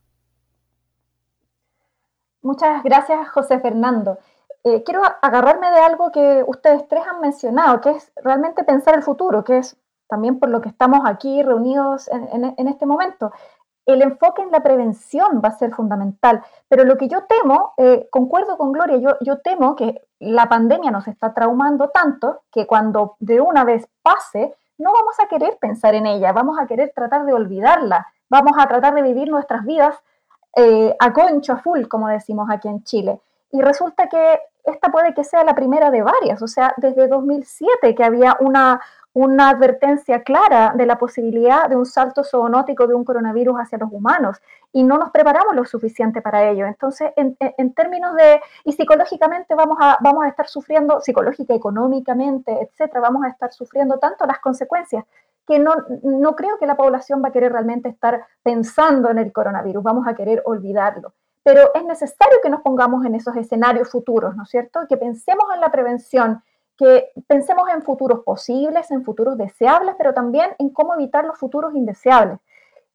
Muchas 2.41 2.83
gracias, 2.83 3.27
José 3.29 3.59
Fernando. 3.59 4.19
Eh, 4.67 4.81
quiero 4.83 5.03
agarrarme 5.21 5.69
de 5.69 5.77
algo 5.77 6.11
que 6.11 6.43
ustedes 6.47 6.87
tres 6.87 7.03
han 7.07 7.21
mencionado, 7.21 7.81
que 7.81 7.91
es 7.91 8.11
realmente 8.15 8.63
pensar 8.63 8.95
el 8.95 9.03
futuro, 9.03 9.43
que 9.43 9.59
es 9.59 9.77
también 10.07 10.39
por 10.39 10.49
lo 10.49 10.59
que 10.59 10.69
estamos 10.69 11.01
aquí 11.05 11.43
reunidos 11.43 12.07
en, 12.07 12.67
este 12.67 12.87
momento. 12.87 13.31
El 13.85 14.01
enfoque 14.01 14.41
en 14.41 14.49
la 14.49 14.63
prevención 14.63 15.39
va 15.43 15.49
a 15.49 15.57
ser 15.59 15.71
fundamental, 15.71 16.43
pero 16.67 16.83
lo 16.83 16.97
que 16.97 17.07
yo 17.07 17.25
temo, 17.25 17.75
eh, 17.77 18.07
concuerdo 18.09 18.57
con 18.57 18.71
Gloria, 18.71 18.97
yo, 18.97 19.17
yo 19.21 19.37
temo 19.37 19.75
que 19.75 20.01
la 20.17 20.49
pandemia 20.49 20.89
nos 20.89 21.07
está 21.07 21.31
traumando 21.31 21.89
tanto 21.89 22.41
que 22.51 22.65
cuando 22.65 23.17
de 23.19 23.41
una 23.41 23.65
vez 23.65 23.87
pase, 24.01 24.55
no 24.79 24.91
vamos 24.91 25.19
a 25.19 25.27
querer 25.27 25.59
pensar 25.59 25.93
en 25.93 26.07
ella, 26.07 26.31
vamos 26.31 26.57
a 26.59 26.65
querer 26.65 26.91
tratar 26.95 27.27
de 27.27 27.33
olvidarla, 27.33 28.07
vamos 28.29 28.53
a 28.57 28.65
tratar 28.67 28.95
de 28.95 29.03
vivir 29.03 29.29
nuestras 29.29 29.63
vidas 29.63 29.95
eh, 30.55 30.95
a 30.99 31.13
concho, 31.13 31.53
a 31.53 31.57
full, 31.57 31.85
como 31.85 32.07
decimos 32.07 32.49
aquí 32.49 32.67
en 32.67 32.83
Chile. 32.83 33.21
Y 33.51 33.61
resulta 33.61 34.09
que 34.09 34.39
esta 34.65 34.91
puede 34.91 35.13
que 35.13 35.23
sea 35.23 35.43
la 35.43 35.55
primera 35.55 35.91
de 35.91 36.01
varias, 36.01 36.41
o 36.41 36.47
sea, 36.47 36.73
desde 36.77 37.07
2007 37.07 37.95
que 37.95 38.03
había 38.03 38.35
una, 38.39 38.81
una 39.13 39.49
advertencia 39.49 40.23
clara 40.23 40.73
de 40.75 40.85
la 40.85 40.97
posibilidad 40.97 41.69
de 41.69 41.75
un 41.77 41.85
salto 41.85 42.23
zoonótico 42.23 42.85
de 42.85 42.95
un 42.95 43.05
coronavirus 43.05 43.59
hacia 43.59 43.77
los 43.77 43.89
humanos 43.91 44.41
y 44.73 44.83
no 44.83 44.97
nos 44.97 45.11
preparamos 45.11 45.55
lo 45.55 45.63
suficiente 45.63 46.21
para 46.21 46.49
ello. 46.49 46.65
Entonces, 46.65 47.11
en, 47.15 47.73
términos 47.73 48.13
de, 48.15 48.41
y 48.65 48.73
psicológicamente 48.73 49.55
vamos 49.55 49.77
a, 49.79 49.97
vamos 50.01 50.25
a 50.25 50.27
estar 50.27 50.47
sufriendo, 50.47 50.99
psicológica, 50.99 51.53
económicamente, 51.53 52.51
etcétera, 52.61 52.99
vamos 52.99 53.23
a 53.23 53.29
estar 53.29 53.53
sufriendo 53.53 53.99
tanto 53.99 54.25
las 54.25 54.39
consecuencias 54.39 55.05
que 55.47 55.59
no, 55.59 55.75
no 56.03 56.35
creo 56.35 56.57
que 56.57 56.65
la 56.65 56.75
población 56.75 57.21
va 57.23 57.29
a 57.29 57.31
querer 57.31 57.53
realmente 57.53 57.87
estar 57.87 58.25
pensando 58.43 59.09
en 59.11 59.19
el 59.19 59.31
coronavirus, 59.31 59.83
vamos 59.83 60.07
a 60.07 60.15
querer 60.15 60.41
olvidarlo. 60.43 61.13
Pero 61.45 61.69
es 61.75 61.85
necesario 61.85 62.39
que 62.41 62.49
nos 62.49 62.61
pongamos 62.61 63.05
en 63.05 63.13
esos 63.13 63.35
escenarios 63.35 63.91
futuros, 63.91 64.35
¿no 64.35 64.43
es 64.43 64.49
cierto? 64.49 64.87
Que 64.89 64.97
pensemos 64.97 65.45
en 65.53 65.61
la 65.61 65.71
prevención, 65.71 66.41
que 66.75 67.11
pensemos 67.27 67.69
en 67.69 67.83
futuros 67.83 68.21
posibles, 68.21 68.89
en 68.89 69.03
futuros 69.03 69.37
deseables, 69.37 69.93
pero 69.95 70.11
también 70.11 70.55
en 70.57 70.71
cómo 70.71 70.95
evitar 70.95 71.23
los 71.23 71.37
futuros 71.37 71.75
indeseables. 71.75 72.39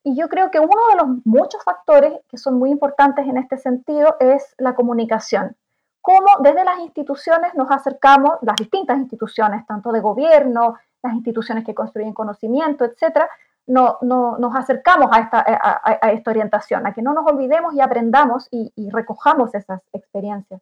Y 0.03 0.17
yo 0.17 0.29
creo 0.29 0.51
que 0.51 0.59
uno 0.59 0.83
de 0.91 0.97
los 0.97 1.25
muchos 1.25 1.63
factores 1.63 2.13
que 2.29 2.39
son 2.39 2.59
muy 2.59 2.71
importantes 2.71 3.25
en 3.29 3.37
este 3.37 3.57
sentido 3.57 4.17
es 4.19 4.57
la 4.59 4.75
comunicación. 4.75 5.57
Cómo 6.01 6.27
desde 6.41 6.65
las 6.65 6.81
instituciones 6.81 7.55
nos 7.55 7.71
acercamos, 7.71 8.33
las 8.43 8.57
distintas 8.57 8.99
instituciones, 8.99 9.65
tanto 9.65 9.93
de 9.93 10.01
gobierno, 10.01 10.75
las 11.05 11.15
instituciones 11.15 11.65
que 11.65 11.75
construyen 11.75 12.15
conocimiento, 12.15 12.85
etcétera, 12.85 13.31
no, 13.67 13.99
nos 14.01 14.57
acercamos 14.57 15.09
a 15.13 15.21
esta, 15.21 15.45
a, 15.47 16.11
esta, 16.11 16.31
orientación, 16.31 16.87
a 16.87 16.93
que 16.93 17.03
no 17.03 17.13
nos 17.13 17.27
olvidemos 17.27 17.75
y 17.75 17.81
aprendamos 17.81 18.49
y 18.51 18.91
recojamos 18.91 19.55
esas 19.55 19.81
experiencias. 19.93 20.61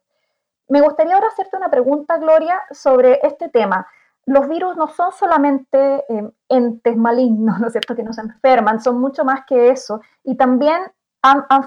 Me 0.69 0.81
gustaría 0.81 1.15
ahora 1.15 1.27
hacerte 1.27 1.57
una 1.57 1.69
pregunta, 1.69 2.17
Gloria, 2.17 2.61
sobre 2.71 3.19
este 3.23 3.49
tema. 3.49 3.87
Los 4.25 4.47
virus 4.47 4.77
no 4.77 4.87
son 4.87 5.11
solamente 5.11 6.05
eh, 6.07 6.31
entes 6.47 6.95
malignos, 6.95 7.59
¿no 7.59 7.67
es 7.67 7.73
cierto?, 7.73 7.95
que 7.95 8.03
nos 8.03 8.19
enferman, 8.19 8.79
son 8.79 9.01
mucho 9.01 9.25
más 9.25 9.45
que 9.47 9.71
eso. 9.71 10.01
Y 10.23 10.37
también 10.37 10.83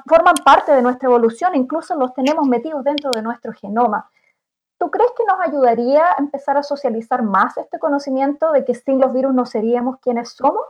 forman 0.06 0.36
parte 0.44 0.70
de 0.70 0.82
nuestra 0.82 1.08
evolución, 1.08 1.56
incluso 1.56 1.96
los 1.96 2.14
tenemos 2.14 2.46
metidos 2.46 2.84
dentro 2.84 3.10
de 3.10 3.22
nuestro 3.22 3.52
genoma. 3.52 4.08
¿Tú 4.78 4.88
crees 4.92 5.10
que 5.16 5.24
nos 5.24 5.40
ayudaría 5.40 6.04
a 6.04 6.16
empezar 6.18 6.56
a 6.56 6.62
socializar 6.62 7.22
más 7.24 7.56
este 7.56 7.80
conocimiento 7.80 8.52
de 8.52 8.64
que 8.64 8.76
sin 8.76 9.00
los 9.00 9.12
virus 9.12 9.34
no 9.34 9.46
seríamos 9.46 9.98
quienes 9.98 10.30
somos? 10.30 10.62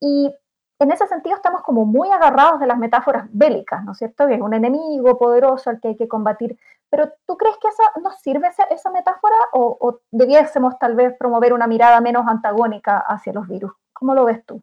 Y 0.00 0.32
en 0.80 0.92
ese 0.92 1.06
sentido 1.06 1.36
estamos 1.36 1.62
como 1.62 1.84
muy 1.84 2.10
agarrados 2.10 2.60
de 2.60 2.66
las 2.66 2.78
metáforas 2.78 3.26
bélicas, 3.30 3.84
¿no 3.84 3.92
es 3.92 3.98
cierto? 3.98 4.26
Que 4.26 4.34
es 4.34 4.40
un 4.40 4.54
enemigo 4.54 5.18
poderoso 5.18 5.70
al 5.70 5.80
que 5.80 5.88
hay 5.88 5.96
que 5.96 6.08
combatir. 6.08 6.58
Pero 6.90 7.12
¿tú 7.26 7.36
crees 7.36 7.56
que 7.60 7.68
esa, 7.68 7.82
nos 8.02 8.18
sirve 8.20 8.48
esa, 8.70 8.90
metáfora 8.90 9.36
o, 9.52 10.00
debiésemos 10.10 10.78
tal 10.78 10.94
vez 10.94 11.14
promover 11.18 11.52
una 11.52 11.66
mirada 11.66 12.00
menos 12.00 12.26
antagónica 12.26 12.98
hacia 12.98 13.32
los 13.32 13.48
virus? 13.48 13.72
¿Cómo 13.92 14.14
lo 14.14 14.24
ves 14.24 14.44
tú? 14.46 14.62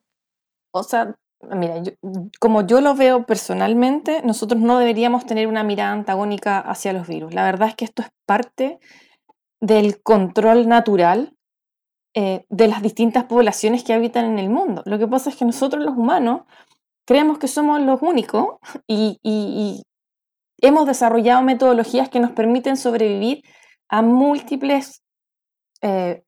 O 0.72 0.84
sea, 0.84 1.14
mira, 1.52 1.76
como 2.40 2.62
yo 2.62 2.82
lo 2.82 2.96
veo 2.96 3.26
personalmente, 3.26 4.22
nosotros 4.24 4.60
no 4.62 4.80
deberíamos 4.80 5.26
tener 5.26 5.48
una 5.48 5.64
mirada 5.64 5.92
antagónica 5.92 6.60
hacia 6.60 6.94
los 6.94 7.08
virus. 7.08 7.34
La 7.34 7.44
verdad 7.44 7.68
es 7.68 7.76
que 7.76 7.86
esto 7.86 8.02
es 8.02 8.10
parte 8.26 8.80
del 9.60 10.02
control 10.02 10.68
natural 10.68 11.35
eh, 12.18 12.45
de 12.47 12.70
las 12.70 12.82
distintas 12.82 13.26
poblaciones 13.26 13.84
que 13.84 13.91
habitan 13.91 14.24
en 14.24 14.39
el 14.39 14.49
mundo. 14.49 14.82
Lo 14.86 14.97
que 14.97 15.05
pasa 15.05 15.30
es 15.30 15.36
que 15.36 15.43
nosotros 15.43 15.84
los 15.84 15.97
humanos 15.97 16.43
creemos 17.05 17.39
que 17.39 17.49
somos 17.49 17.82
los 17.82 18.01
únicos 18.01 18.55
y, 18.88 19.84
hemos 20.61 20.88
desarrollado 20.88 21.41
metodologías 21.41 22.07
que 22.07 22.22
nos 22.22 22.32
permiten 22.32 22.78
sobrevivir 22.78 23.43
a 23.89 24.01
múltiples 24.01 25.03
eh, 25.82 26.24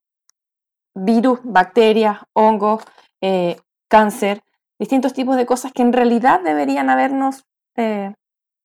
virus, 0.94 1.40
bacterias, 1.44 2.20
hongos, 2.34 2.84
eh, 3.22 3.56
cáncer, 3.88 4.42
distintos 4.78 5.14
tipos 5.14 5.38
de 5.38 5.46
cosas 5.46 5.72
que 5.72 5.84
en 5.84 5.94
realidad 5.94 6.42
deberían 6.44 6.90
habernos 6.90 7.46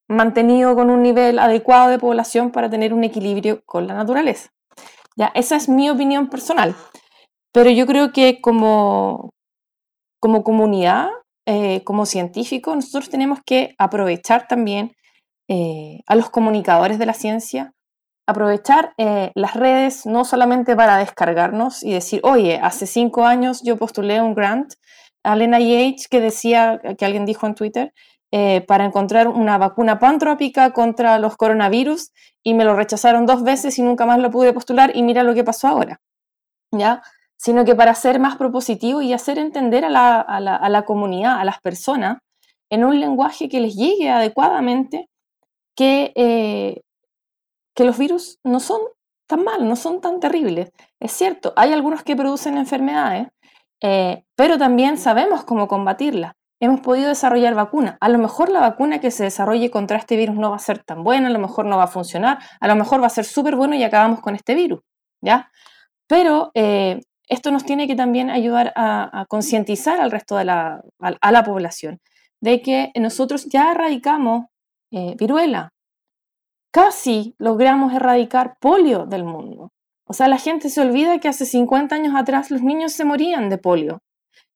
mantenido 0.08 0.74
con 0.74 0.90
un 0.90 1.02
nivel 1.02 1.38
adecuado 1.38 1.88
de 1.90 2.00
población 2.00 2.50
para 2.50 2.68
tener 2.68 2.92
un 2.92 3.04
equilibrio 3.04 3.62
con 3.64 3.86
la 3.86 3.94
naturaleza. 3.94 4.50
Ya, 5.16 5.30
esa 5.34 5.54
es 5.54 5.68
mi 5.68 5.88
opinión 5.88 6.28
personal. 6.28 6.74
Pero 7.52 7.70
yo 7.70 7.86
creo 7.86 8.12
que 8.12 8.40
como, 8.40 9.30
como 10.20 10.42
comunidad, 10.42 11.08
como 11.84 12.06
científicos, 12.06 12.76
nosotros 12.76 13.10
tenemos 13.10 13.40
que 13.44 13.74
aprovechar 13.76 14.46
también 14.46 14.92
eh, 15.54 16.00
a 16.06 16.14
los 16.14 16.30
comunicadores 16.30 16.98
de 16.98 17.04
la 17.04 17.12
ciencia, 17.12 17.72
aprovechar 18.26 18.94
eh, 18.96 19.32
las 19.34 19.54
redes 19.54 20.06
no 20.06 20.24
solamente 20.24 20.74
para 20.76 20.96
descargarnos 20.96 21.82
y 21.82 21.92
decir, 21.92 22.20
oye, 22.22 22.58
hace 22.62 22.86
cinco 22.86 23.26
años 23.26 23.60
yo 23.62 23.76
postulé 23.76 24.22
un 24.22 24.34
grant 24.34 24.72
al 25.22 25.42
NIH 25.42 26.06
que 26.08 26.20
decía, 26.20 26.80
que 26.96 27.04
alguien 27.04 27.26
dijo 27.26 27.46
en 27.46 27.54
Twitter, 27.54 27.92
eh, 28.32 28.64
para 28.66 28.86
encontrar 28.86 29.28
una 29.28 29.58
vacuna 29.58 29.98
pantrópica 29.98 30.72
contra 30.72 31.18
los 31.18 31.36
coronavirus 31.36 32.12
y 32.42 32.54
me 32.54 32.64
lo 32.64 32.74
rechazaron 32.74 33.26
dos 33.26 33.42
veces 33.42 33.78
y 33.78 33.82
nunca 33.82 34.06
más 34.06 34.20
lo 34.20 34.30
pude 34.30 34.54
postular 34.54 34.96
y 34.96 35.02
mira 35.02 35.22
lo 35.22 35.34
que 35.34 35.44
pasó 35.44 35.68
ahora, 35.68 36.00
¿ya? 36.72 37.02
Sino 37.42 37.64
que 37.64 37.74
para 37.74 37.94
ser 37.94 38.20
más 38.20 38.36
propositivo 38.36 39.02
y 39.02 39.12
hacer 39.12 39.38
entender 39.38 39.84
a 39.84 39.90
la, 39.90 40.20
a 40.20 40.38
la, 40.38 40.54
a 40.54 40.68
la 40.68 40.84
comunidad, 40.84 41.40
a 41.40 41.44
las 41.44 41.60
personas, 41.60 42.18
en 42.70 42.84
un 42.84 43.00
lenguaje 43.00 43.48
que 43.48 43.60
les 43.60 43.74
llegue 43.74 44.10
adecuadamente 44.10 45.08
que, 45.76 46.12
eh, 46.14 46.82
que 47.74 47.84
los 47.84 47.98
virus 47.98 48.38
no 48.44 48.60
son 48.60 48.80
tan 49.26 49.44
malos, 49.44 49.66
no 49.66 49.76
son 49.76 50.00
tan 50.00 50.20
terribles. 50.20 50.70
Es 51.00 51.12
cierto, 51.12 51.52
hay 51.56 51.72
algunos 51.72 52.02
que 52.02 52.16
producen 52.16 52.56
enfermedades, 52.56 53.28
eh, 53.82 54.24
pero 54.36 54.56
también 54.58 54.96
sabemos 54.96 55.44
cómo 55.44 55.68
combatirlas. 55.68 56.32
Hemos 56.60 56.80
podido 56.80 57.08
desarrollar 57.08 57.54
vacunas. 57.54 57.96
A 58.00 58.08
lo 58.08 58.18
mejor 58.18 58.48
la 58.48 58.60
vacuna 58.60 59.00
que 59.00 59.10
se 59.10 59.24
desarrolle 59.24 59.70
contra 59.70 59.98
este 59.98 60.16
virus 60.16 60.36
no 60.36 60.50
va 60.50 60.56
a 60.56 60.60
ser 60.60 60.84
tan 60.84 61.02
buena, 61.02 61.26
a 61.26 61.30
lo 61.30 61.40
mejor 61.40 61.64
no 61.64 61.76
va 61.76 61.84
a 61.84 61.88
funcionar, 61.88 62.38
a 62.60 62.68
lo 62.68 62.76
mejor 62.76 63.02
va 63.02 63.06
a 63.06 63.10
ser 63.10 63.24
súper 63.24 63.56
bueno 63.56 63.74
y 63.74 63.82
acabamos 63.82 64.20
con 64.20 64.36
este 64.36 64.54
virus, 64.54 64.80
¿ya? 65.20 65.50
Pero 66.06 66.52
eh, 66.54 67.00
esto 67.32 67.50
nos 67.50 67.64
tiene 67.64 67.86
que 67.86 67.96
también 67.96 68.30
ayudar 68.30 68.72
a, 68.76 69.26
concientizar 69.28 70.00
al 70.00 70.10
resto 70.10 70.36
de 70.36 70.44
la, 70.44 70.82
a 71.00 71.32
la 71.32 71.44
población 71.44 72.00
de 72.42 72.60
que 72.60 72.90
nosotros 72.96 73.46
ya 73.46 73.70
erradicamos 73.70 74.46
eh, 74.90 75.14
viruela. 75.16 75.70
Casi 76.72 77.34
logramos 77.38 77.94
erradicar 77.94 78.56
polio 78.60 79.06
del 79.06 79.24
mundo. 79.24 79.70
O 80.06 80.12
sea, 80.12 80.28
la 80.28 80.38
gente 80.38 80.68
se 80.68 80.80
olvida 80.80 81.20
que 81.20 81.28
hace 81.28 81.46
50 81.46 81.94
años 81.94 82.14
atrás 82.16 82.50
los 82.50 82.62
niños 82.62 82.92
se 82.92 83.04
morían 83.04 83.48
de 83.48 83.58
polio, 83.58 84.02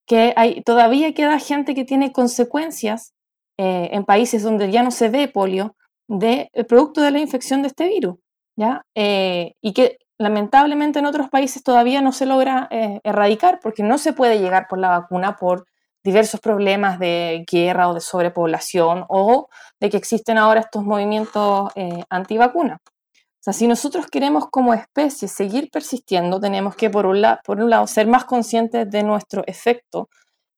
que 0.06 0.34
hay, 0.36 0.62
todavía 0.62 1.14
queda 1.14 1.38
gente 1.38 1.74
que 1.74 1.84
tiene 1.84 2.12
consecuencias 2.12 3.14
eh, 3.58 3.88
en 3.92 4.04
países 4.04 4.42
donde 4.42 4.70
ya 4.70 4.82
no 4.82 4.90
se 4.90 5.08
ve 5.08 5.28
polio 5.28 5.76
de 6.08 6.50
el 6.52 6.66
producto 6.66 7.00
de 7.00 7.12
la 7.12 7.20
infección 7.20 7.62
de 7.62 7.68
este 7.68 7.88
virus, 7.88 8.16
¿ya? 8.56 8.82
Eh, 8.94 9.54
y 9.62 9.72
que 9.72 9.98
lamentablemente 10.18 10.98
en 10.98 11.06
otros 11.06 11.28
países 11.28 11.62
todavía 11.62 12.00
no 12.00 12.12
se 12.12 12.26
logra 12.26 12.68
erradicar 12.70 13.60
porque 13.62 13.82
no 13.82 13.98
se 13.98 14.12
puede 14.12 14.38
llegar 14.38 14.66
por 14.68 14.78
la 14.78 14.88
vacuna 14.88 15.36
por 15.36 15.66
diversos 16.06 16.40
problemas 16.40 17.00
de 17.00 17.44
guerra 17.50 17.88
o 17.88 17.94
de 17.94 18.00
sobrepoblación 18.00 19.04
o 19.08 19.48
de 19.80 19.90
que 19.90 19.96
existen 19.96 20.38
ahora 20.38 20.60
estos 20.60 20.84
movimientos 20.84 21.70
eh, 21.74 22.04
antivacuna. 22.08 22.80
O 22.84 23.42
sea, 23.46 23.52
si 23.52 23.66
nosotros 23.66 24.06
queremos 24.06 24.46
como 24.48 24.72
especie 24.72 25.26
seguir 25.26 25.68
persistiendo, 25.70 26.40
tenemos 26.40 26.76
que 26.76 26.90
por 26.90 27.06
un, 27.06 27.24
por 27.44 27.60
un 27.60 27.70
lado 27.70 27.86
ser 27.88 28.06
más 28.06 28.24
conscientes 28.24 28.88
de 28.88 29.02
nuestro 29.02 29.42
efecto 29.46 30.08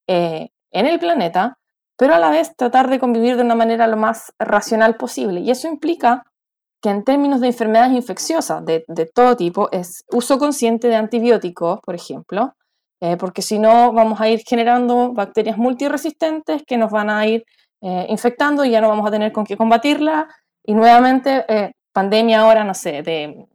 eh, 0.06 0.50
en 0.70 0.86
el 0.86 0.98
planeta, 0.98 1.58
pero 1.96 2.14
a 2.14 2.18
la 2.18 2.30
vez 2.30 2.54
tratar 2.54 2.90
de 2.90 2.98
convivir 2.98 3.36
de 3.36 3.42
una 3.42 3.54
manera 3.54 3.86
lo 3.86 3.96
más 3.96 4.32
racional 4.38 4.96
posible. 4.96 5.40
Y 5.40 5.50
eso 5.50 5.66
implica 5.66 6.24
que 6.82 6.90
en 6.90 7.04
términos 7.04 7.40
de 7.40 7.48
enfermedades 7.48 7.92
infecciosas 7.92 8.64
de, 8.64 8.84
de 8.86 9.06
todo 9.06 9.36
tipo 9.36 9.68
es 9.72 10.04
uso 10.12 10.38
consciente 10.38 10.88
de 10.88 10.96
antibióticos, 10.96 11.80
por 11.80 11.94
ejemplo, 11.94 12.54
eh, 13.00 13.16
porque 13.16 13.42
si 13.42 13.58
no 13.58 13.92
vamos 13.92 14.20
a 14.20 14.28
ir 14.28 14.42
generando 14.46 15.12
bacterias 15.12 15.56
multiresistentes 15.56 16.62
que 16.66 16.76
nos 16.76 16.90
van 16.90 17.10
a 17.10 17.26
ir 17.26 17.44
eh, 17.80 18.06
infectando 18.08 18.64
y 18.64 18.70
ya 18.70 18.80
no 18.80 18.88
vamos 18.88 19.06
a 19.06 19.10
tener 19.10 19.32
con 19.32 19.44
qué 19.44 19.56
combatirla. 19.56 20.28
Y 20.64 20.74
nuevamente, 20.74 21.44
eh, 21.48 21.72
pandemia 21.92 22.40
ahora, 22.40 22.64
no 22.64 22.74
sé, 22.74 23.02
de 23.02 23.46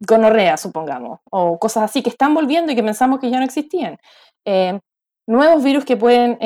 gonorrea, 0.00 0.56
supongamos, 0.56 1.20
o 1.30 1.58
cosas 1.58 1.84
así 1.84 2.02
que 2.02 2.10
están 2.10 2.34
volviendo 2.34 2.72
y 2.72 2.74
que 2.76 2.82
pensamos 2.82 3.20
que 3.20 3.30
ya 3.30 3.38
no 3.38 3.44
existían. 3.44 3.96
nuevos 5.26 5.64
virus 5.64 5.84
que 5.84 5.96
pueden 5.96 6.38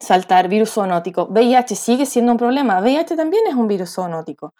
saltar, 0.00 0.48
virus 0.48 0.72
zoonótico. 0.72 1.26
VIH 1.26 1.74
sigue 1.74 2.06
siendo 2.06 2.32
un 2.32 2.38
problema. 2.38 2.80
VIH 2.80 3.16
también 3.16 3.46
es 3.46 3.54
un 3.54 3.68
virus 3.68 3.94
zoonótico. 3.94 4.54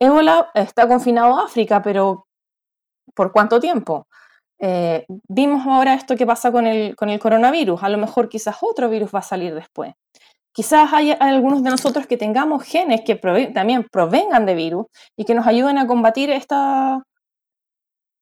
Ébola 0.00 0.50
está 0.54 0.86
confinado 0.86 1.38
a 1.38 1.44
África, 1.44 1.82
pero 1.82 2.26
¿por 3.14 3.32
cuánto 3.32 3.58
tiempo? 3.60 4.06
Eh, 4.60 5.06
vimos 5.28 5.66
ahora 5.66 5.94
esto 5.94 6.16
que 6.16 6.26
pasa 6.26 6.50
con 6.50 6.66
el, 6.66 6.96
con 6.96 7.10
el 7.10 7.18
coronavirus, 7.18 7.82
a 7.82 7.88
lo 7.88 7.98
mejor 7.98 8.28
quizás 8.28 8.56
otro 8.60 8.88
virus 8.88 9.10
va 9.14 9.20
a 9.20 9.22
salir 9.22 9.54
después. 9.54 9.94
Quizás 10.52 10.92
hay, 10.92 11.12
algunos 11.12 11.62
de 11.62 11.70
nosotros 11.70 12.06
que 12.06 12.16
tengamos 12.16 12.64
genes 12.64 13.02
que 13.02 13.14
también 13.14 13.86
provengan 13.90 14.46
de 14.46 14.54
virus 14.54 14.86
y 15.16 15.24
que 15.24 15.34
nos 15.34 15.46
ayuden 15.46 15.78
a 15.78 15.86
combatir 15.86 16.30
esta, 16.30 17.02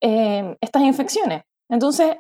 eh, 0.02 0.56
estas 0.60 0.82
infecciones. 0.82 1.42
Entonces, 1.70 2.16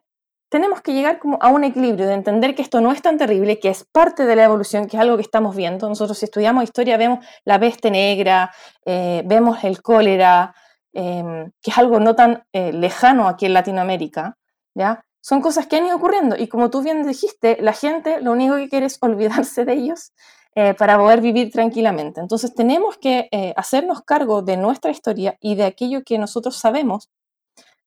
tenemos 0.48 0.80
que 0.80 0.92
llegar 0.92 1.18
como 1.18 1.38
a 1.40 1.48
un 1.48 1.64
equilibrio 1.64 2.06
de 2.06 2.14
entender 2.14 2.54
que 2.54 2.62
esto 2.62 2.80
no 2.80 2.92
es 2.92 3.02
tan 3.02 3.18
terrible, 3.18 3.58
que 3.58 3.68
es 3.68 3.84
parte 3.84 4.24
de 4.26 4.36
la 4.36 4.44
evolución, 4.44 4.86
que 4.86 4.96
es 4.96 5.00
algo 5.00 5.16
que 5.16 5.22
estamos 5.22 5.56
viendo. 5.56 5.88
Nosotros 5.88 6.18
si 6.18 6.26
estudiamos 6.26 6.64
historia 6.64 6.96
vemos 6.96 7.24
la 7.44 7.58
peste 7.58 7.90
negra, 7.90 8.52
eh, 8.84 9.22
vemos 9.26 9.64
el 9.64 9.82
cólera, 9.82 10.54
em, 10.92 11.50
que 11.60 11.70
es 11.70 11.78
algo 11.78 11.98
no 12.00 12.14
tan 12.14 12.44
eh, 12.52 12.72
lejano 12.72 13.28
aquí 13.28 13.46
en 13.46 13.54
Latinoamérica, 13.54 14.36
¿ya? 14.74 15.04
Son 15.20 15.40
cosas 15.40 15.66
que 15.66 15.76
han 15.76 15.86
ido 15.86 15.96
ocurriendo 15.96 16.36
y 16.38 16.46
como 16.46 16.70
tú 16.70 16.82
bien 16.82 17.04
dijiste, 17.04 17.58
la 17.60 17.72
gente 17.72 18.20
lo 18.20 18.32
único 18.32 18.56
que 18.56 18.68
quiere 18.68 18.86
es 18.86 18.98
olvidarse 19.02 19.64
de 19.64 19.72
ellos 19.72 20.12
eh, 20.54 20.74
para 20.74 20.96
poder 20.96 21.20
vivir 21.20 21.50
tranquilamente. 21.50 22.20
Entonces 22.20 22.54
tenemos 22.54 22.96
que 22.98 23.28
hacernos 23.56 24.02
cargo 24.02 24.42
de 24.42 24.56
nuestra 24.56 24.90
historia 24.90 25.36
y 25.40 25.56
de 25.56 25.64
aquello 25.64 26.02
que 26.04 26.18
nosotros 26.18 26.56
sabemos 26.56 27.10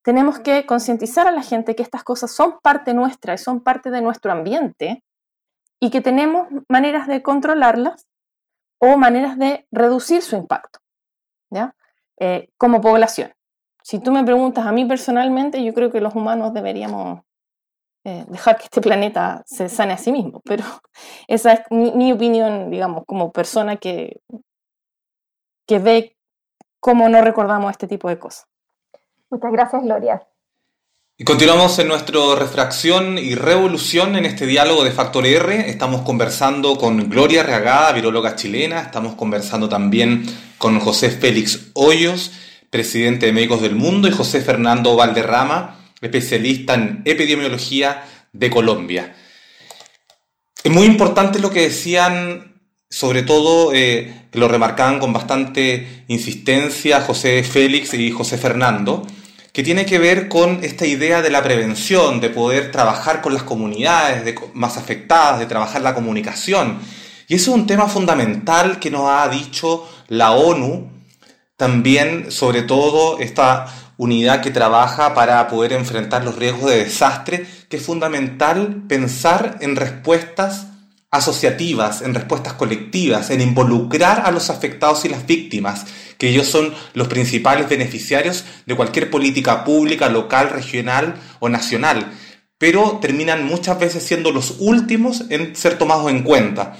tenemos 0.03 0.39
que 0.39 0.65
concientizar 0.65 1.27
a 1.27 1.31
la 1.31 1.41
gente 1.41 1.75
que 1.75 1.83
estas 1.83 2.03
cosas 2.03 2.31
son 2.31 2.59
parte 2.61 2.93
nuestra 2.93 3.33
y 3.33 3.37
son 3.37 3.61
parte 3.61 3.91
de 3.91 4.01
nuestro 4.01 4.31
ambiente 4.31 5.03
y 5.79 5.89
que 5.89 6.01
tenemos 6.01 6.47
maneras 6.67 7.07
de 7.07 7.21
controlarlas 7.21 8.07
o 8.79 8.97
maneras 8.97 9.37
de 9.37 9.67
reducir 9.71 10.21
su 10.21 10.35
impacto, 10.35 10.79
¿ya? 11.51 11.75
Eh, 12.19 12.49
como 12.57 12.81
población. 12.81 13.33
Si 13.83 13.99
tú 13.99 14.11
me 14.11 14.23
preguntas 14.23 14.65
a 14.65 14.71
mí 14.71 14.85
personalmente, 14.85 15.63
yo 15.63 15.73
creo 15.73 15.91
que 15.91 16.01
los 16.01 16.15
humanos 16.15 16.53
deberíamos 16.53 17.21
eh, 18.05 18.25
dejar 18.29 18.57
que 18.57 18.65
este 18.65 18.81
planeta 18.81 19.43
se 19.45 19.67
sane 19.69 19.93
a 19.93 19.97
sí 19.97 20.11
mismo, 20.11 20.41
pero 20.45 20.63
esa 21.27 21.53
es 21.53 21.61
mi, 21.69 21.91
mi 21.91 22.11
opinión, 22.11 22.69
digamos, 22.69 23.03
como 23.05 23.31
persona 23.31 23.77
que, 23.77 24.21
que 25.67 25.79
ve 25.79 26.17
cómo 26.79 27.09
no 27.09 27.21
recordamos 27.21 27.71
este 27.71 27.87
tipo 27.87 28.09
de 28.09 28.19
cosas. 28.19 28.48
Muchas 29.29 29.51
gracias, 29.51 29.83
Gloria. 29.83 30.23
Y 31.21 31.25
continuamos 31.25 31.77
en 31.79 31.89
nuestra 31.89 32.35
refracción 32.35 33.17
y 33.17 33.35
revolución 33.35 34.15
en 34.15 34.25
este 34.25 34.45
diálogo 34.45 34.85
de 34.85 34.91
Factor 34.91 35.25
R. 35.25 35.69
Estamos 35.69 36.01
conversando 36.01 36.77
con 36.77 37.09
Gloria 37.09 37.43
Reagada, 37.43 37.91
viróloga 37.91 38.37
chilena. 38.37 38.79
Estamos 38.79 39.15
conversando 39.15 39.67
también 39.67 40.25
con 40.57 40.79
José 40.79 41.09
Félix 41.11 41.71
Hoyos, 41.73 42.31
presidente 42.69 43.25
de 43.25 43.33
Médicos 43.33 43.61
del 43.61 43.75
Mundo, 43.75 44.07
y 44.07 44.11
José 44.11 44.39
Fernando 44.39 44.95
Valderrama, 44.95 45.79
especialista 45.99 46.75
en 46.75 47.01
epidemiología 47.03 48.05
de 48.31 48.49
Colombia. 48.49 49.13
Es 50.63 50.71
muy 50.71 50.85
importante 50.85 51.39
lo 51.39 51.51
que 51.51 51.63
decían, 51.63 52.61
sobre 52.89 53.23
todo, 53.23 53.73
eh, 53.73 54.27
que 54.31 54.39
lo 54.39 54.47
remarcaban 54.47 54.99
con 54.99 55.11
bastante 55.11 56.05
insistencia 56.07 57.01
José 57.01 57.43
Félix 57.43 57.93
y 57.93 58.11
José 58.11 58.37
Fernando, 58.37 59.05
que 59.59 59.63
tiene 59.63 59.85
que 59.85 59.99
ver 59.99 60.29
con 60.29 60.63
esta 60.63 60.85
idea 60.85 61.21
de 61.21 61.29
la 61.29 61.43
prevención, 61.43 62.21
de 62.21 62.29
poder 62.29 62.71
trabajar 62.71 63.19
con 63.19 63.33
las 63.33 63.43
comunidades 63.43 64.33
más 64.53 64.77
afectadas, 64.77 65.37
de 65.37 65.47
trabajar 65.47 65.81
la 65.81 65.93
comunicación. 65.93 66.79
Y 67.27 67.35
eso 67.35 67.51
es 67.51 67.57
un 67.57 67.67
tema 67.67 67.89
fundamental 67.89 68.79
que 68.79 68.89
nos 68.89 69.09
ha 69.09 69.27
dicho 69.27 69.85
la 70.07 70.31
ONU, 70.31 70.89
también 71.57 72.31
sobre 72.31 72.61
todo 72.61 73.19
esta 73.19 73.65
unidad 73.97 74.39
que 74.39 74.51
trabaja 74.51 75.13
para 75.13 75.45
poder 75.49 75.73
enfrentar 75.73 76.23
los 76.23 76.37
riesgos 76.37 76.69
de 76.69 76.85
desastre, 76.85 77.45
que 77.67 77.75
es 77.75 77.83
fundamental 77.83 78.83
pensar 78.87 79.57
en 79.59 79.75
respuestas 79.75 80.67
asociativas, 81.11 82.01
en 82.01 82.13
respuestas 82.13 82.53
colectivas, 82.53 83.31
en 83.31 83.41
involucrar 83.41 84.21
a 84.25 84.31
los 84.31 84.49
afectados 84.49 85.05
y 85.05 85.09
las 85.09 85.25
víctimas, 85.25 85.85
que 86.17 86.29
ellos 86.29 86.47
son 86.47 86.73
los 86.93 87.07
principales 87.07 87.67
beneficiarios 87.67 88.45
de 88.65 88.75
cualquier 88.75 89.09
política 89.09 89.63
pública, 89.63 90.09
local, 90.09 90.49
regional 90.49 91.15
o 91.39 91.49
nacional, 91.49 92.11
pero 92.59 92.99
terminan 93.01 93.45
muchas 93.45 93.79
veces 93.79 94.03
siendo 94.03 94.31
los 94.31 94.55
últimos 94.59 95.23
en 95.29 95.55
ser 95.55 95.77
tomados 95.77 96.11
en 96.11 96.23
cuenta. 96.23 96.77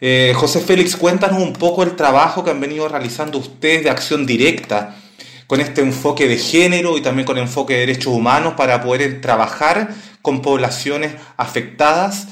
Eh, 0.00 0.32
José 0.34 0.60
Félix, 0.60 0.96
cuéntanos 0.96 1.40
un 1.40 1.52
poco 1.52 1.82
el 1.82 1.94
trabajo 1.94 2.42
que 2.42 2.50
han 2.50 2.60
venido 2.60 2.88
realizando 2.88 3.38
ustedes 3.38 3.84
de 3.84 3.90
acción 3.90 4.24
directa 4.24 4.96
con 5.46 5.60
este 5.60 5.82
enfoque 5.82 6.26
de 6.26 6.38
género 6.38 6.96
y 6.96 7.02
también 7.02 7.26
con 7.26 7.36
enfoque 7.36 7.74
de 7.74 7.80
derechos 7.80 8.14
humanos 8.14 8.54
para 8.56 8.82
poder 8.82 9.20
trabajar 9.20 9.94
con 10.22 10.42
poblaciones 10.42 11.12
afectadas 11.36 12.28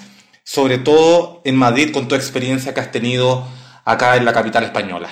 sobre 0.49 0.79
todo 0.79 1.43
en 1.45 1.57
Madrid 1.57 1.93
con 1.93 2.09
tu 2.09 2.15
experiencia 2.15 2.73
que 2.73 2.81
has 2.81 2.91
tenido 2.91 3.45
acá 3.85 4.17
en 4.17 4.25
la 4.25 4.33
capital 4.33 4.65
española. 4.65 5.11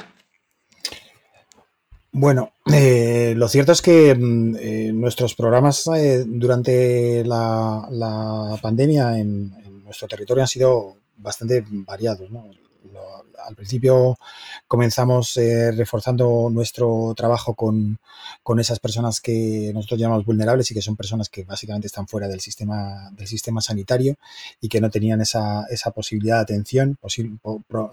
Bueno, 2.11 2.53
eh, 2.73 3.35
lo 3.37 3.47
cierto 3.47 3.73
es 3.73 3.83
que 3.83 4.15
mm, 4.15 4.57
eh, 4.59 4.91
nuestros 4.95 5.35
programas 5.35 5.87
eh, 5.95 6.25
durante 6.27 7.23
la, 7.27 8.59
pandemia 8.63 9.19
en, 9.19 9.53
nuestro 9.85 10.09
territorio 10.09 10.43
han 10.43 10.49
sido 10.49 10.97
bastante 11.19 11.63
variados. 11.69 12.31
Al 13.47 13.55
principio 13.55 14.19
comenzamos 14.67 15.37
eh, 15.37 15.73
reforzando 15.73 16.49
nuestro 16.51 17.15
trabajo 17.17 17.55
con, 17.55 17.99
esas 18.59 18.81
personas 18.81 19.21
que 19.21 19.71
nosotros 19.75 20.01
llamamos 20.01 20.25
vulnerables 20.25 20.71
y 20.71 20.75
que 20.75 20.81
son 20.81 20.97
personas 20.97 21.29
que 21.29 21.45
básicamente 21.45 21.87
están 21.89 22.07
fuera 22.09 22.27
del 22.27 22.41
sistema, 22.41 23.11
del 23.13 23.27
sistema 23.27 23.61
sanitario 23.61 24.17
y 24.61 24.69
que 24.69 24.81
no 24.81 24.89
tenían 24.89 25.21
esa, 25.21 25.67
esa 25.69 25.91
posibilidad 25.91 26.37
de 26.37 26.43
atención. 26.43 26.99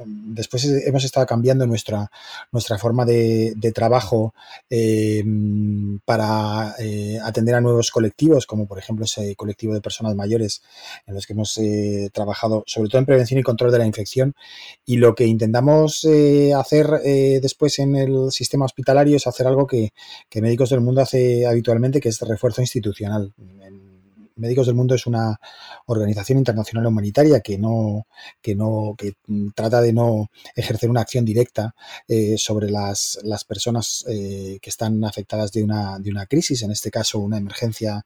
Después 0.05 0.65
hemos 0.65 1.03
estado 1.03 1.25
cambiando 1.25 1.67
nuestra, 1.67 2.09
nuestra 2.51 2.77
forma 2.77 3.03
de, 3.03 3.55
trabajo 3.73 4.33
eh, 4.69 5.23
para 6.05 6.75
eh, 6.79 7.19
atender 7.23 7.55
a 7.55 7.61
nuevos 7.61 7.91
colectivos, 7.91 8.45
como 8.45 8.67
por 8.67 8.77
ejemplo 8.77 9.05
ese 9.05 9.35
colectivo 9.35 9.73
de 9.73 9.81
personas 9.81 10.15
mayores 10.15 10.61
en 11.07 11.15
los 11.15 11.25
que 11.25 11.33
hemos 11.33 11.59
trabajado 12.13 12.63
sobre 12.65 12.89
todo 12.89 12.99
en 12.99 13.05
prevención 13.05 13.39
y 13.39 13.43
control 13.43 13.71
de 13.71 13.79
la 13.79 13.85
infección 13.85 14.35
y 14.85 14.97
lo 14.97 15.15
que 15.15 15.25
hacer 16.55 16.87
eh, 17.03 17.39
después 17.41 17.79
en 17.79 17.95
el 17.95 18.31
sistema 18.31 18.65
hospitalario 18.65 19.17
es 19.17 19.27
hacer 19.27 19.47
algo 19.47 19.67
que, 19.67 19.91
Médicos 20.41 20.69
del 20.69 20.81
Mundo 20.81 21.01
hace 21.01 21.45
habitualmente, 21.45 21.99
que 21.99 22.09
es 22.09 22.19
refuerzo 22.21 22.61
institucional. 22.61 23.33
Médicos 24.35 24.65
del 24.65 24.75
Mundo 24.75 24.95
es 24.95 25.05
una 25.05 25.39
organización 25.85 26.39
internacional 26.39 26.87
humanitaria 26.87 27.39
que 27.41 27.57
no, 27.57 28.07
que 28.41 28.55
no, 28.55 28.95
que 28.97 29.13
trata 29.53 29.79
de 29.79 29.93
no 29.93 30.29
ejercer 30.55 30.89
una 30.89 31.01
acción 31.01 31.23
directa 31.23 31.75
eh, 32.07 32.37
sobre 32.37 32.69
las, 32.69 33.19
personas 33.47 34.05
eh, 34.07 34.57
que 34.61 34.69
están 34.69 35.03
afectadas 35.03 35.51
de 35.51 35.63
una, 35.63 35.99
de 35.99 36.09
una 36.09 36.25
crisis, 36.25 36.63
en 36.63 36.71
este 36.71 36.89
caso 36.89 37.19
una 37.19 37.37
emergencia 37.37 38.05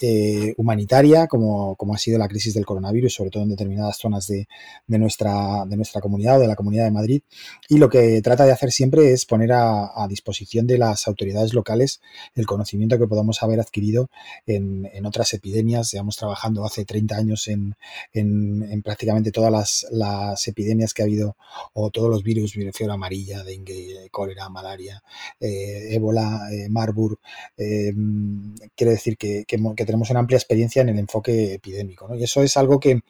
eh, 0.00 0.54
humanitaria, 0.56 1.26
como, 1.26 1.74
como, 1.76 1.94
ha 1.94 1.98
sido 1.98 2.18
la 2.18 2.28
crisis 2.28 2.54
del 2.54 2.64
coronavirus, 2.64 3.12
sobre 3.14 3.30
todo 3.30 3.42
en 3.42 3.48
determinadas 3.48 3.96
zonas 3.98 4.26
de, 4.28 4.46
de, 4.86 4.98
nuestra, 4.98 5.64
de 5.66 5.76
nuestra 5.76 6.00
comunidad 6.00 6.36
o 6.36 6.40
de 6.40 6.46
la 6.46 6.54
Comunidad 6.54 6.84
de 6.84 6.90
Madrid. 6.92 7.22
Y 7.68 7.78
lo 7.78 7.88
que 7.88 8.22
trata 8.22 8.44
de 8.44 8.52
hacer 8.52 8.70
siempre 8.70 9.12
es 9.12 9.26
poner 9.26 9.52
a, 9.52 10.06
disposición 10.08 10.66
de 10.66 10.78
las 10.78 11.06
autoridades 11.06 11.52
locales 11.52 12.00
el 12.34 12.46
conocimiento 12.46 12.98
que 12.98 13.06
podamos 13.06 13.42
haber 13.42 13.60
adquirido 13.60 14.08
en, 14.46 14.88
en 14.92 15.04
otras 15.04 15.34
epidemias. 15.34 15.90
Llevamos 15.90 16.16
trabajando 16.16 16.64
hace 16.64 16.84
30 16.84 17.16
años 17.16 17.48
en, 17.48 17.74
en, 18.12 18.82
prácticamente 18.82 19.32
todas 19.32 19.52
las, 19.52 19.86
las, 19.90 20.46
epidemias 20.48 20.94
que 20.94 21.02
ha 21.02 21.04
habido, 21.04 21.36
o 21.74 21.90
todos 21.90 22.08
los 22.08 22.22
virus, 22.22 22.52
fiebre 22.52 22.92
amarilla, 22.92 23.42
dengue, 23.42 24.08
cólera, 24.10 24.48
malaria, 24.48 25.02
eh, 25.40 25.94
ébola, 25.94 26.48
eh, 26.52 26.68
Marburg. 26.70 27.18
quiere 27.56 28.92
decir 28.92 29.16
que 29.16 29.44
tenemos 29.88 30.10
una 30.10 30.20
amplia 30.20 30.36
experiencia 30.36 30.82
en 30.82 30.90
el 30.90 30.98
enfoque 30.98 31.54
epidémico. 31.54 32.14
Y 32.14 32.22
eso 32.22 32.42
es 32.42 32.58
algo 32.58 32.78
que, 32.78 33.00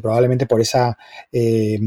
probablemente 0.00 0.46
por 0.46 0.62
esa, 0.62 0.96
eh, 1.30 1.78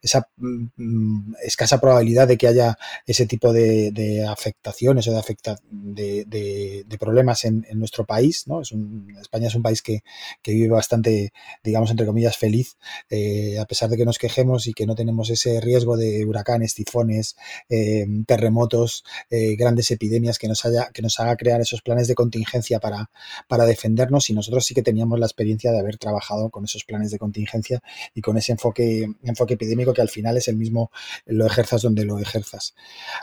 esa 0.00 0.26
mm, 0.38 1.34
escasa 1.44 1.78
probabilidad 1.78 2.26
de 2.26 2.38
que 2.38 2.48
haya 2.48 2.78
ese 3.06 3.26
tipo 3.26 3.52
de, 3.52 4.24
afectaciones 4.26 5.06
o 5.08 5.12
de, 5.12 6.96
problemas 6.98 7.44
en, 7.44 7.66
nuestro 7.74 8.06
país. 8.06 8.46
¿no? 8.46 8.62
Es 8.62 8.72
España 9.20 9.48
es 9.48 9.54
un 9.54 9.62
país 9.62 9.82
que, 9.82 10.02
vive 10.46 10.68
bastante, 10.68 11.34
digamos, 11.62 11.90
entre 11.90 12.06
comillas, 12.06 12.38
feliz, 12.38 12.78
eh, 13.10 13.58
a 13.58 13.66
pesar 13.66 13.90
de 13.90 13.98
que 13.98 14.06
nos 14.06 14.16
quejemos 14.16 14.66
y 14.68 14.72
que 14.72 14.86
no 14.86 14.94
tenemos 14.94 15.28
ese 15.28 15.60
riesgo 15.60 15.98
de 15.98 16.24
huracanes, 16.24 16.74
tifones, 16.74 17.36
eh, 17.68 18.06
terremotos, 18.26 19.04
grandes 19.30 19.90
epidemias 19.90 20.38
que 20.38 20.48
nos, 20.48 20.64
haya, 20.64 20.88
que 20.94 21.02
nos 21.02 21.20
haga 21.20 21.36
crear 21.36 21.60
esos 21.60 21.82
planes 21.82 22.08
de 22.08 22.14
contingencia 22.14 22.80
para, 22.80 23.10
para 23.48 23.65
defendernos 23.66 24.30
y 24.30 24.34
nosotros 24.34 24.64
sí 24.64 24.74
que 24.74 24.82
teníamos 24.82 25.18
la 25.18 25.26
experiencia 25.26 25.72
de 25.72 25.78
haber 25.78 25.98
trabajado 25.98 26.50
con 26.50 26.64
esos 26.64 26.84
planes 26.84 27.10
de 27.10 27.18
contingencia 27.18 27.82
y 28.14 28.20
con 28.20 28.36
ese 28.36 28.52
enfoque, 28.52 29.08
enfoque 29.22 29.54
epidémico 29.54 29.92
que 29.92 30.02
al 30.02 30.08
final 30.08 30.36
es 30.36 30.48
el 30.48 30.56
mismo, 30.56 30.90
lo 31.26 31.46
ejerzas 31.46 31.82
donde 31.82 32.04
lo 32.04 32.18
ejerzas. 32.18 32.74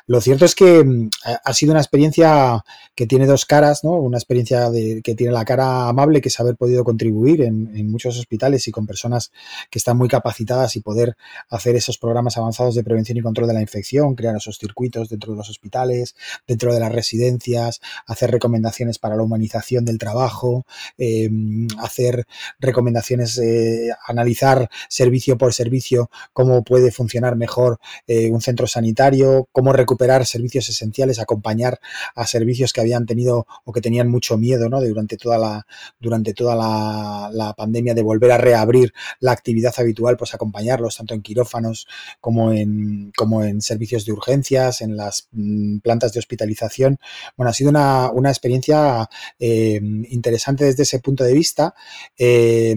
Lo 0.08 0.22
cierto 0.22 0.46
es 0.46 0.56
que 0.56 0.84
mm, 0.84 1.10
ha 1.44 1.54
sido 1.54 1.72
una 1.72 1.82
experiencia 1.82 2.64
que 2.96 3.08
tiene 3.08 3.26
dos 3.26 3.46
caras, 3.46 3.84
¿no? 3.84 3.92
una 3.92 4.18
experiencia 4.18 4.70
que 5.04 5.16
tiene 5.16 5.34
la 5.34 5.46
cara 5.46 5.88
amable, 5.88 6.22
que 6.22 6.30
es 6.30 6.40
haber 6.40 6.56
podido 6.56 6.84
contribuir 6.84 7.42
en, 7.42 7.76
en 7.76 7.90
muchos 7.90 8.18
hospitales 8.18 8.68
y 8.68 8.72
con 8.72 8.86
personas 8.86 9.32
que 9.70 9.80
están 9.80 9.98
muy 9.98 10.08
capacitadas 10.08 10.76
y 10.76 10.82
poder 10.82 11.16
hacer 11.50 11.76
esos 11.76 11.98
programas 11.98 12.38
avanzados 12.38 12.76
de 12.76 12.84
prevención 12.84 13.18
y 13.18 13.22
control 13.22 13.48
de 13.48 13.54
la 13.54 13.62
infección, 13.62 14.16
crear 14.16 14.36
esos 14.36 14.58
circuitos 14.58 15.10
dentro 15.10 15.32
de 15.32 15.38
los 15.38 15.50
hospitales, 15.50 16.16
dentro 16.48 16.74
de 16.74 16.80
las 16.80 16.92
residencias, 16.92 17.82
hacer 18.06 18.32
recomendaciones 18.32 19.00
para 19.00 19.16
la 19.16 19.24
humanización 19.24 19.86
del 19.86 19.98
trabajo 19.98 20.33
em, 20.98 21.68
hacer 21.80 22.26
recomendaciones, 22.60 23.38
eh, 23.38 23.90
analizar 24.08 24.70
servicio 24.90 25.38
por 25.38 25.54
servicio 25.54 26.10
cómo 26.34 26.64
puede 26.64 26.92
funcionar 26.92 27.36
mejor 27.36 27.80
eh, 28.08 28.30
un 28.32 28.42
centro 28.42 28.68
sanitario, 28.68 29.48
cómo 29.52 29.74
recuperar 29.74 30.26
servicios 30.26 30.70
esenciales, 30.70 31.20
acompañar 31.20 31.80
a 32.16 32.26
servicios 32.26 32.74
que 32.74 32.82
habían 32.82 33.06
tenido 33.06 33.46
o 33.66 33.72
que 33.72 33.82
tenían 33.82 34.10
mucho 34.10 34.38
miedo 34.38 34.70
¿no? 34.70 34.82
durante 34.82 35.18
toda, 35.18 35.38
la, 35.38 35.66
durante 36.00 36.34
toda 36.34 36.56
la, 36.56 37.54
pandemia 37.56 37.94
de 37.94 38.02
volver 38.02 38.32
a 38.32 38.38
reabrir 38.38 38.94
la 39.20 39.32
actividad 39.32 39.74
habitual, 39.78 40.18
pues 40.18 40.34
acompañarlos 40.34 40.98
tanto 40.98 41.14
en 41.14 41.22
quirófanos 41.22 41.88
como 42.20 42.52
en, 42.52 43.12
como 43.16 43.44
en 43.44 43.62
servicios 43.62 44.06
de 44.06 44.12
urgencias, 44.12 44.82
en 44.82 44.98
las 44.98 45.28
mm, 45.32 45.80
plantas 45.80 46.14
de 46.14 46.20
hospitalización. 46.20 46.98
Bueno, 47.38 47.52
ha 47.52 47.54
sido 47.54 47.70
una, 47.70 48.10
una 48.12 48.30
experiencia 48.30 49.08
interesante 49.40 50.23
desde 50.32 50.84
ese 50.84 51.00
punto 51.00 51.24
de 51.24 51.34
vista. 51.34 51.74
Eh, 52.18 52.76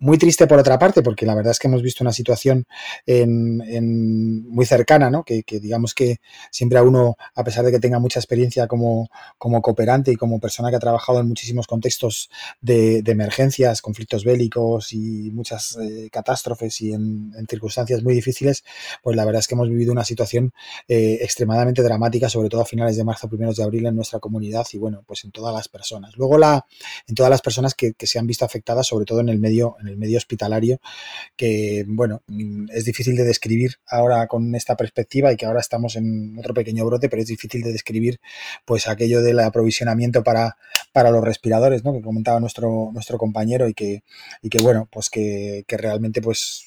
muy 0.00 0.18
triste 0.18 0.46
por 0.46 0.58
otra 0.58 0.78
parte, 0.78 1.02
porque 1.02 1.26
la 1.26 1.34
verdad 1.34 1.50
es 1.50 1.58
que 1.58 1.68
hemos 1.68 1.82
visto 1.82 2.04
una 2.04 2.12
situación 2.12 2.66
muy 3.06 4.66
cercana, 4.66 5.10
¿no? 5.10 5.24
Que, 5.24 5.42
digamos 5.60 5.94
que 5.94 6.18
siempre 6.50 6.78
a 6.78 6.82
uno, 6.82 7.16
a 7.34 7.44
pesar 7.44 7.64
de 7.64 7.72
que 7.72 7.80
tenga 7.80 7.98
mucha 7.98 8.20
experiencia 8.20 8.66
como, 8.66 9.08
como 9.38 9.60
cooperante 9.62 10.12
y 10.12 10.16
como 10.16 10.40
persona 10.40 10.70
que 10.70 10.76
ha 10.76 10.80
trabajado 10.80 11.20
en 11.20 11.28
muchísimos 11.28 11.66
contextos 11.66 12.30
de, 12.60 13.02
emergencias, 13.06 13.82
conflictos 13.82 14.24
bélicos 14.24 14.92
y 14.92 15.30
muchas 15.32 15.76
eh, 15.80 16.08
catástrofes 16.10 16.80
y 16.80 16.92
en, 16.92 17.32
circunstancias 17.48 18.02
muy 18.02 18.14
difíciles, 18.14 18.64
pues 19.02 19.16
la 19.16 19.24
verdad 19.24 19.40
es 19.40 19.48
que 19.48 19.54
hemos 19.54 19.68
vivido 19.68 19.92
una 19.92 20.04
situación 20.04 20.52
eh, 20.86 21.18
extremadamente 21.22 21.82
dramática, 21.82 22.28
sobre 22.28 22.48
todo 22.48 22.60
a 22.60 22.66
finales 22.66 22.96
de 22.96 23.04
marzo, 23.04 23.28
primeros 23.28 23.56
de 23.56 23.64
abril 23.64 23.86
en 23.86 23.96
nuestra 23.96 24.18
comunidad 24.20 24.66
y 24.72 24.78
bueno, 24.78 25.02
pues 25.06 25.24
en 25.24 25.30
todas 25.30 25.54
las 25.54 25.68
personas. 25.68 26.16
Luego 26.16 26.38
la, 26.38 26.57
en 27.06 27.14
todas 27.14 27.30
las 27.30 27.42
personas 27.42 27.74
que, 27.74 27.94
se 27.98 28.18
han 28.18 28.26
visto 28.26 28.44
afectadas, 28.44 28.86
sobre 28.86 29.04
todo 29.04 29.20
en 29.20 29.28
el 29.28 29.38
medio, 29.38 29.76
en 29.80 29.88
el 29.88 29.96
medio 29.96 30.16
hospitalario, 30.16 30.80
que 31.36 31.84
bueno, 31.86 32.22
es 32.72 32.84
difícil 32.84 33.16
de 33.16 33.24
describir 33.24 33.76
ahora 33.86 34.26
con 34.26 34.54
esta 34.54 34.76
perspectiva 34.76 35.32
y 35.32 35.36
que 35.36 35.46
ahora 35.46 35.60
estamos 35.60 35.96
en 35.96 36.38
otro 36.38 36.54
pequeño 36.54 36.84
brote, 36.86 37.08
pero 37.08 37.22
es 37.22 37.28
difícil 37.28 37.62
de 37.62 37.72
describir 37.72 38.20
pues 38.64 38.88
aquello 38.88 39.22
del 39.22 39.40
aprovisionamiento 39.40 40.22
para, 40.24 40.56
para 40.92 41.10
los 41.10 41.22
respiradores, 41.22 41.84
¿no? 41.84 41.92
que 41.92 42.02
comentaba 42.02 42.40
nuestro, 42.40 42.90
nuestro 42.92 43.18
compañero 43.18 43.68
y 43.68 43.74
que, 43.74 44.02
y 44.42 44.48
que 44.48 44.58
bueno, 44.62 44.88
pues 44.90 45.10
que, 45.10 45.64
realmente 45.68 46.20
pues 46.20 46.66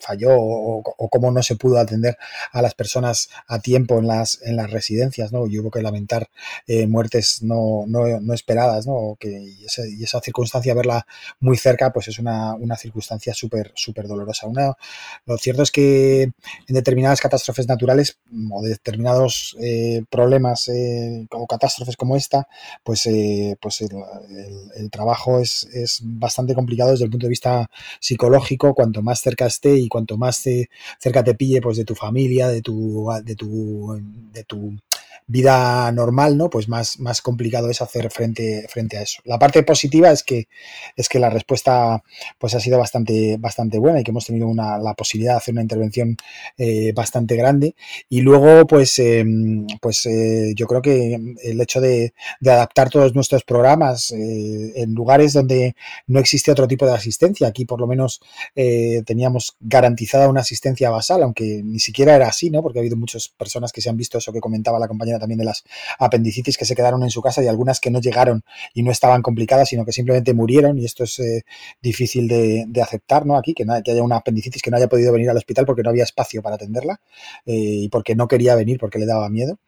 falló 0.00 0.30
o, 0.32 0.82
o, 0.84 1.08
cómo 1.08 1.30
no 1.30 1.42
se 1.42 1.54
pudo 1.56 1.78
atender 1.78 2.16
a 2.52 2.62
las 2.62 2.74
personas 2.74 3.28
a 3.46 3.60
tiempo 3.60 3.98
en 3.98 4.06
las, 4.06 4.40
en 4.42 4.56
las 4.56 4.70
residencias, 4.70 5.32
¿no? 5.32 5.46
Y 5.46 5.58
hubo 5.58 5.70
que 5.70 5.82
lamentar 5.82 6.28
eh, 6.66 6.86
muertes 6.86 7.42
no, 7.42 7.84
no, 7.86 8.20
no, 8.20 8.34
esperadas, 8.34 8.86
¿no? 8.86 9.09
Que, 9.18 9.28
y, 9.28 9.64
esa 9.64 10.20
circunstancia, 10.20 10.74
verla 10.74 11.06
muy 11.40 11.56
cerca, 11.56 11.92
pues 11.92 12.08
es 12.08 12.18
una, 12.18 12.54
una 12.54 12.76
circunstancia 12.76 13.34
súper, 13.34 13.72
súper 13.74 14.06
dolorosa. 14.06 14.46
Una, 14.46 14.74
lo 15.26 15.38
cierto 15.38 15.62
es 15.62 15.70
que 15.70 16.22
en 16.22 16.34
determinadas 16.68 17.20
catástrofes 17.20 17.68
naturales 17.68 18.18
o 18.50 18.62
determinados 18.62 19.56
eh, 19.60 20.02
problemas 20.10 20.68
eh, 20.68 21.26
o 21.30 21.46
catástrofes 21.46 21.96
como 21.96 22.16
esta, 22.16 22.48
pues, 22.84 23.06
eh, 23.06 23.56
pues 23.60 23.80
el, 23.80 24.90
trabajo 24.90 25.40
es, 25.40 25.64
es, 25.72 26.00
bastante 26.02 26.54
complicado 26.54 26.90
desde 26.90 27.04
el 27.04 27.10
punto 27.10 27.26
de 27.26 27.30
vista 27.30 27.70
psicológico, 28.00 28.74
cuanto 28.74 29.02
más 29.02 29.20
cerca 29.20 29.46
esté 29.46 29.76
y 29.76 29.88
cuanto 29.88 30.16
más 30.16 30.44
cerca 30.98 31.24
te 31.24 31.34
pille 31.34 31.60
pues 31.60 31.76
de 31.76 31.84
tu 31.84 31.94
familia, 31.94 32.48
de 32.48 32.62
tu, 32.62 33.08
de 33.24 34.44
tu 34.44 34.76
vida 35.30 35.90
normal, 35.92 36.36
¿no? 36.36 36.50
Pues 36.50 36.68
más, 36.68 36.98
más 36.98 37.22
complicado 37.22 37.70
es 37.70 37.80
hacer 37.80 38.10
frente, 38.10 38.66
frente 38.68 38.98
a 38.98 39.02
eso. 39.02 39.22
La 39.24 39.38
parte 39.38 39.62
positiva 39.62 40.10
es 40.10 40.24
que, 40.24 40.48
es 40.96 41.08
que 41.08 41.20
la 41.20 41.30
respuesta 41.30 42.02
pues 42.38 42.54
ha 42.54 42.60
sido 42.60 42.78
bastante, 42.78 43.36
bastante 43.38 43.78
buena 43.78 44.00
y 44.00 44.04
que 44.04 44.10
hemos 44.10 44.26
tenido 44.26 44.48
una, 44.48 44.78
la 44.78 44.94
posibilidad 44.94 45.34
de 45.34 45.38
hacer 45.38 45.54
una 45.54 45.62
intervención 45.62 46.16
eh, 46.58 46.92
bastante 46.94 47.36
grande. 47.36 47.76
Y 48.08 48.22
luego, 48.22 48.66
pues, 48.66 48.98
eh, 48.98 49.24
pues 49.80 50.04
eh, 50.06 50.52
yo 50.56 50.66
creo 50.66 50.82
que 50.82 51.14
el 51.44 51.60
hecho 51.60 51.80
de, 51.80 52.12
de 52.40 52.50
adaptar 52.50 52.90
todos 52.90 53.14
nuestros 53.14 53.44
programas 53.44 54.10
eh, 54.10 54.72
en 54.82 54.94
lugares 54.94 55.32
donde 55.32 55.76
no 56.08 56.18
existe 56.18 56.50
otro 56.50 56.66
tipo 56.66 56.86
de 56.86 56.94
asistencia, 56.94 57.46
aquí 57.46 57.64
por 57.64 57.80
lo 57.80 57.86
menos 57.86 58.20
teníamos 59.06 59.56
garantizada 59.60 60.28
una 60.28 60.40
asistencia 60.40 60.90
basal, 60.90 61.22
aunque 61.22 61.62
ni 61.64 61.78
siquiera 61.78 62.16
era 62.16 62.28
así, 62.28 62.50
¿no? 62.50 62.62
Porque 62.62 62.78
ha 62.78 62.82
habido 62.82 62.96
muchas 62.96 63.28
personas 63.28 63.72
que 63.72 63.80
se 63.80 63.88
han 63.88 63.96
visto 63.96 64.18
eso 64.18 64.32
que 64.32 64.40
comentaba 64.40 64.78
la 64.78 64.88
compañera 64.88 65.19
también 65.20 65.38
de 65.38 65.44
las 65.44 65.64
apendicitis 65.98 66.56
que 66.56 66.64
se 66.64 66.74
quedaron 66.74 67.02
en 67.02 67.10
su 67.10 67.22
casa 67.22 67.42
y 67.42 67.46
algunas 67.46 67.80
que 67.80 67.90
no 67.90 68.00
llegaron 68.00 68.42
y 68.74 68.82
no 68.82 68.90
estaban 68.90 69.22
complicadas, 69.22 69.68
sino 69.68 69.84
que 69.84 69.92
simplemente 69.92 70.34
murieron 70.34 70.78
y 70.78 70.84
esto 70.84 71.04
es 71.04 71.18
eh, 71.20 71.44
difícil 71.80 72.28
de, 72.28 72.66
aceptar, 72.82 73.26
¿no? 73.26 73.36
Aquí, 73.36 73.54
que, 73.54 73.64
que, 73.84 73.90
haya 73.92 74.02
una 74.02 74.16
apendicitis 74.16 74.62
que 74.62 74.70
no 74.70 74.78
haya 74.78 74.88
podido 74.88 75.12
venir 75.12 75.30
al 75.30 75.36
hospital 75.36 75.66
porque 75.66 75.82
no 75.82 75.90
había 75.90 76.04
espacio 76.04 76.42
para 76.42 76.56
atenderla 76.56 77.00
eh, 77.46 77.54
y 77.54 77.88
porque 77.88 78.14
no 78.14 78.26
quería 78.26 78.54
venir 78.54 78.78
porque 78.78 78.98
le 78.98 79.06
daba 79.06 79.28
miedo, 79.28 79.58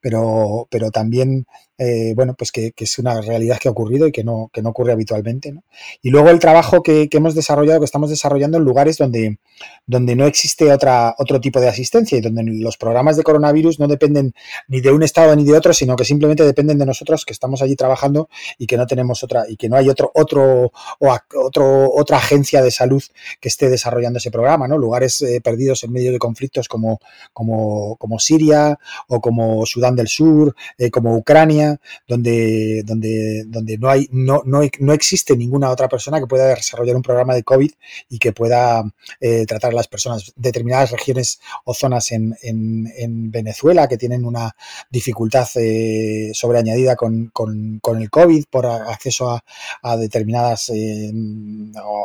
pero, 0.00 0.66
pero 0.70 0.90
también 0.90 1.46
eh, 1.78 2.12
bueno, 2.16 2.34
pues 2.34 2.50
que, 2.50 2.72
que, 2.72 2.84
es 2.84 2.98
una 2.98 3.20
realidad 3.20 3.58
que 3.60 3.68
ha 3.68 3.70
ocurrido 3.70 4.08
y 4.08 4.12
que 4.12 4.24
no, 4.24 4.50
que 4.52 4.62
no 4.62 4.70
ocurre 4.70 4.92
habitualmente. 4.92 5.52
¿no? 5.52 5.62
Y 6.02 6.10
luego 6.10 6.30
el 6.30 6.40
trabajo 6.40 6.82
que, 6.82 7.08
hemos 7.12 7.36
desarrollado, 7.36 7.78
que 7.78 7.84
estamos 7.84 8.10
desarrollando 8.10 8.58
en 8.58 8.64
lugares 8.64 8.98
donde, 8.98 9.38
donde 9.86 10.16
no 10.16 10.26
existe 10.26 10.72
otra, 10.72 11.14
otro 11.18 11.40
tipo 11.40 11.60
de 11.60 11.68
asistencia 11.68 12.18
y 12.18 12.20
donde 12.20 12.42
los 12.44 12.76
programas 12.76 13.16
de 13.16 13.22
coronavirus 13.22 13.78
no 13.78 13.86
dependen 13.86 14.34
ni 14.66 14.80
de 14.80 14.90
un 14.90 15.04
estado 15.04 15.34
ni 15.36 15.44
de 15.44 15.56
otro, 15.56 15.72
sino 15.72 15.94
que 15.94 16.04
simplemente 16.04 16.44
dependen 16.44 16.78
de 16.78 16.86
nosotros 16.86 17.24
que 17.24 17.32
estamos 17.32 17.62
allí 17.62 17.76
trabajando 17.76 18.28
y 18.58 18.66
que 18.66 18.76
no 18.76 18.86
tenemos 18.86 19.22
otra, 19.22 19.44
y 19.48 19.56
que 19.56 19.68
no 19.68 19.76
hay 19.76 19.88
otro, 19.88 20.10
otro, 20.14 20.72
o 20.98 21.12
a, 21.12 21.24
otro, 21.36 21.92
otra 21.94 22.16
agencia 22.16 22.60
de 22.60 22.72
salud 22.72 23.02
que 23.40 23.48
esté 23.48 23.68
desarrollando 23.68 24.18
ese 24.18 24.32
programa, 24.32 24.66
¿no? 24.66 24.78
Lugares 24.78 25.20
eh, 25.22 25.40
perdidos 25.40 25.84
en 25.84 25.92
medio 25.92 26.10
de 26.10 26.18
conflictos 26.18 26.66
como, 26.66 27.00
como, 27.32 27.96
como 27.96 28.18
Siria 28.18 28.78
o 29.06 29.20
como 29.20 29.64
Sudán 29.64 29.94
del 29.94 30.08
Sur, 30.08 30.56
eh, 30.76 30.90
como 30.90 31.16
Ucrania 31.16 31.67
donde, 32.06 32.82
donde, 32.84 33.44
donde 33.46 33.78
no, 33.78 33.88
hay, 33.88 34.08
no, 34.12 34.42
no, 34.44 34.60
no, 34.80 34.92
existe 34.92 35.36
ninguna 35.36 35.70
otra 35.70 35.88
persona 35.88 36.20
que 36.20 36.26
pueda 36.26 36.54
desarrollar 36.54 36.96
un 36.96 37.02
programa 37.02 37.34
de 37.34 37.42
COVID 37.42 37.70
y 38.08 38.18
que 38.18 38.32
pueda 38.32 38.82
eh, 39.20 39.46
tratar 39.46 39.72
a 39.72 39.74
las 39.74 39.88
personas. 39.88 40.32
Determinadas 40.36 40.90
regiones 40.90 41.40
o 41.64 41.74
zonas 41.74 42.12
en, 42.12 42.36
en, 42.42 42.92
en 42.96 43.30
Venezuela 43.30 43.88
que 43.88 43.98
tienen 43.98 44.24
una 44.24 44.54
dificultad 44.90 45.48
eh, 45.56 46.30
sobreañadida 46.34 46.96
con, 46.96 47.30
con, 47.32 47.78
con, 47.80 48.00
el 48.00 48.10
COVID 48.10 48.44
por 48.50 48.66
acceso 48.66 49.30
a, 49.30 49.44
a 49.82 49.96
determinadas 49.96 50.70
eh, 50.70 51.12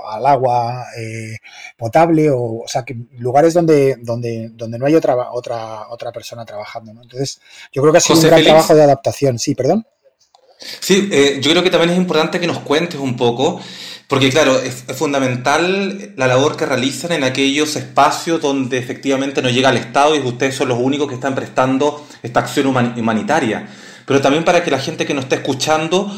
al 0.09 0.25
agua 0.25 0.85
eh, 0.97 1.37
potable 1.77 2.29
o, 2.29 2.63
o, 2.63 2.67
sea 2.67 2.83
que 2.83 2.95
lugares 3.17 3.53
donde, 3.53 3.97
donde, 4.01 4.49
donde 4.49 4.79
no 4.79 4.85
hay 4.85 4.95
otra, 4.95 5.31
otra, 5.31 5.89
otra 5.89 6.11
persona 6.11 6.45
trabajando. 6.45 6.93
¿no? 6.93 7.01
Entonces, 7.03 7.39
yo 7.71 7.81
creo 7.81 7.91
que 7.91 7.97
ha 7.97 8.01
sido 8.01 8.15
José 8.15 8.27
un 8.27 8.31
gran 8.31 8.39
Félix. 8.39 8.53
trabajo 8.53 8.75
de 8.75 8.83
adaptación. 8.83 9.39
Sí, 9.39 9.52
perdón. 9.55 9.85
Sí, 10.79 11.09
eh, 11.11 11.39
yo 11.41 11.51
creo 11.51 11.63
que 11.63 11.69
también 11.69 11.91
es 11.91 11.97
importante 11.97 12.39
que 12.39 12.47
nos 12.47 12.59
cuentes 12.59 12.99
un 12.99 13.17
poco, 13.17 13.59
porque 14.07 14.29
claro, 14.29 14.57
es, 14.59 14.85
es, 14.87 14.95
fundamental 14.95 16.13
la 16.15 16.27
labor 16.27 16.55
que 16.55 16.65
realizan 16.65 17.11
en 17.11 17.23
aquellos 17.23 17.75
espacios 17.75 18.41
donde 18.41 18.77
efectivamente 18.77 19.41
no 19.41 19.49
llega 19.49 19.69
el 19.69 19.77
Estado 19.77 20.15
y 20.15 20.19
ustedes 20.19 20.55
son 20.55 20.69
los 20.69 20.79
únicos 20.79 21.07
que 21.09 21.15
están 21.15 21.35
prestando 21.35 22.05
esta 22.21 22.41
acción 22.41 22.67
human 22.67 22.97
humanitaria. 22.97 23.67
Pero 24.05 24.21
también 24.21 24.43
para 24.43 24.63
que 24.63 24.71
la 24.71 24.79
gente 24.79 25.05
que 25.05 25.13
nos 25.13 25.25
está 25.25 25.35
escuchando, 25.35 26.11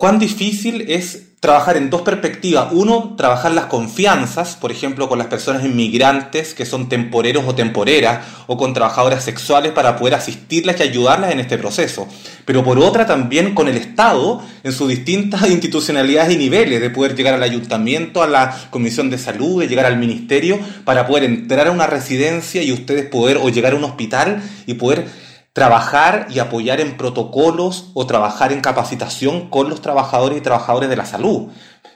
cuán 0.00 0.18
difícil 0.18 0.86
es 0.88 1.24
trabajar 1.40 1.76
en 1.76 1.90
dos 1.90 2.00
perspectivas. 2.00 2.68
Uno, 2.72 3.16
trabajar 3.18 3.52
las 3.52 3.66
confianzas, 3.66 4.56
por 4.56 4.72
ejemplo, 4.72 5.10
con 5.10 5.18
las 5.18 5.26
personas 5.26 5.62
inmigrantes 5.62 6.54
que 6.54 6.64
son 6.64 6.88
temporeros 6.88 7.44
o 7.46 7.54
temporeras, 7.54 8.26
o 8.46 8.56
con 8.56 8.72
trabajadoras 8.72 9.22
sexuales 9.22 9.72
para 9.72 9.98
poder 9.98 10.14
asistirlas 10.14 10.80
y 10.80 10.84
ayudarlas 10.84 11.32
en 11.32 11.40
este 11.40 11.58
proceso. 11.58 12.08
Pero 12.46 12.64
por 12.64 12.78
otra, 12.78 13.04
también 13.04 13.54
con 13.54 13.68
el 13.68 13.76
Estado 13.76 14.42
en 14.64 14.72
sus 14.72 14.88
distintas 14.88 15.46
institucionalidades 15.50 16.32
y 16.32 16.38
niveles, 16.38 16.80
de 16.80 16.88
poder 16.88 17.14
llegar 17.14 17.34
al 17.34 17.42
ayuntamiento, 17.42 18.22
a 18.22 18.26
la 18.26 18.58
Comisión 18.70 19.10
de 19.10 19.18
Salud, 19.18 19.60
de 19.60 19.68
llegar 19.68 19.84
al 19.84 19.98
Ministerio, 19.98 20.58
para 20.86 21.06
poder 21.06 21.24
entrar 21.24 21.68
a 21.68 21.72
una 21.72 21.86
residencia 21.86 22.62
y 22.62 22.72
ustedes 22.72 23.04
poder, 23.04 23.36
o 23.36 23.50
llegar 23.50 23.74
a 23.74 23.76
un 23.76 23.84
hospital 23.84 24.42
y 24.64 24.72
poder 24.72 25.29
trabajar 25.52 26.26
y 26.30 26.38
apoyar 26.38 26.80
en 26.80 26.96
protocolos 26.96 27.90
o 27.94 28.06
trabajar 28.06 28.52
en 28.52 28.60
capacitación 28.60 29.48
con 29.50 29.68
los 29.68 29.80
trabajadores 29.80 30.38
y 30.38 30.42
trabajadores 30.42 30.88
de 30.88 30.96
la 30.96 31.06
salud. 31.06 31.48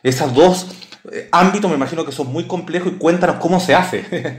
Esas 0.03 0.35
dos 0.35 0.67
eh, 1.13 1.29
ámbitos 1.33 1.71
me 1.71 1.77
imagino 1.77 2.05
que 2.05 2.13
son 2.13 2.33
muy 2.33 2.45
complejos 2.45 2.93
y 2.95 2.97
cuéntanos 2.97 3.37
cómo 3.37 3.61
se 3.61 3.75
hace. 3.75 4.05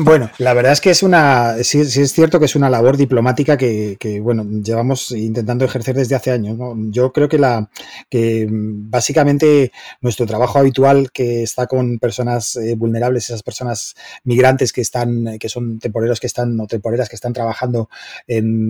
Bueno, 0.00 0.28
la 0.38 0.54
verdad 0.54 0.72
es 0.72 0.80
que 0.80 0.90
es 0.90 1.02
una, 1.02 1.62
sí, 1.62 1.80
es 1.80 2.12
cierto 2.12 2.38
que 2.38 2.46
es 2.46 2.56
una 2.56 2.68
labor 2.68 2.96
diplomática 2.96 3.56
que, 3.56 4.20
bueno, 4.20 4.44
llevamos 4.44 5.12
intentando 5.12 5.64
ejercer 5.64 5.94
desde 5.94 6.16
hace 6.16 6.32
años. 6.32 6.58
Yo 6.90 7.12
creo 7.12 7.28
que 7.28 7.38
la, 7.38 7.70
que 8.10 8.46
básicamente 8.50 9.72
nuestro 10.00 10.26
trabajo 10.26 10.58
habitual 10.58 11.10
que 11.12 11.42
está 11.42 11.66
con 11.66 11.98
personas 11.98 12.56
eh, 12.56 12.74
vulnerables, 12.74 13.24
esas 13.24 13.42
personas 13.42 13.94
migrantes 14.24 14.72
que 14.72 14.80
están, 14.80 15.38
que 15.38 15.48
son 15.48 15.78
temporeros 15.78 16.20
que 16.20 16.26
están 16.26 16.58
o 16.60 16.66
temporeras 16.66 17.08
que 17.08 17.16
están 17.16 17.32
trabajando 17.32 17.88
en, 18.26 18.68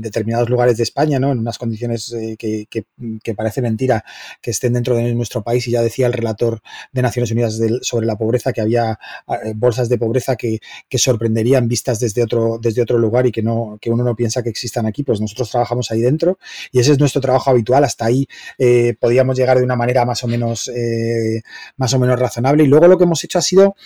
determinados 0.00 0.48
lugares 0.48 0.76
de 0.76 0.84
España, 0.84 1.18
¿no? 1.18 1.32
En 1.32 1.38
unas 1.38 1.58
condiciones 1.58 2.12
eh, 2.12 2.36
que, 2.38 2.66
que 2.68 3.34
parece 3.34 3.60
mentira 3.62 4.04
que 4.40 4.52
estén 4.52 4.72
dentro 4.74 4.96
de 4.96 5.12
nuestro 5.14 5.42
país 5.42 5.66
y 5.66 5.72
ya 5.72 5.82
decía 5.82 6.06
el 6.06 6.12
relator 6.12 6.55
de 6.92 7.02
Naciones 7.02 7.30
Unidas 7.30 7.58
sobre 7.82 8.06
la 8.06 8.16
pobreza 8.16 8.52
que 8.52 8.60
había 8.60 8.98
eh, 9.28 9.52
bolsas 9.54 9.88
de 9.88 9.98
pobreza 9.98 10.36
que, 10.36 10.60
sorprenderían 10.96 11.68
vistas 11.68 12.00
desde 12.00 12.22
otro, 12.22 12.58
desde 12.60 12.80
otro 12.80 12.98
lugar 12.98 13.26
y 13.26 13.32
que, 13.32 13.42
no, 13.42 13.78
que 13.80 13.90
uno 13.90 14.02
no 14.02 14.16
piensa 14.16 14.42
que 14.42 14.48
existan 14.48 14.86
aquí. 14.86 15.02
Pues 15.02 15.20
nosotros 15.20 15.50
trabajamos 15.50 15.90
ahí 15.90 16.00
dentro 16.00 16.38
y 16.72 16.80
ese 16.80 16.92
es 16.92 16.98
nuestro 16.98 17.20
trabajo 17.20 17.50
habitual. 17.50 17.84
Hasta 17.84 18.06
ahí 18.06 18.26
eh, 18.58 18.94
podíamos 18.98 19.36
llegar 19.36 19.58
de 19.58 19.64
una 19.64 19.76
manera 19.76 20.04
más 20.04 20.24
o 20.24 20.26
menos, 20.26 20.68
eh, 20.68 21.42
más 21.76 21.92
o 21.92 21.98
menos 21.98 22.18
razonable. 22.18 22.64
Y 22.64 22.66
luego 22.66 22.88
lo 22.88 22.96
que 22.96 23.04
hemos 23.04 23.22
hecho 23.24 23.38
ha 23.38 23.42
sido 23.42 23.76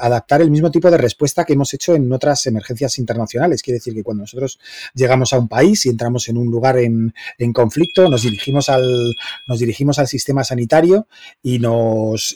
adaptar 0.00 0.42
el 0.42 0.50
mismo 0.50 0.70
tipo 0.70 0.90
de 0.90 0.98
respuesta 0.98 1.44
que 1.44 1.52
hemos 1.52 1.72
hecho 1.72 1.94
en 1.94 2.12
otras 2.12 2.46
emergencias 2.46 2.98
internacionales. 2.98 3.62
Quiere 3.62 3.78
decir 3.78 3.94
que 3.94 4.02
cuando 4.02 4.22
nosotros 4.22 4.58
llegamos 4.94 5.32
a 5.32 5.38
un 5.38 5.48
país 5.48 5.86
y 5.86 5.90
entramos 5.90 6.28
en 6.28 6.36
un 6.36 6.50
lugar 6.50 6.78
en, 6.78 7.14
en 7.38 7.52
conflicto, 7.52 8.08
nos 8.08 8.22
dirigimos 8.22 8.68
al, 8.68 9.14
nos 9.46 9.58
dirigimos 9.58 9.98
al 9.98 10.08
sistema 10.08 10.44
sanitario 10.44 11.06
y, 11.42 11.58
nos, 11.58 11.83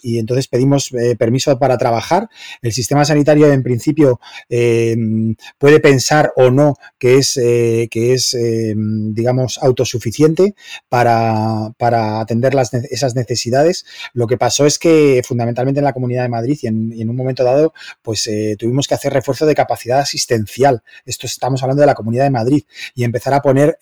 y 0.02 0.18
entonces 0.18 0.48
pedimos 0.48 0.92
eh, 0.92 1.16
permiso 1.16 1.58
para 1.58 1.78
trabajar. 1.78 2.28
El 2.62 2.72
sistema 2.72 3.04
sanitario, 3.04 3.50
en 3.52 3.62
principio, 3.62 4.20
em, 4.48 5.36
puede 5.58 5.80
pensar 5.80 6.32
o 6.36 6.50
no 6.50 6.76
que 6.98 7.16
es, 7.16 7.36
eh, 7.36 7.88
que 7.90 8.14
es 8.14 8.34
em, 8.34 9.14
digamos, 9.14 9.58
autosuficiente 9.62 10.54
para, 10.88 11.72
para 11.78 12.20
atender 12.20 12.54
las, 12.54 12.72
esas 12.74 13.14
necesidades. 13.14 13.84
Lo 14.12 14.26
que 14.26 14.36
pasó 14.36 14.66
es 14.66 14.78
que, 14.78 15.22
fundamentalmente 15.24 15.80
en 15.80 15.84
la 15.84 15.92
Comunidad 15.92 16.22
de 16.22 16.28
Madrid 16.28 16.58
y 16.62 16.66
en, 16.66 17.08
un 17.08 17.16
momento 17.16 17.44
dado, 17.44 17.72
pues 18.02 18.26
eh, 18.26 18.56
tuvimos 18.58 18.86
que 18.86 18.94
hacer 18.94 19.12
refuerzo 19.12 19.46
de 19.46 19.54
capacidad 19.54 20.00
asistencial. 20.00 20.82
Esto 21.06 21.26
estamos 21.26 21.62
hablando 21.62 21.80
de 21.80 21.86
la 21.86 21.94
Comunidad 21.94 22.24
de 22.24 22.30
Madrid 22.30 22.62
y 22.94 23.04
empezar 23.04 23.34
a 23.34 23.42
poner 23.42 23.78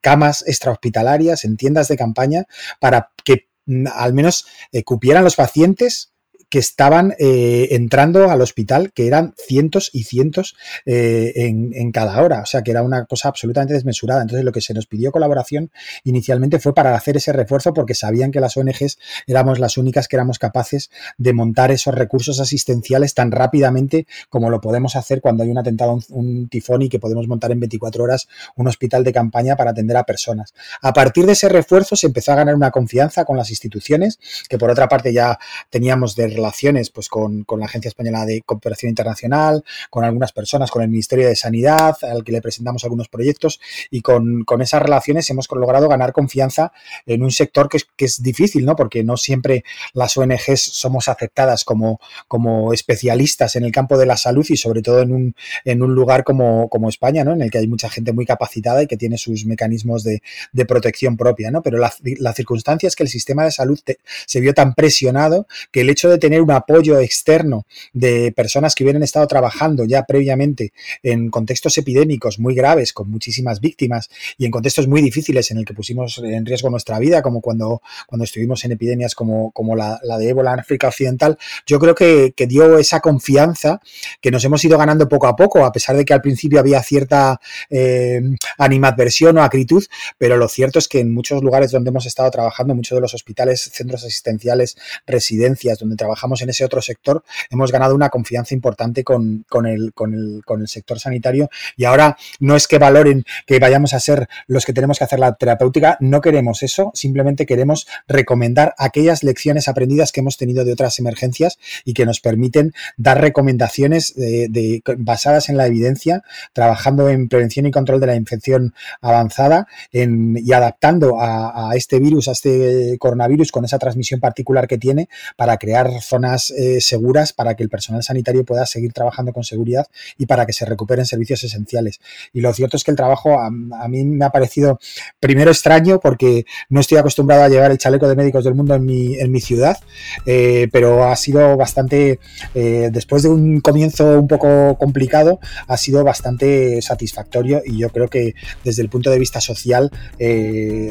camas 0.00 0.44
extrahospitalarias 0.46 1.44
en 1.44 1.56
tiendas 1.56 1.88
de 1.88 1.96
campaña 1.96 2.46
para 2.80 3.10
que 3.24 3.51
al 3.92 4.12
menos 4.14 4.46
eh, 4.72 4.84
cupieran 4.84 5.24
los 5.24 5.36
pacientes 5.36 6.11
que 6.52 6.58
estaban 6.58 7.14
eh, 7.18 7.68
entrando 7.70 8.30
al 8.30 8.42
hospital, 8.42 8.92
que 8.92 9.06
eran 9.06 9.32
cientos 9.38 9.88
y 9.90 10.04
cientos 10.04 10.54
eh, 10.84 11.32
en, 11.34 11.92
cada 11.92 12.22
hora, 12.22 12.42
o 12.42 12.46
sea 12.46 12.60
que 12.60 12.70
era 12.70 12.82
una 12.82 13.06
cosa 13.06 13.28
absolutamente 13.28 13.72
desmesurada. 13.72 14.20
Entonces 14.20 14.44
lo 14.44 14.52
que 14.52 14.60
se 14.60 14.74
nos 14.74 14.86
pidió 14.86 15.12
colaboración 15.12 15.70
inicialmente 16.04 16.58
fue 16.58 16.74
para 16.74 16.94
hacer 16.94 17.16
ese 17.16 17.32
refuerzo 17.32 17.72
porque 17.72 17.94
sabían 17.94 18.32
que 18.32 18.40
las 18.40 18.58
ONGs 18.58 18.98
éramos 19.26 19.60
las 19.60 19.78
únicas 19.78 20.08
que 20.08 20.16
éramos 20.16 20.38
capaces 20.38 20.90
de 21.16 21.32
montar 21.32 21.70
esos 21.70 21.94
recursos 21.94 22.38
asistenciales 22.38 23.14
tan 23.14 23.32
rápidamente 23.32 24.06
como 24.28 24.50
lo 24.50 24.60
podemos 24.60 24.94
hacer 24.94 25.22
cuando 25.22 25.44
hay 25.44 25.50
un 25.50 25.56
atentado, 25.56 25.94
un, 25.94 26.04
un 26.10 26.48
tifón 26.50 26.82
y 26.82 26.90
que 26.90 26.98
podemos 26.98 27.28
montar 27.28 27.50
en 27.52 27.60
24 27.60 28.04
horas 28.04 28.28
un 28.56 28.68
hospital 28.68 29.04
de 29.04 29.12
campaña 29.14 29.56
para 29.56 29.70
atender 29.70 29.96
a 29.96 30.04
personas. 30.04 30.52
A 30.82 30.92
partir 30.92 31.24
de 31.24 31.32
ese 31.32 31.48
refuerzo 31.48 31.96
se 31.96 32.08
empezó 32.08 32.32
a 32.32 32.36
ganar 32.36 32.54
una 32.54 32.70
confianza 32.70 33.24
con 33.24 33.38
las 33.38 33.48
instituciones, 33.48 34.18
que 34.50 34.58
por 34.58 34.70
otra 34.70 34.86
parte 34.86 35.14
ya 35.14 35.38
teníamos 35.70 36.14
de 36.14 36.41
relaciones 36.42 36.90
pues, 36.90 37.08
con, 37.08 37.46
la 37.56 37.66
Agencia 37.66 37.88
Española 37.88 38.26
de 38.26 38.42
Cooperación 38.42 38.90
Internacional, 38.90 39.62
con 39.90 40.04
algunas 40.04 40.32
personas, 40.32 40.70
con 40.70 40.82
el 40.82 40.88
Ministerio 40.88 41.28
de 41.28 41.36
Sanidad, 41.36 41.96
al 42.02 42.24
que 42.24 42.32
le 42.32 42.42
presentamos 42.42 42.82
algunos 42.82 43.08
proyectos, 43.08 43.60
y 43.90 44.00
con, 44.02 44.44
esas 44.60 44.82
relaciones 44.82 45.28
hemos 45.30 45.48
logrado 45.50 45.88
ganar 45.88 46.12
confianza 46.12 46.72
en 47.06 47.22
un 47.22 47.30
sector 47.30 47.68
que 47.68 47.78
es, 47.78 47.86
que 47.96 48.04
es 48.04 48.22
difícil, 48.22 48.64
¿no? 48.64 48.76
Porque 48.76 49.02
no 49.02 49.16
siempre 49.16 49.64
las 49.92 50.16
ONGs 50.16 50.60
somos 50.60 51.08
aceptadas 51.08 51.64
como, 51.64 52.00
como 52.28 52.72
especialistas 52.72 53.56
en 53.56 53.64
el 53.64 53.72
campo 53.72 53.98
de 53.98 54.06
la 54.06 54.16
salud 54.16 54.46
y 54.48 54.56
sobre 54.56 54.82
todo 54.82 55.02
en 55.02 55.12
un, 55.12 55.34
en 55.64 55.82
un 55.82 55.94
lugar 55.94 56.24
como, 56.24 56.68
como 56.68 56.88
España, 56.88 57.24
¿no? 57.24 57.32
En 57.32 57.42
el 57.42 57.50
que 57.50 57.58
hay 57.58 57.66
mucha 57.66 57.88
gente 57.88 58.12
muy 58.12 58.26
capacitada 58.26 58.82
y 58.82 58.86
que 58.86 58.96
tiene 58.96 59.18
sus 59.18 59.46
mecanismos 59.46 60.04
de, 60.04 60.22
protección 60.66 61.16
propia, 61.16 61.50
¿no? 61.50 61.62
Pero 61.62 61.78
la, 61.78 62.32
circunstancia 62.32 62.86
es 62.86 62.96
que 62.96 63.02
el 63.02 63.08
sistema 63.08 63.44
de 63.44 63.50
salud 63.50 63.78
se 64.26 64.40
vio 64.40 64.54
tan 64.54 64.74
presionado 64.74 65.46
que 65.70 65.82
el 65.82 65.90
hecho 65.90 66.08
de 66.08 66.18
tener 66.18 66.31
un 66.40 66.50
apoyo 66.50 66.98
externo 66.98 67.66
de 67.92 68.32
personas 68.32 68.74
que 68.74 68.84
hubieran 68.84 69.02
estado 69.02 69.26
trabajando 69.26 69.84
ya 69.84 70.04
previamente 70.04 70.72
en 71.02 71.30
contextos 71.30 71.76
epidémicos 71.78 72.38
muy 72.38 72.54
graves, 72.54 72.92
con 72.92 73.10
muchísimas 73.10 73.60
víctimas 73.60 74.08
y 74.38 74.44
en 74.44 74.50
contextos 74.50 74.88
muy 74.88 75.02
difíciles 75.02 75.50
en 75.50 75.58
el 75.58 75.64
que 75.64 75.74
pusimos 75.74 76.18
en 76.18 76.46
riesgo 76.46 76.70
nuestra 76.70 76.98
vida, 76.98 77.22
como 77.22 77.40
cuando, 77.40 77.82
cuando 78.06 78.24
estuvimos 78.24 78.64
en 78.64 78.72
epidemias 78.72 79.14
como, 79.14 79.50
como 79.52 79.76
la, 79.76 80.00
de 80.18 80.28
ébola 80.28 80.54
en 80.54 80.60
África 80.60 80.88
Occidental, 80.88 81.38
yo 81.66 81.78
creo 81.78 81.94
que, 81.94 82.34
dio 82.42 82.76
esa 82.76 82.98
confianza 82.98 83.80
que 84.20 84.32
nos 84.32 84.44
hemos 84.44 84.64
ido 84.64 84.76
ganando 84.76 85.08
poco 85.08 85.28
a 85.28 85.36
poco, 85.36 85.64
a 85.64 85.70
pesar 85.70 85.96
de 85.96 86.04
que 86.04 86.12
al 86.12 86.20
principio 86.20 86.58
había 86.58 86.82
cierta 86.82 87.40
eh, 87.70 88.20
animadversión 88.58 89.38
o 89.38 89.42
acritud, 89.42 89.84
pero 90.18 90.36
lo 90.36 90.48
cierto 90.48 90.80
es 90.80 90.88
que 90.88 90.98
en 90.98 91.14
muchos 91.14 91.40
lugares 91.42 91.70
donde 91.70 91.90
hemos 91.90 92.04
estado 92.04 92.30
trabajando, 92.32 92.74
muchos 92.74 92.96
de 92.96 93.00
los 93.00 93.14
hospitales, 93.14 93.70
centros 93.72 94.02
asistenciales, 94.04 94.76
residencias, 95.06 95.78
donde 95.78 95.96
trabajamos, 95.96 96.21
en 96.40 96.50
ese 96.50 96.64
otro 96.64 96.80
sector, 96.80 97.24
hemos 97.50 97.72
ganado 97.72 97.94
una 97.94 98.08
confianza 98.08 98.54
importante 98.54 99.04
con, 99.04 99.44
el, 99.66 99.92
con, 99.92 100.14
el, 100.14 100.42
con 100.44 100.60
el 100.60 100.68
sector 100.68 101.00
sanitario. 101.00 101.50
Y 101.76 101.84
ahora 101.84 102.16
no 102.40 102.56
es 102.56 102.68
que 102.68 102.78
valoren 102.78 103.24
que 103.46 103.58
vayamos 103.58 103.92
a 103.92 104.00
ser 104.00 104.28
los 104.46 104.64
que 104.64 104.72
tenemos 104.72 104.98
que 104.98 105.04
hacer 105.04 105.18
la 105.18 105.34
terapéutica, 105.34 105.96
no 106.00 106.20
queremos 106.20 106.62
eso, 106.62 106.90
simplemente 106.94 107.44
queremos 107.44 107.86
recomendar 108.06 108.74
aquellas 108.78 109.24
lecciones 109.24 109.68
aprendidas 109.68 110.12
que 110.12 110.20
hemos 110.20 110.36
tenido 110.36 110.64
de 110.64 110.72
otras 110.72 110.98
emergencias 110.98 111.58
y 111.84 111.94
que 111.94 112.06
nos 112.06 112.20
permiten 112.20 112.72
dar 112.96 113.20
recomendaciones 113.20 114.14
de, 114.14 114.82
basadas 114.98 115.48
en 115.48 115.56
la 115.56 115.66
evidencia, 115.66 116.22
trabajando 116.52 117.08
en 117.08 117.28
prevención 117.28 117.66
y 117.66 117.70
control 117.70 118.00
de 118.00 118.06
la 118.06 118.14
infección 118.14 118.74
avanzada 119.00 119.66
en, 119.90 120.36
y 120.38 120.52
adaptando 120.52 121.16
a 121.20 121.72
este 121.74 121.98
virus, 121.98 122.28
a 122.28 122.32
este 122.32 122.96
coronavirus 122.98 123.50
con 123.50 123.64
esa 123.64 123.78
transmisión 123.78 124.20
particular 124.20 124.68
que 124.68 124.78
tiene 124.78 125.08
para 125.36 125.56
crear 125.56 125.90
zonas 126.12 126.50
eh, 126.50 126.82
seguras 126.82 127.32
para 127.32 127.54
que 127.54 127.62
el 127.62 127.70
personal 127.70 128.02
sanitario 128.02 128.44
pueda 128.44 128.66
seguir 128.66 128.92
trabajando 128.92 129.32
con 129.32 129.44
seguridad 129.44 129.86
y 130.18 130.26
para 130.26 130.44
que 130.44 130.52
se 130.52 130.66
recuperen 130.66 131.06
servicios 131.06 131.42
esenciales. 131.42 132.00
Y 132.34 132.42
lo 132.42 132.52
cierto 132.52 132.76
es 132.76 132.84
que 132.84 132.90
el 132.90 132.98
trabajo 132.98 133.40
a, 133.40 133.50
mí 133.88 134.04
me 134.04 134.24
ha 134.26 134.30
parecido 134.30 134.78
primero 135.20 135.50
extraño 135.50 136.00
porque 136.00 136.44
no 136.68 136.80
estoy 136.80 136.98
acostumbrado 136.98 137.44
a 137.44 137.48
llevar 137.48 137.70
el 137.70 137.78
chaleco 137.78 138.08
de 138.08 138.14
médicos 138.14 138.44
del 138.44 138.54
mundo 138.54 138.74
en 138.74 138.84
mi, 138.84 139.14
en 139.14 139.32
mi 139.32 139.40
ciudad, 139.40 139.78
eh, 140.26 140.68
pero 140.70 141.04
ha 141.04 141.16
sido 141.16 141.56
bastante, 141.56 142.20
eh, 142.54 142.90
después 142.92 143.22
de 143.22 143.30
un 143.30 143.60
comienzo 143.60 144.20
un 144.20 144.28
poco 144.28 144.76
complicado, 144.76 145.40
ha 145.66 145.76
sido 145.78 146.04
bastante 146.04 146.82
satisfactorio 146.82 147.62
y 147.64 147.78
yo 147.78 147.88
creo 147.88 148.08
que 148.08 148.34
desde 148.64 148.82
el 148.82 148.90
punto 148.90 149.10
de 149.10 149.18
vista 149.18 149.40
social, 149.40 149.90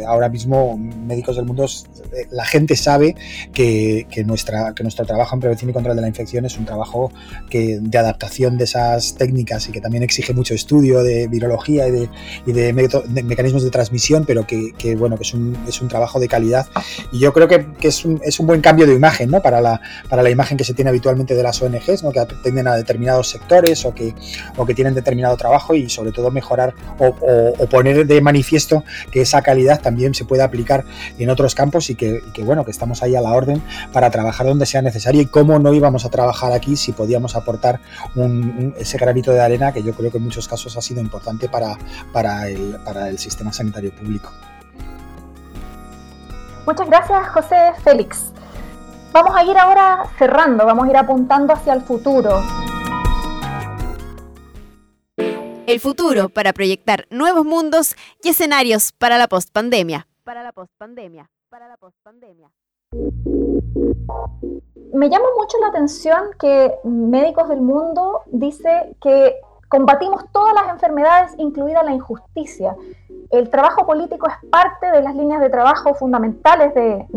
ahora 0.07 0.29
mismo 0.29 0.77
médicos 0.77 1.35
del 1.35 1.45
mundo, 1.45 1.67
la 2.31 2.45
gente 2.45 2.75
sabe 2.75 3.15
que, 3.53 4.07
que 4.09 4.23
nuestra, 4.23 4.73
que 4.73 4.83
nuestro 4.83 5.00
trabajo 5.05 5.35
en 5.35 5.41
prevención 5.41 5.69
y 5.69 5.73
control 5.73 5.95
de 5.95 6.01
la 6.01 6.07
infección 6.07 6.45
es 6.45 6.57
un 6.57 6.65
trabajo 6.65 7.11
que, 7.49 7.79
de 7.81 7.97
adaptación 7.97 8.57
de 8.57 8.65
esas 8.65 9.15
técnicas 9.15 9.67
y 9.69 9.71
que 9.71 9.81
también 9.81 10.03
exige 10.03 10.33
mucho 10.33 10.53
estudio 10.53 11.03
de 11.03 11.27
virología 11.27 11.87
y 11.87 11.91
de, 11.91 12.09
y 12.45 12.51
de, 12.51 12.73
mecanismos 12.73 13.63
de 13.63 13.69
transmisión, 13.69 14.25
pero 14.25 14.45
que, 14.45 14.95
bueno, 14.95 15.17
que 15.17 15.23
es 15.23 15.33
un, 15.33 15.57
es 15.67 15.81
un, 15.81 15.87
trabajo 15.87 16.19
de 16.19 16.27
calidad. 16.27 16.67
Y 17.11 17.19
yo 17.19 17.33
creo 17.33 17.47
que, 17.47 17.67
que 17.79 17.89
es, 17.89 18.05
un, 18.05 18.21
es, 18.23 18.39
un, 18.39 18.47
buen 18.47 18.61
cambio 18.61 18.87
de 18.87 18.93
imagen 18.93 19.29
¿no? 19.29 19.41
para, 19.41 19.61
la, 19.61 19.81
para 20.09 20.23
la 20.23 20.29
imagen 20.29 20.57
que 20.57 20.63
se 20.63 20.73
tiene 20.73 20.89
habitualmente 20.89 21.35
de 21.35 21.43
las 21.43 21.61
ONGs, 21.61 22.03
¿no? 22.03 22.11
que 22.11 22.19
atienden 22.19 22.67
a 22.67 22.75
determinados 22.75 23.29
sectores 23.29 23.85
o 23.85 23.93
que, 23.93 24.13
o 24.57 24.65
que 24.65 24.73
tienen 24.73 24.93
determinado 24.93 25.35
trabajo 25.37 25.75
y 25.75 25.89
sobre 25.89 26.11
todo 26.11 26.31
mejorar 26.31 26.73
o, 26.99 27.15
o, 27.57 27.67
poner 27.67 28.05
de 28.05 28.21
manifiesto 28.21 28.83
que 29.11 29.21
esa 29.21 29.41
calidad 29.41 29.81
también 29.81 30.13
se 30.13 30.25
puede 30.25 30.43
aplicar 30.43 30.83
en 31.17 31.29
otros 31.29 31.55
campos 31.55 31.89
y 31.89 31.95
que, 31.95 32.21
que 32.33 32.43
bueno, 32.43 32.65
que 32.65 32.71
estamos 32.71 33.03
ahí 33.03 33.15
a 33.15 33.21
la 33.21 33.31
orden 33.31 33.61
para 33.93 34.09
trabajar 34.11 34.45
donde 34.45 34.65
sea 34.65 34.81
necesario 34.81 34.90
y 35.13 35.25
cómo 35.25 35.59
no 35.59 35.73
íbamos 35.73 36.05
a 36.05 36.09
trabajar 36.09 36.51
aquí 36.53 36.75
si 36.75 36.91
podíamos 36.91 37.35
aportar 37.35 37.79
ese 38.77 38.97
granito 38.97 39.31
de 39.31 39.41
arena 39.41 39.71
que 39.71 39.83
yo 39.83 39.93
creo 39.93 40.11
que 40.11 40.17
en 40.17 40.23
muchos 40.23 40.47
casos 40.47 40.77
ha 40.77 40.81
sido 40.81 41.01
importante 41.01 41.49
para, 41.49 41.77
para, 42.11 42.47
el, 42.47 42.77
para 42.85 43.09
el 43.09 43.17
sistema 43.17 43.51
sanitario 43.51 43.91
público. 43.95 44.31
Muchas 46.65 46.87
gracias, 46.87 47.29
José 47.29 47.55
Félix. 47.83 48.31
Vamos 49.11 49.35
a 49.35 49.43
ir 49.43 49.57
ahora 49.57 50.05
cerrando, 50.17 50.65
vamos 50.65 50.87
a 50.87 50.89
ir 50.89 50.97
apuntando 50.97 51.53
hacia 51.53 51.73
el 51.73 51.81
futuro. 51.81 52.41
El 55.67 55.79
futuro 55.79 56.29
para 56.29 56.53
proyectar 56.53 57.07
nuevos 57.09 57.45
mundos 57.45 57.95
y 58.23 58.29
escenarios 58.29 58.91
para 58.91 59.17
la 59.17 59.27
postpandemia. 59.27 60.07
Para 60.23 60.43
la 60.43 60.51
postpandemia. 60.51 61.29
Para 61.49 61.67
la 61.67 61.77
postpandemia. 61.77 62.51
Me 64.93 65.09
llama 65.09 65.25
mucho 65.37 65.57
la 65.61 65.67
atención 65.67 66.31
que 66.37 66.75
Médicos 66.83 67.47
del 67.47 67.61
Mundo 67.61 68.23
dice 68.25 68.97
que 69.01 69.39
combatimos 69.69 70.25
todas 70.33 70.53
las 70.53 70.73
enfermedades, 70.73 71.33
incluida 71.37 71.83
la 71.83 71.93
injusticia. 71.93 72.75
El 73.29 73.49
trabajo 73.49 73.85
político 73.85 74.27
es 74.27 74.49
parte 74.49 74.91
de 74.91 75.01
las 75.01 75.15
líneas 75.15 75.39
de 75.39 75.49
trabajo 75.49 75.93
fundamentales 75.93 76.73
de, 76.75 77.07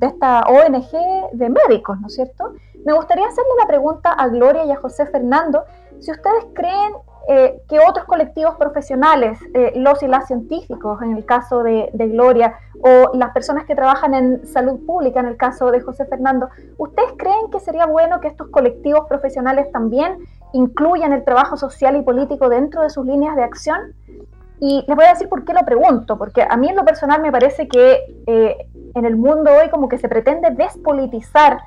esta, 0.00 0.44
ONG 0.48 1.36
de 1.36 1.50
médicos, 1.50 2.00
¿no 2.00 2.06
es 2.06 2.14
cierto? 2.14 2.54
Me 2.86 2.94
gustaría 2.94 3.26
hacerle 3.26 3.50
la 3.60 3.66
pregunta 3.66 4.12
a 4.12 4.28
Gloria 4.28 4.64
y 4.64 4.70
a 4.70 4.76
José 4.76 5.04
Fernando, 5.06 5.64
si 6.00 6.10
ustedes 6.10 6.46
creen 6.54 6.94
eh, 7.28 7.60
que 7.68 7.80
otros 7.80 8.06
colectivos 8.06 8.54
profesionales, 8.54 9.38
eh, 9.52 9.72
los 9.74 10.00
y 10.02 10.06
las 10.06 10.28
científicos, 10.28 11.02
en 11.02 11.16
el 11.16 11.24
caso 11.24 11.64
de, 11.64 11.90
Gloria, 11.92 12.54
o 12.80 13.16
las 13.16 13.32
personas 13.32 13.64
que 13.64 13.74
trabajan 13.74 14.14
en 14.14 14.46
salud 14.46 14.86
pública, 14.86 15.18
en 15.18 15.26
el 15.26 15.36
caso 15.36 15.72
de 15.72 15.80
José 15.80 16.06
Fernando, 16.06 16.48
¿ustedes 16.78 17.12
creen 17.16 17.50
que 17.50 17.58
sería 17.58 17.86
bueno 17.86 18.20
que 18.20 18.28
estos 18.28 18.48
colectivos 18.48 19.06
profesionales 19.08 19.72
también 19.72 20.18
incluyan 20.52 21.12
el 21.12 21.24
trabajo 21.24 21.56
social 21.56 21.96
y 21.96 22.02
político 22.02 22.48
dentro 22.48 22.82
de 22.82 22.90
sus 22.90 23.04
líneas 23.04 23.34
de 23.34 23.42
acción? 23.42 23.94
Y 24.60 24.84
les 24.86 24.96
voy 24.96 25.04
a 25.04 25.10
decir 25.10 25.28
por 25.28 25.44
qué 25.44 25.52
lo 25.52 25.64
pregunto, 25.64 26.16
porque 26.16 26.46
a 26.48 26.56
mí 26.56 26.68
en 26.68 26.76
lo 26.76 26.84
personal 26.84 27.20
me 27.20 27.32
parece 27.32 27.66
que 27.66 27.98
eh, 28.26 28.56
en 28.94 29.04
el 29.04 29.16
mundo 29.16 29.50
hoy 29.50 29.68
como 29.68 29.88
que 29.88 29.98
se 29.98 30.08
pretende 30.08 30.50
despolitizar 30.50 31.58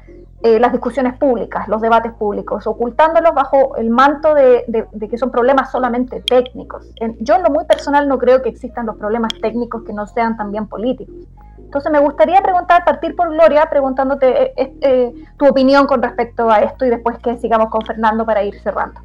eh, 0.41 0.59
las 0.59 0.71
discusiones 0.71 1.17
públicas, 1.17 1.67
los 1.67 1.81
debates 1.81 2.13
públicos, 2.13 2.65
ocultándolos 2.65 3.33
bajo 3.33 3.75
el 3.75 3.89
manto 3.89 4.33
de, 4.33 4.65
que 5.09 5.17
son 5.17 5.31
problemas 5.31 5.71
solamente 5.71 6.21
técnicos. 6.21 6.87
yo 7.19 7.35
en 7.35 7.43
lo 7.43 7.49
muy 7.49 7.65
personal 7.65 8.07
no 8.07 8.17
creo 8.17 8.41
que 8.41 8.49
existan 8.49 8.85
los 8.85 8.95
problemas 8.97 9.33
técnicos 9.41 9.83
que 9.83 9.93
no 9.93 10.07
sean 10.07 10.37
también 10.37 10.67
políticos. 10.67 11.15
Entonces 11.57 11.91
me 11.91 11.99
gustaría 11.99 12.41
preguntar, 12.41 12.83
partir 12.85 13.15
por 13.15 13.29
Gloria, 13.31 13.67
preguntándote 13.69 14.53
eh, 14.57 15.13
tu 15.37 15.45
opinión 15.45 15.85
con 15.85 16.01
respecto 16.01 16.49
a 16.49 16.59
esto 16.61 16.85
y 16.85 16.89
después 16.89 17.19
que 17.19 17.37
sigamos 17.37 17.69
con 17.69 17.85
Fernando 17.85 18.25
para 18.25 18.43
ir 18.43 18.59
cerrando. 18.61 19.01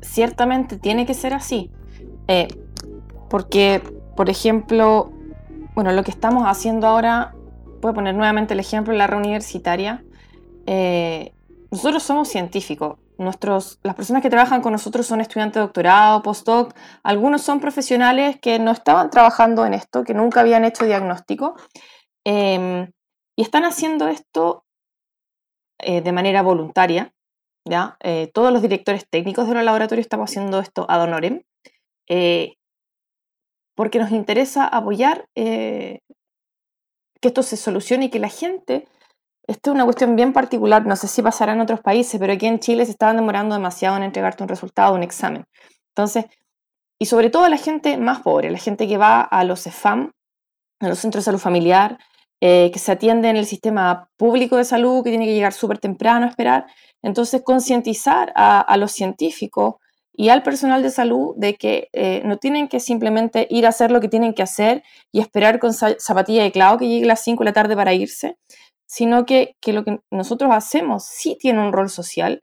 Ciertamente 0.00 0.78
tiene 0.78 1.06
que 1.06 1.14
ser 1.14 1.34
así. 1.34 1.70
Eh, 2.28 2.48
porque, 3.28 3.82
por 4.16 4.30
ejemplo, 4.30 5.10
bueno, 5.74 5.92
lo 5.92 6.04
que 6.04 6.10
estamos 6.10 6.44
haciendo 6.46 6.86
ahora, 6.86 7.34
voy 7.84 7.92
a 7.92 7.94
poner 7.94 8.14
nuevamente 8.14 8.54
el 8.54 8.60
ejemplo 8.60 8.92
de 8.92 8.98
la 8.98 9.06
red 9.06 9.18
universitaria. 9.18 10.02
Eh, 10.66 11.34
nosotros 11.70 12.02
somos 12.02 12.28
científicos. 12.28 12.98
Nuestros, 13.18 13.78
las 13.82 13.94
personas 13.94 14.22
que 14.22 14.30
trabajan 14.30 14.62
con 14.62 14.72
nosotros 14.72 15.06
son 15.06 15.20
estudiantes 15.20 15.56
de 15.56 15.60
doctorado, 15.60 16.22
postdoc, 16.22 16.74
algunos 17.02 17.42
son 17.42 17.60
profesionales 17.60 18.38
que 18.40 18.58
no 18.58 18.70
estaban 18.70 19.10
trabajando 19.10 19.66
en 19.66 19.74
esto, 19.74 20.02
que 20.02 20.14
nunca 20.14 20.40
habían 20.40 20.64
hecho 20.64 20.86
diagnóstico, 20.86 21.56
em, 22.24 22.90
y 23.36 23.42
están 23.42 23.64
haciendo 23.64 24.08
esto 24.08 24.64
eh, 25.78 26.00
de 26.00 26.12
manera 26.12 26.42
voluntaria. 26.42 27.12
¿ya? 27.66 27.96
todos 28.34 28.52
los 28.52 28.60
directores 28.60 29.08
técnicos 29.08 29.48
de 29.48 29.54
los 29.54 29.64
laboratorios 29.64 30.04
estamos 30.04 30.30
haciendo 30.30 30.60
esto 30.60 30.86
ad 30.88 31.02
honorem. 31.02 31.42
Eh, 32.08 32.56
porque 33.74 33.98
nos 33.98 34.10
interesa 34.10 34.66
apoyar 34.66 35.28
eh, 35.34 36.00
que 37.24 37.28
esto 37.28 37.42
se 37.42 37.56
solucione 37.56 38.04
y 38.04 38.10
que 38.10 38.18
la 38.18 38.28
gente, 38.28 38.86
esto 39.46 39.70
es 39.70 39.74
una 39.74 39.84
cuestión 39.84 40.14
bien 40.14 40.34
particular, 40.34 40.84
no 40.84 40.94
sé 40.94 41.08
si 41.08 41.22
pasará 41.22 41.54
en 41.54 41.62
otros 41.62 41.80
países, 41.80 42.20
pero 42.20 42.34
aquí 42.34 42.44
en 42.44 42.58
Chile 42.58 42.84
se 42.84 42.90
estaban 42.90 43.16
demorando 43.16 43.54
demasiado 43.54 43.96
en 43.96 44.02
entregarte 44.02 44.42
un 44.42 44.50
resultado, 44.50 44.94
un 44.94 45.02
examen. 45.02 45.46
Entonces, 45.88 46.26
y 46.98 47.06
sobre 47.06 47.30
todo 47.30 47.48
la 47.48 47.56
gente 47.56 47.96
más 47.96 48.20
pobre, 48.20 48.50
la 48.50 48.58
gente 48.58 48.86
que 48.86 48.98
va 48.98 49.22
a 49.22 49.42
los 49.42 49.66
EFAM, 49.66 50.10
a 50.80 50.88
los 50.88 50.98
centros 50.98 51.24
de 51.24 51.30
salud 51.30 51.38
familiar, 51.38 51.96
eh, 52.42 52.70
que 52.70 52.78
se 52.78 52.92
atiende 52.92 53.30
en 53.30 53.36
el 53.36 53.46
sistema 53.46 54.10
público 54.18 54.58
de 54.58 54.64
salud, 54.64 55.02
que 55.02 55.08
tiene 55.08 55.24
que 55.24 55.32
llegar 55.32 55.54
súper 55.54 55.78
temprano 55.78 56.26
a 56.26 56.28
esperar. 56.28 56.66
Entonces, 57.00 57.40
concientizar 57.42 58.34
a, 58.36 58.60
a, 58.60 58.76
los 58.76 58.92
científicos 58.92 59.76
y 60.16 60.28
al 60.28 60.42
personal 60.42 60.82
de 60.82 60.90
salud 60.90 61.34
de 61.36 61.54
que 61.56 61.88
eh, 61.92 62.22
no 62.24 62.38
tienen 62.38 62.68
que 62.68 62.78
simplemente 62.78 63.48
ir 63.50 63.66
a 63.66 63.70
hacer 63.70 63.90
lo 63.90 64.00
que 64.00 64.08
tienen 64.08 64.32
que 64.32 64.42
hacer 64.42 64.82
y 65.12 65.20
esperar 65.20 65.58
con 65.58 65.72
zapatilla 65.72 66.44
de 66.44 66.52
clavo 66.52 66.78
que 66.78 66.88
llegue 66.88 67.04
a 67.04 67.08
las 67.08 67.24
5 67.24 67.42
de 67.42 67.50
la 67.50 67.52
tarde 67.52 67.74
para 67.74 67.94
irse, 67.94 68.36
sino 68.86 69.26
que, 69.26 69.56
que, 69.60 69.72
lo 69.72 69.84
que 69.84 69.98
nosotros 70.12 70.52
hacemos 70.52 71.04
sí 71.04 71.36
tiene 71.40 71.60
un 71.60 71.72
rol 71.72 71.90
social. 71.90 72.42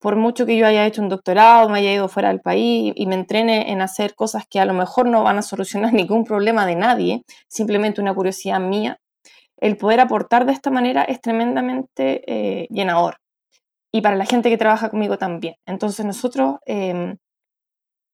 Por 0.00 0.14
mucho 0.14 0.46
que 0.46 0.56
yo 0.56 0.64
haya 0.64 0.86
hecho 0.86 1.02
un 1.02 1.08
doctorado, 1.08 1.68
me 1.68 1.80
haya 1.80 1.92
ido 1.92 2.08
fuera 2.08 2.28
del 2.28 2.40
país 2.40 2.92
y 2.94 3.06
me 3.06 3.16
entrene 3.16 3.72
en 3.72 3.82
hacer 3.82 4.14
cosas 4.14 4.44
que 4.48 4.60
a 4.60 4.64
lo 4.64 4.72
mejor 4.72 5.08
no 5.08 5.24
van 5.24 5.38
a 5.38 5.42
solucionar 5.42 5.92
ningún 5.94 6.24
problema 6.24 6.66
de 6.66 6.76
nadie, 6.76 7.24
simplemente 7.48 8.00
una 8.00 8.14
curiosidad 8.14 8.60
mía, 8.60 9.00
el 9.56 9.76
poder 9.76 9.98
aportar 9.98 10.46
de 10.46 10.52
esta 10.52 10.70
manera 10.70 11.02
es 11.02 11.20
tremendamente 11.20 12.22
eh, 12.28 12.68
llenador 12.70 13.16
y 13.92 14.00
para 14.02 14.16
la 14.16 14.26
gente 14.26 14.50
que 14.50 14.58
trabaja 14.58 14.90
conmigo 14.90 15.18
también. 15.18 15.54
Entonces 15.66 16.04
nosotros 16.04 16.56
em, 16.66 17.16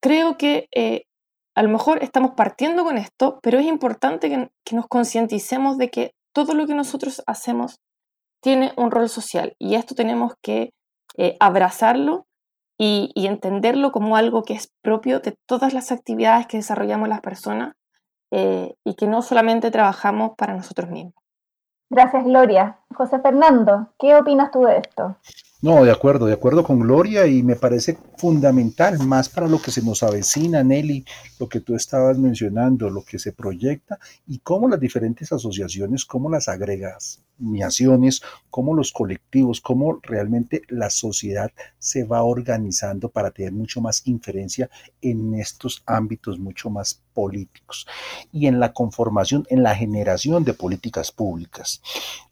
creo 0.01 0.37
que 0.37 0.67
eh, 0.73 1.03
a 1.55 1.63
lo 1.63 1.69
mejor 1.69 2.03
estamos 2.03 2.31
partiendo 2.31 2.83
con 2.83 2.97
esto, 2.97 3.39
pero 3.41 3.59
es 3.59 3.65
importante 3.65 4.29
que, 4.29 4.75
nos 4.75 4.87
concienticemos 4.87 5.77
de 5.77 5.89
que 5.89 6.11
todo 6.33 6.53
lo 6.53 6.67
que 6.67 6.75
nosotros 6.75 7.23
hacemos 7.27 7.79
tiene 8.41 8.73
un 8.75 8.91
rol 8.91 9.09
social 9.09 9.55
y 9.57 9.75
esto 9.75 9.95
tenemos 9.95 10.33
que 10.41 10.71
eh, 11.17 11.37
abrazarlo 11.39 12.25
y, 12.77 13.11
entenderlo 13.15 13.91
como 13.91 14.17
algo 14.17 14.43
que 14.43 14.53
es 14.53 14.69
propio 14.81 15.21
de 15.21 15.37
todas 15.47 15.73
las 15.73 15.93
actividades 15.93 16.45
que 16.45 16.57
desarrollamos 16.57 17.07
las 17.07 17.21
personas 17.21 17.73
eh, 18.31 18.75
y 18.83 18.95
que 18.95 19.07
no 19.07 19.21
solamente 19.21 19.71
trabajamos 19.71 20.31
para 20.37 20.53
nosotros 20.53 20.89
mismos. 20.89 21.13
Gracias, 21.89 22.25
Gloria. 22.25 22.79
José 22.93 23.19
Fernando, 23.19 23.93
¿qué 23.97 24.15
opinas 24.15 24.51
tú 24.51 24.63
de 24.63 24.77
esto? 24.77 25.17
No, 25.65 25.83
de 25.83 25.89
acuerdo, 25.89 26.27
de 26.27 26.33
acuerdo 26.33 26.63
con 26.63 26.79
Gloria 26.79 27.25
y 27.25 27.41
me 27.41 27.55
parece 27.55 27.97
fundamental, 28.17 28.99
más 28.99 29.29
para 29.29 29.47
lo 29.47 29.59
que 29.59 29.71
se 29.71 29.81
nos 29.81 30.03
avecina, 30.03 30.63
Nelly, 30.63 31.03
lo 31.39 31.49
que 31.49 31.59
tú 31.59 31.73
estabas 31.73 32.19
mencionando, 32.19 32.87
lo 32.91 33.03
que 33.03 33.17
se 33.17 33.33
proyecta 33.33 33.97
y 34.27 34.37
cómo 34.37 34.69
las 34.69 34.79
diferentes 34.79 35.31
asociaciones, 35.31 36.05
cómo 36.05 36.29
las 36.29 36.49
agregaciones, 36.49 38.21
cómo 38.51 38.75
los 38.75 38.91
colectivos, 38.91 39.59
cómo 39.59 39.97
realmente 40.03 40.61
la 40.67 40.91
sociedad 40.91 41.51
se 41.79 42.03
va 42.03 42.21
organizando 42.21 43.09
para 43.09 43.31
tener 43.31 43.51
mucho 43.51 43.81
más 43.81 44.05
inferencia 44.05 44.69
en 45.01 45.33
estos 45.33 45.81
ámbitos 45.87 46.37
mucho 46.37 46.69
más 46.69 47.01
políticos 47.15 47.87
y 48.31 48.45
en 48.45 48.59
la 48.59 48.71
conformación, 48.71 49.47
en 49.49 49.63
la 49.63 49.73
generación 49.73 50.43
de 50.43 50.53
políticas 50.53 51.11
públicas. 51.11 51.81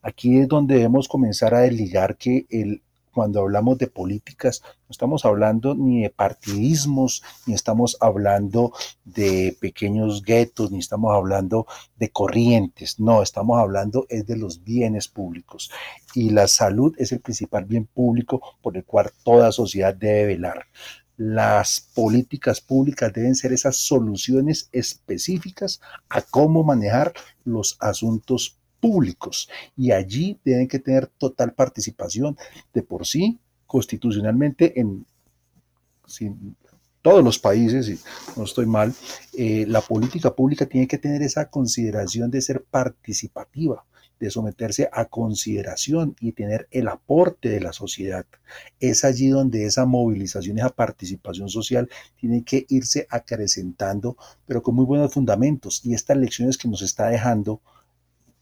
Aquí 0.04 0.38
es 0.38 0.48
donde 0.48 0.76
debemos 0.76 1.08
comenzar 1.08 1.56
a 1.56 1.62
desligar 1.62 2.16
que 2.16 2.46
el 2.52 2.84
cuando 3.14 3.42
hablamos 3.42 3.78
de 3.78 3.88
políticas, 3.88 4.62
no 4.64 4.92
estamos 4.92 5.24
hablando 5.24 5.76
ni 5.76 6.02
de 6.04 6.10
partidismos, 6.10 7.24
ni 7.46 7.54
estamos 7.54 7.96
hablando 8.02 8.74
de 9.06 9.56
pequeños 9.62 10.24
guetos, 10.24 10.72
ni 10.72 10.80
estamos 10.80 11.14
hablando 11.14 11.68
de 11.96 12.10
corrientes, 12.10 13.00
no, 13.00 13.22
estamos 13.22 13.60
hablando 13.60 14.06
es 14.10 14.26
de 14.26 14.36
los 14.36 14.64
bienes 14.64 15.08
públicos. 15.08 15.72
Y 16.14 16.32
la 16.32 16.48
salud 16.48 16.94
es 16.98 17.12
el 17.12 17.22
principal 17.22 17.66
bien 17.66 17.86
público 17.86 18.42
por 18.62 18.76
el 18.76 18.84
cual 18.84 19.12
toda 19.24 19.52
sociedad 19.52 19.94
debe 19.94 20.26
velar. 20.26 20.66
Las 21.16 21.80
políticas 21.94 22.60
públicas 22.60 23.14
deben 23.14 23.36
ser 23.36 23.54
esas 23.54 23.78
soluciones 23.78 24.70
específicas 24.72 25.80
a 26.10 26.24
cómo 26.24 26.64
manejar 26.64 27.14
los 27.46 27.78
asuntos 27.80 28.58
públicos 28.84 29.50
y 29.78 29.92
allí 29.92 30.38
deben 30.44 30.68
que 30.68 30.80
tener 30.80 31.08
total 31.08 31.54
participación 31.54 32.36
de 32.74 32.84
por 32.84 33.08
sí 33.08 33.40
constitucionalmente 33.66 34.78
en 34.78 35.06
todos 37.02 37.24
los 37.24 37.40
países, 37.40 37.88
y 37.88 37.98
no 38.36 38.44
estoy 38.44 38.66
mal, 38.66 38.94
eh, 39.38 39.66
la 39.70 39.80
política 39.80 40.36
pública 40.36 40.66
tiene 40.66 40.86
que 40.86 40.98
tener 40.98 41.22
esa 41.22 41.50
consideración 41.50 42.30
de 42.30 42.42
ser 42.42 42.62
participativa, 42.64 43.86
de 44.20 44.30
someterse 44.30 44.90
a 44.92 45.06
consideración 45.06 46.16
y 46.20 46.34
tener 46.34 46.68
el 46.72 46.90
aporte 46.90 47.48
de 47.50 47.62
la 47.62 47.72
sociedad. 47.72 48.26
Es 48.82 49.06
allí 49.06 49.30
donde 49.30 49.66
esa 49.66 49.86
movilización, 49.86 50.60
esa 50.60 50.70
participación 50.70 51.48
social 51.48 51.90
tiene 52.20 52.44
que 52.44 52.66
irse 52.68 53.08
acrecentando, 53.10 54.18
pero 54.46 54.62
con 54.62 54.76
muy 54.76 54.86
buenos 54.86 55.14
fundamentos. 55.14 55.82
Y 55.86 55.94
estas 55.94 56.18
lecciones 56.18 56.58
que 56.58 56.68
nos 56.68 56.82
está 56.82 57.08
dejando 57.08 57.62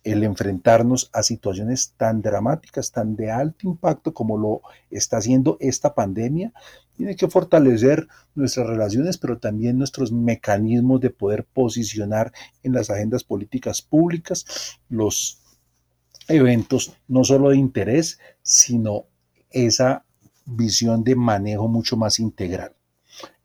el 0.04 0.24
enfrentarnos 0.24 1.10
a 1.14 1.24
situaciones 1.24 1.93
tan 1.95 2.22
dramáticas, 2.22 2.91
tan 2.91 3.16
de 3.16 3.32
alto 3.32 3.68
impacto 3.68 4.14
como 4.14 4.38
lo 4.38 4.62
está 4.89 5.18
haciendo 5.18 5.58
esta 5.60 5.93
pandemia, 5.93 6.54
tiene 6.95 7.16
que 7.16 7.28
fortalecer 7.28 8.08
nuestras 8.36 8.68
relaciones, 8.68 9.18
pero 9.18 9.38
también 9.38 9.78
nuestros 9.78 10.12
mecanismos 10.12 11.02
de 11.02 11.10
poder 11.10 11.45
posicionar 11.45 12.32
en 12.64 12.74
las 12.74 12.89
agendas 12.89 13.24
políticas 13.24 13.82
públicas 13.82 14.80
los 14.89 15.39
eventos 16.28 16.93
no 17.08 17.24
solo 17.24 17.49
de 17.49 17.58
interés, 17.58 18.20
sino 18.41 19.06
esa 19.49 20.06
visión 20.45 21.04
de 21.04 21.16
manejo 21.16 21.68
mucho 21.68 21.97
más 21.97 22.20
integral. 22.20 22.74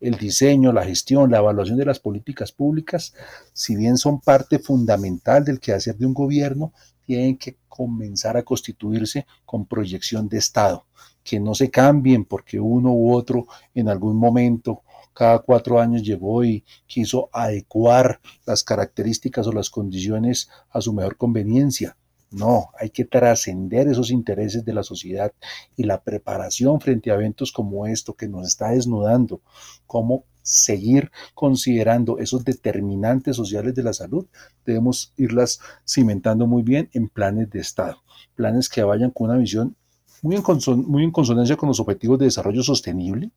El 0.01 0.17
diseño, 0.17 0.73
la 0.73 0.85
gestión, 0.85 1.31
la 1.31 1.39
evaluación 1.39 1.79
de 1.79 1.85
las 1.85 2.01
políticas 2.01 2.53
públicas, 2.53 3.15
si 3.53 3.77
bien 3.77 3.97
son 3.97 4.21
parte 4.21 4.59
fundamental 4.59 5.45
del 5.45 5.61
quehacer 5.61 5.97
de 5.97 6.07
un 6.07 6.15
gobierno, 6.15 6.73
tienen 7.05 7.37
que 7.39 7.57
comenzar 7.69 8.37
a 8.37 8.43
constituirse 8.43 9.27
con 9.45 9.67
proyección 9.67 10.29
de 10.29 10.39
Estado, 10.39 10.87
que 11.23 11.39
no 11.39 11.55
se 11.55 11.71
cambien 11.71 12.25
porque 12.25 12.59
uno 12.59 12.93
u 12.93 13.13
otro 13.13 13.47
en 13.75 13.89
algún 13.89 14.17
momento 14.17 14.83
cada 15.17 15.39
cuatro 15.39 15.81
años 15.81 16.03
llegó 16.03 16.45
y 16.45 16.63
quiso 16.87 17.31
adecuar 17.33 18.21
las 18.45 18.63
características 18.63 19.47
o 19.47 19.53
las 19.53 19.71
condiciones 19.71 20.51
a 20.69 20.83
su 20.83 20.93
mejor 20.93 21.17
conveniencia. 21.17 21.97
No, 22.31 22.71
hay 22.79 22.91
que 22.91 23.05
trascender 23.05 23.87
esos 23.89 24.11
intereses 24.11 24.65
de 24.65 24.75
la 24.75 24.83
sociedad 24.83 25.33
y 25.77 25.85
la 25.85 26.03
preparación 26.03 26.81
frente 26.81 27.11
a 27.11 27.15
eventos 27.15 27.53
como 27.53 27.87
esto 27.87 28.15
que 28.15 28.29
nos 28.29 28.47
está 28.47 28.71
desnudando, 28.71 29.41
cómo 29.87 30.25
seguir 30.43 31.11
considerando 31.35 32.19
esos 32.19 32.45
determinantes 32.45 33.37
sociales 33.37 33.75
de 33.75 33.83
la 33.83 33.93
salud, 33.93 34.27
debemos 34.65 35.13
irlas 35.17 35.61
cimentando 35.87 36.47
muy 36.47 36.63
bien 36.63 36.89
en 36.93 37.09
planes 37.09 37.51
de 37.51 37.61
Estado, 37.61 38.03
planes 38.35 38.69
que 38.69 38.83
vayan 38.83 39.11
con 39.11 39.31
una 39.31 39.39
visión 39.39 39.77
muy 40.23 40.37
en, 40.37 40.43
muy 40.87 41.05
en 41.05 41.11
consonancia 41.11 41.57
con 41.57 41.69
los 41.69 41.81
objetivos 41.81 42.19
de 42.19 42.27
desarrollo 42.27 42.63
sostenible, 42.63 43.31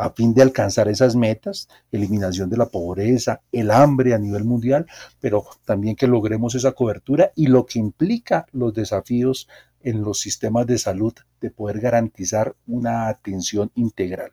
a 0.00 0.10
fin 0.10 0.32
de 0.32 0.42
alcanzar 0.42 0.88
esas 0.88 1.14
metas, 1.14 1.68
eliminación 1.92 2.48
de 2.48 2.56
la 2.56 2.66
pobreza, 2.66 3.42
el 3.52 3.70
hambre 3.70 4.14
a 4.14 4.18
nivel 4.18 4.44
mundial, 4.44 4.86
pero 5.20 5.44
también 5.64 5.94
que 5.94 6.06
logremos 6.06 6.54
esa 6.54 6.72
cobertura 6.72 7.32
y 7.36 7.48
lo 7.48 7.66
que 7.66 7.78
implica 7.78 8.46
los 8.52 8.72
desafíos 8.72 9.46
en 9.82 10.02
los 10.02 10.20
sistemas 10.20 10.66
de 10.66 10.78
salud 10.78 11.12
de 11.40 11.50
poder 11.50 11.80
garantizar 11.80 12.54
una 12.66 13.08
atención 13.08 13.70
integral. 13.74 14.32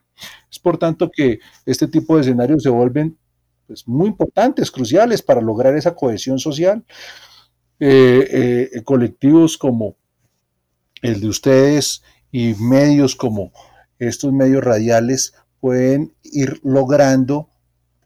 Es 0.49 0.57
por 0.59 0.77
tanto 0.77 1.11
que 1.11 1.39
este 1.65 1.87
tipo 1.87 2.15
de 2.15 2.21
escenarios 2.21 2.63
se 2.63 2.69
vuelven 2.69 3.17
pues, 3.65 3.87
muy 3.87 4.07
importantes, 4.07 4.71
cruciales 4.71 5.21
para 5.21 5.41
lograr 5.41 5.75
esa 5.75 5.95
cohesión 5.95 6.39
social. 6.39 6.85
Eh, 7.79 8.71
eh, 8.73 8.83
colectivos 8.83 9.57
como 9.57 9.97
el 11.01 11.21
de 11.21 11.27
ustedes 11.27 12.01
y 12.31 12.55
medios 12.55 13.15
como 13.15 13.51
estos 13.99 14.33
medios 14.33 14.63
radiales 14.63 15.33
pueden 15.59 16.13
ir 16.23 16.59
logrando 16.63 17.49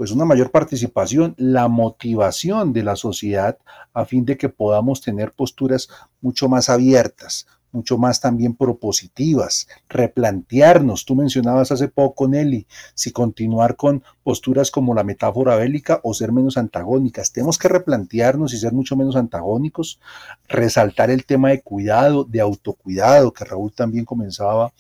pues 0.02 0.10
una 0.12 0.26
mayor 0.26 0.50
participación, 0.50 1.36
la 1.38 1.68
motivación 1.68 2.74
de 2.74 2.82
la 2.82 2.96
sociedad 2.96 3.60
a 3.94 4.06
fin 4.06 4.26
de 4.26 4.36
que 4.36 4.50
podamos 4.50 5.02
tener 5.02 5.32
posturas 5.32 5.90
mucho 6.22 6.50
más 6.50 6.70
abiertas, 6.70 7.46
mucho 7.72 7.98
más 7.98 8.20
también 8.20 8.56
propositivas, 8.56 9.68
replantearnos, 9.90 11.06
tú 11.06 11.16
mencionabas 11.16 11.72
hace 11.72 11.88
poco, 11.88 12.28
Nelly, 12.28 12.68
si 12.96 13.12
continuar 13.12 13.76
con 13.76 14.04
posturas 14.24 14.72
como 14.72 14.94
la 14.94 15.04
metáfora 15.04 15.56
bélica 15.56 16.00
o 16.04 16.14
ser 16.14 16.32
menos 16.32 16.58
antagónicas. 16.58 17.32
Tenemos 17.32 17.58
que 17.58 17.68
replantearnos 17.68 18.54
y 18.54 18.58
ser 18.58 18.74
mucho 18.74 18.96
menos 18.96 19.16
antagónicos, 19.16 20.00
resaltar 20.48 21.10
el 21.12 21.26
tema 21.26 21.50
de 21.50 21.62
cuidado, 21.62 22.24
de 22.24 22.42
autocuidado, 22.42 23.32
que 23.32 23.46
Raúl 23.46 23.72
también 23.74 24.06
comenzaba 24.06 24.74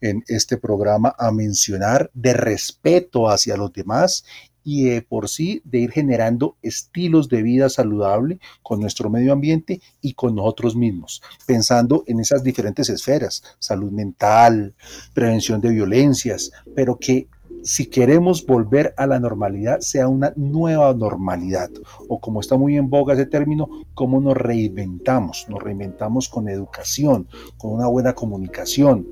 en 0.00 0.24
este 0.28 0.56
programa 0.56 1.14
a 1.18 1.30
mencionar 1.32 2.10
de 2.14 2.32
respeto 2.32 3.28
hacia 3.28 3.56
los 3.56 3.72
demás 3.72 4.24
y 4.64 4.84
de 4.84 5.00
por 5.00 5.30
sí 5.30 5.62
de 5.64 5.78
ir 5.78 5.92
generando 5.92 6.58
estilos 6.60 7.30
de 7.30 7.42
vida 7.42 7.70
saludable 7.70 8.38
con 8.62 8.80
nuestro 8.80 9.08
medio 9.08 9.32
ambiente 9.32 9.80
y 10.02 10.12
con 10.12 10.34
nosotros 10.34 10.76
mismos, 10.76 11.22
pensando 11.46 12.04
en 12.06 12.20
esas 12.20 12.44
diferentes 12.44 12.90
esferas, 12.90 13.42
salud 13.58 13.90
mental, 13.90 14.74
prevención 15.14 15.62
de 15.62 15.70
violencias, 15.70 16.50
pero 16.74 16.98
que 16.98 17.28
si 17.68 17.84
queremos 17.84 18.46
volver 18.46 18.94
a 18.96 19.06
la 19.06 19.20
normalidad, 19.20 19.80
sea 19.80 20.08
una 20.08 20.32
nueva 20.36 20.94
normalidad, 20.94 21.68
o 22.08 22.18
como 22.18 22.40
está 22.40 22.56
muy 22.56 22.78
en 22.78 22.88
boga 22.88 23.12
ese 23.12 23.26
término, 23.26 23.68
cómo 23.92 24.22
nos 24.22 24.38
reinventamos. 24.38 25.44
Nos 25.50 25.62
reinventamos 25.62 26.30
con 26.30 26.48
educación, 26.48 27.28
con 27.58 27.72
una 27.72 27.86
buena 27.86 28.14
comunicación, 28.14 29.06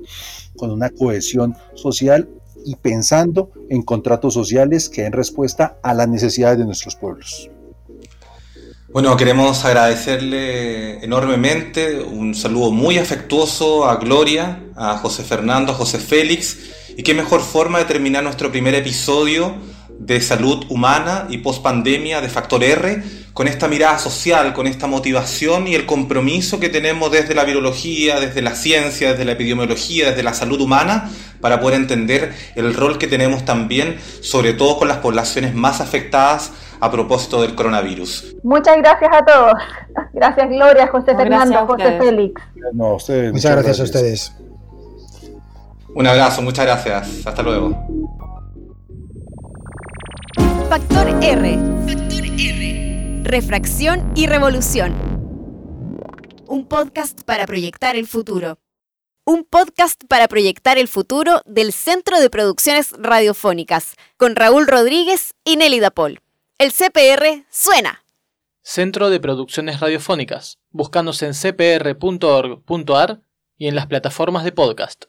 con 0.55 0.71
una 0.71 0.89
cohesión 0.89 1.55
social 1.75 2.27
y 2.65 2.75
pensando 2.77 3.51
en 3.69 3.83
contratos 3.83 4.33
sociales 4.33 4.89
que 4.89 5.03
den 5.03 5.13
respuesta 5.13 5.77
a 5.83 5.93
las 5.93 6.07
necesidades 6.07 6.57
de 6.57 6.65
nuestros 6.65 6.95
pueblos. 6.95 7.51
Bueno, 8.91 9.15
queremos 9.17 9.65
agradecerle 9.65 11.05
enormemente, 11.05 12.01
un 12.01 12.33
saludo 12.33 12.71
muy 12.71 12.97
afectuoso 12.97 13.85
a 13.87 13.97
Gloria, 13.97 14.63
a 14.75 14.97
José 14.97 15.23
Fernando, 15.23 15.73
a 15.73 15.75
José 15.75 15.99
Félix, 15.99 16.86
y 16.97 17.03
qué 17.03 17.13
mejor 17.13 17.41
forma 17.41 17.77
de 17.77 17.85
terminar 17.85 18.23
nuestro 18.23 18.51
primer 18.51 18.73
episodio 18.73 19.53
de 19.99 20.19
salud 20.19 20.65
humana 20.69 21.27
y 21.29 21.37
post-pandemia 21.37 22.21
de 22.21 22.27
Factor 22.27 22.63
R 22.63 23.03
con 23.33 23.47
esta 23.47 23.67
mirada 23.67 23.99
social, 23.99 24.51
con 24.53 24.65
esta 24.65 24.87
motivación 24.87 25.67
y 25.67 25.75
el 25.75 25.85
compromiso 25.85 26.59
que 26.59 26.69
tenemos 26.69 27.11
desde 27.11 27.35
la 27.35 27.43
virología, 27.43 28.19
desde 28.19 28.41
la 28.41 28.55
ciencia, 28.55 29.11
desde 29.11 29.25
la 29.25 29.33
epidemiología, 29.33 30.09
desde 30.09 30.23
la 30.23 30.33
salud 30.33 30.59
humana, 30.59 31.11
para 31.39 31.59
poder 31.59 31.79
entender 31.79 32.33
el 32.55 32.73
rol 32.73 32.97
que 32.97 33.05
tenemos 33.05 33.45
también, 33.45 33.99
sobre 34.21 34.53
todo 34.53 34.79
con 34.79 34.87
las 34.87 34.97
poblaciones 34.97 35.53
más 35.53 35.81
afectadas 35.81 36.51
a 36.79 36.89
propósito 36.89 37.43
del 37.43 37.53
coronavirus. 37.53 38.37
Muchas 38.41 38.75
gracias 38.77 39.11
a 39.13 39.23
todos. 39.23 39.53
Gracias 40.13 40.49
Gloria, 40.49 40.87
José 40.87 41.15
Fernando, 41.15 41.67
José 41.67 41.99
Félix. 41.99 42.41
muchas, 42.73 43.51
gracias 43.51 43.79
a 43.79 43.83
ustedes. 43.83 44.46
Un 45.97 46.05
abrazo, 46.05 46.43
muchas 46.43 46.63
gracias. 46.63 47.25
Hasta 47.25 47.41
luego. 47.41 47.71
Factor 50.69 51.07
R. 51.23 51.57
Factor 51.87 52.23
R. 52.37 53.21
Refracción 53.23 54.13
y 54.15 54.27
revolución. 54.27 54.93
Un 56.45 56.67
podcast 56.67 57.23
para 57.23 57.47
proyectar 57.47 57.95
el 57.95 58.05
futuro. 58.05 58.59
Un 59.25 59.43
podcast 59.43 60.03
para 60.07 60.27
proyectar 60.27 60.77
el 60.77 60.87
futuro 60.87 61.41
del 61.47 61.73
Centro 61.73 62.19
de 62.19 62.29
Producciones 62.29 62.93
Radiofónicas, 62.99 63.95
con 64.17 64.35
Raúl 64.35 64.67
Rodríguez 64.67 65.33
y 65.43 65.57
Nelly 65.57 65.79
Dapol. 65.79 66.19
El 66.59 66.73
CPR 66.73 67.43
suena. 67.49 68.03
Centro 68.61 69.09
de 69.09 69.19
Producciones 69.19 69.79
Radiofónicas, 69.79 70.59
buscándose 70.69 71.25
en 71.25 71.33
cpr.org.ar 71.33 73.21
y 73.57 73.67
en 73.67 73.73
las 73.73 73.87
plataformas 73.87 74.43
de 74.43 74.51
podcast. 74.51 75.07